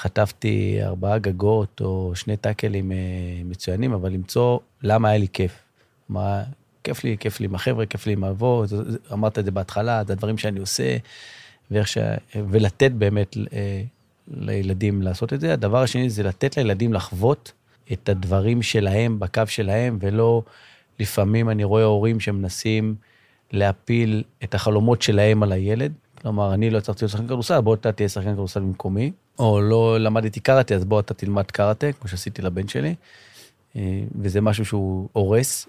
חטפתי 0.00 0.78
ארבעה 0.82 1.18
גגות 1.18 1.80
או 1.80 2.12
שני 2.14 2.36
טאקלים 2.36 2.90
uh, 2.90 2.94
מצוינים, 3.44 3.92
אבל 3.92 4.12
למצוא 4.12 4.58
למה 4.82 5.08
היה 5.08 5.18
לי 5.18 5.28
כיף. 5.32 5.62
כלומר, 6.06 6.42
כיף 6.84 7.04
לי, 7.04 7.16
כיף 7.20 7.40
לי 7.40 7.46
עם 7.46 7.54
החבר'ה, 7.54 7.86
כיף 7.86 8.06
לי 8.06 8.12
עם 8.12 8.24
האבות, 8.24 8.70
אמרת 9.12 9.38
את 9.38 9.44
זה 9.44 9.50
בהתחלה, 9.50 10.04
זה 10.06 10.12
הדברים 10.12 10.38
שאני 10.38 10.60
עושה, 10.60 10.96
ש... 11.84 11.98
ולתת 12.34 12.92
באמת 12.92 13.36
לילדים 14.32 15.02
לעשות 15.02 15.32
את 15.32 15.40
זה. 15.40 15.52
הדבר 15.52 15.82
השני 15.82 16.10
זה 16.10 16.22
לתת 16.22 16.56
לילדים 16.56 16.92
לחוות 16.92 17.52
את 17.92 18.08
הדברים 18.08 18.62
שלהם 18.62 19.20
בקו 19.20 19.42
שלהם, 19.46 19.98
ולא... 20.00 20.42
לפעמים 21.00 21.50
אני 21.50 21.64
רואה 21.64 21.84
הורים 21.84 22.20
שמנסים 22.20 22.94
להפיל 23.52 24.22
את 24.44 24.54
החלומות 24.54 25.02
שלהם 25.02 25.42
על 25.42 25.52
הילד. 25.52 25.92
כלומר, 26.22 26.54
אני 26.54 26.70
לא 26.70 26.78
הצלחתי 26.78 27.04
להיות 27.04 27.12
שחקן 27.12 27.26
כדורסל, 27.26 27.60
בוא 27.60 27.74
אתה 27.74 27.92
תהיה 27.92 28.08
שחקן 28.08 28.32
כדורסל 28.32 28.60
במקומי. 28.60 29.12
או 29.38 29.60
לא 29.60 30.00
למדתי 30.00 30.40
קראטה, 30.40 30.74
אז 30.74 30.84
בוא 30.84 31.00
אתה 31.00 31.14
תלמד 31.14 31.50
קראטה, 31.50 31.92
כמו 31.92 32.08
שעשיתי 32.08 32.42
לבן 32.42 32.68
שלי. 32.68 32.94
אה, 33.76 34.00
וזה 34.20 34.40
משהו 34.40 34.64
שהוא 34.64 35.08
הורס. 35.12 35.68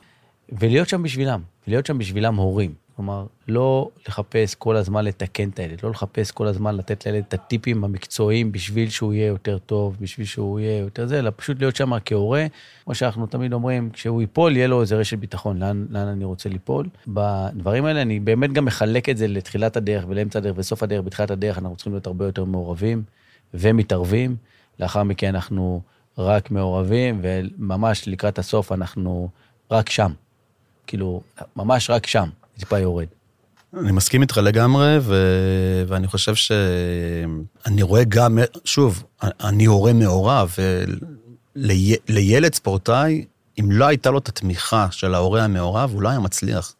ולהיות 0.52 0.90
שם 0.90 1.04
בשבילם, 1.04 1.42
להיות 1.68 1.86
שם 1.86 1.98
בשבילם 1.98 2.36
הורים. 2.36 2.74
כלומר, 2.96 3.26
לא 3.48 3.90
לחפש 4.08 4.56
כל 4.56 4.76
הזמן 4.76 5.06
לתקן 5.06 5.50
את 5.50 5.60
הילד, 5.60 5.80
לא 5.84 5.90
לחפש 5.90 6.32
כל 6.32 6.48
הזמן 6.48 6.76
לתת 6.76 7.06
לילד 7.06 7.24
את 7.28 7.34
הטיפים 7.34 7.84
המקצועיים 7.84 8.52
בשביל 8.52 8.90
שהוא 8.90 9.14
יהיה 9.14 9.28
יותר 9.28 9.58
טוב, 9.58 9.98
בשביל 10.00 10.26
שהוא 10.26 10.60
יהיה 10.60 10.80
יותר 10.80 11.08
זה, 11.08 11.20
אלא 11.20 11.32
פשוט 11.36 11.60
להיות 11.60 11.76
שם 11.76 11.92
כהורה. 12.06 12.46
כמו 12.84 12.96
שאנחנו 12.96 13.28
תמיד 13.28 13.54
אומרים, 13.54 13.90
כשהוא 13.90 14.22
ייפול, 14.22 14.58
יהיה 14.58 14.68
לו 14.68 14.82
איזה 14.82 14.96
רשת 14.96 15.18
ביטחון, 15.18 15.60
לאן, 15.60 15.86
לאן 15.90 16.08
אני 16.08 16.26
רוצה 16.26 16.50
ליפול. 16.50 16.90
בדברים 17.08 17.86
האלה, 17.86 18.02
אני 18.02 18.20
באמת 18.20 18.54
גם 18.54 18.66
מחלק 18.66 19.10
את 19.10 19.18
זה 19.18 19.28
לתחילת 19.28 19.78
הדרך 19.78 20.06
ולאמצע 20.08 20.40
הדרך 20.40 20.56
וסוף 20.58 20.84
הדרך. 20.84 21.02
בתחילת 21.02 21.32
הדרך 21.32 21.58
אנחנו 21.58 21.76
צריכים 21.76 21.94
להיות 21.94 22.08
הרבה 22.08 22.26
יותר 22.26 22.44
מעורבים 22.44 23.04
ומתערבים. 23.54 24.36
לאחר 24.80 25.04
מכן 25.04 25.36
אנחנו 25.36 25.82
רק 26.18 26.52
מעורבים, 26.52 27.22
וממש 27.22 28.08
לקראת 28.08 28.40
הסוף 28.40 28.72
אנחנו 28.72 29.30
רק 29.72 29.90
שם. 29.90 30.12
כאילו, 30.88 31.22
ממש 31.56 31.90
רק 31.90 32.08
שם. 32.08 32.30
טיפה 32.60 32.80
יורד. 32.80 33.08
אני 33.80 33.92
מסכים 33.92 34.22
איתך 34.22 34.38
לגמרי, 34.38 34.98
ו... 35.02 35.16
ואני 35.88 36.08
חושב 36.08 36.36
שאני 36.36 37.82
רואה 37.82 38.04
גם, 38.04 38.40
שוב, 38.66 39.04
אני 39.24 39.66
הורה 39.66 39.94
מעורב, 39.94 40.56
ולילד 41.56 42.00
לי... 42.10 42.50
ספורטאי, 42.54 43.26
אם 43.60 43.72
לא 43.72 43.86
הייתה 43.86 44.12
לו 44.12 44.18
את 44.18 44.28
התמיכה 44.28 44.88
של 44.92 45.14
ההורה 45.14 45.44
המעורב, 45.44 45.92
הוא 45.94 46.02
לא 46.02 46.10
היה 46.10 46.20
מצליח. 46.20 46.76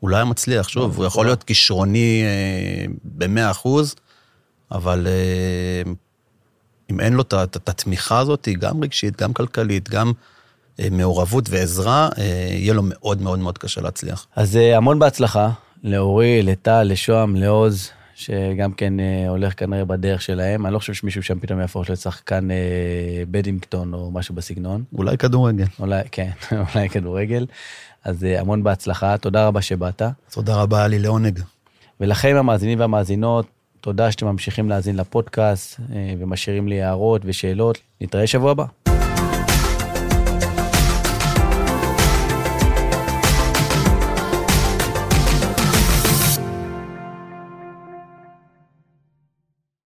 הוא 0.00 0.10
לא 0.10 0.16
היה 0.16 0.24
מצליח, 0.24 0.68
שוב, 0.68 0.96
הוא 0.96 1.04
יכול 1.04 1.26
להיות 1.26 1.42
כישרוני 1.42 2.22
אה, 2.24 2.86
ב-100 3.04 3.50
אחוז, 3.50 3.94
אבל 4.70 5.06
אה, 5.06 5.92
אם 6.90 7.00
אין 7.00 7.12
לו 7.12 7.22
את 7.22 7.68
התמיכה 7.68 8.18
הזאת, 8.18 8.48
גם 8.58 8.82
רגשית, 8.82 9.22
גם 9.22 9.32
כלכלית, 9.32 9.88
גם 9.88 10.12
מעורבות 10.90 11.50
ועזרה, 11.50 12.08
אה, 12.18 12.24
יהיה 12.50 12.74
לו 12.74 12.82
מאוד 12.84 13.22
מאוד 13.22 13.38
מאוד 13.38 13.58
קשה 13.58 13.80
להצליח. 13.80 14.26
אז 14.36 14.56
אה, 14.56 14.76
המון 14.76 14.98
בהצלחה 14.98 15.50
לאורי, 15.84 16.42
לטל, 16.42 16.82
לשוהם, 16.82 17.36
לעוז, 17.36 17.90
שגם 18.14 18.72
כן 18.72 18.94
הולך 19.28 19.52
כנראה 19.56 19.84
בדרך 19.84 20.22
שלהם. 20.22 20.66
אני 20.66 20.74
לא 20.74 20.78
חושב 20.78 20.92
שמישהו 20.92 21.22
שם 21.22 21.38
פתאום 21.40 21.60
יהפוך 21.60 21.88
להיות 21.88 22.00
שחקן 22.00 22.48
בדינגטון 23.30 23.94
או 23.94 24.10
משהו 24.10 24.34
בסגנון. 24.34 24.84
אולי 24.94 25.18
כדורגל. 25.18 25.64
אולי, 25.80 26.02
כן, 26.12 26.30
אולי 26.74 26.88
כדורגל. 26.88 27.46
אז 28.04 28.22
המון 28.22 28.62
בהצלחה, 28.62 29.18
תודה 29.18 29.46
רבה 29.46 29.62
שבאת. 29.62 30.02
תודה 30.30 30.56
רבה, 30.56 30.78
היה 30.78 30.88
לי 30.88 30.98
לעונג. 30.98 31.40
ולכם 32.00 32.36
המאזינים 32.36 32.80
והמאזינות, 32.80 33.46
תודה 33.80 34.12
שאתם 34.12 34.26
ממשיכים 34.26 34.68
להאזין 34.68 34.96
לפודקאסט 34.96 35.80
ומשאירים 36.18 36.68
לי 36.68 36.82
הערות 36.82 37.22
ושאלות. 37.24 37.78
נתראה 38.00 38.26
שבוע 38.26 38.50
הבא. 38.50 38.91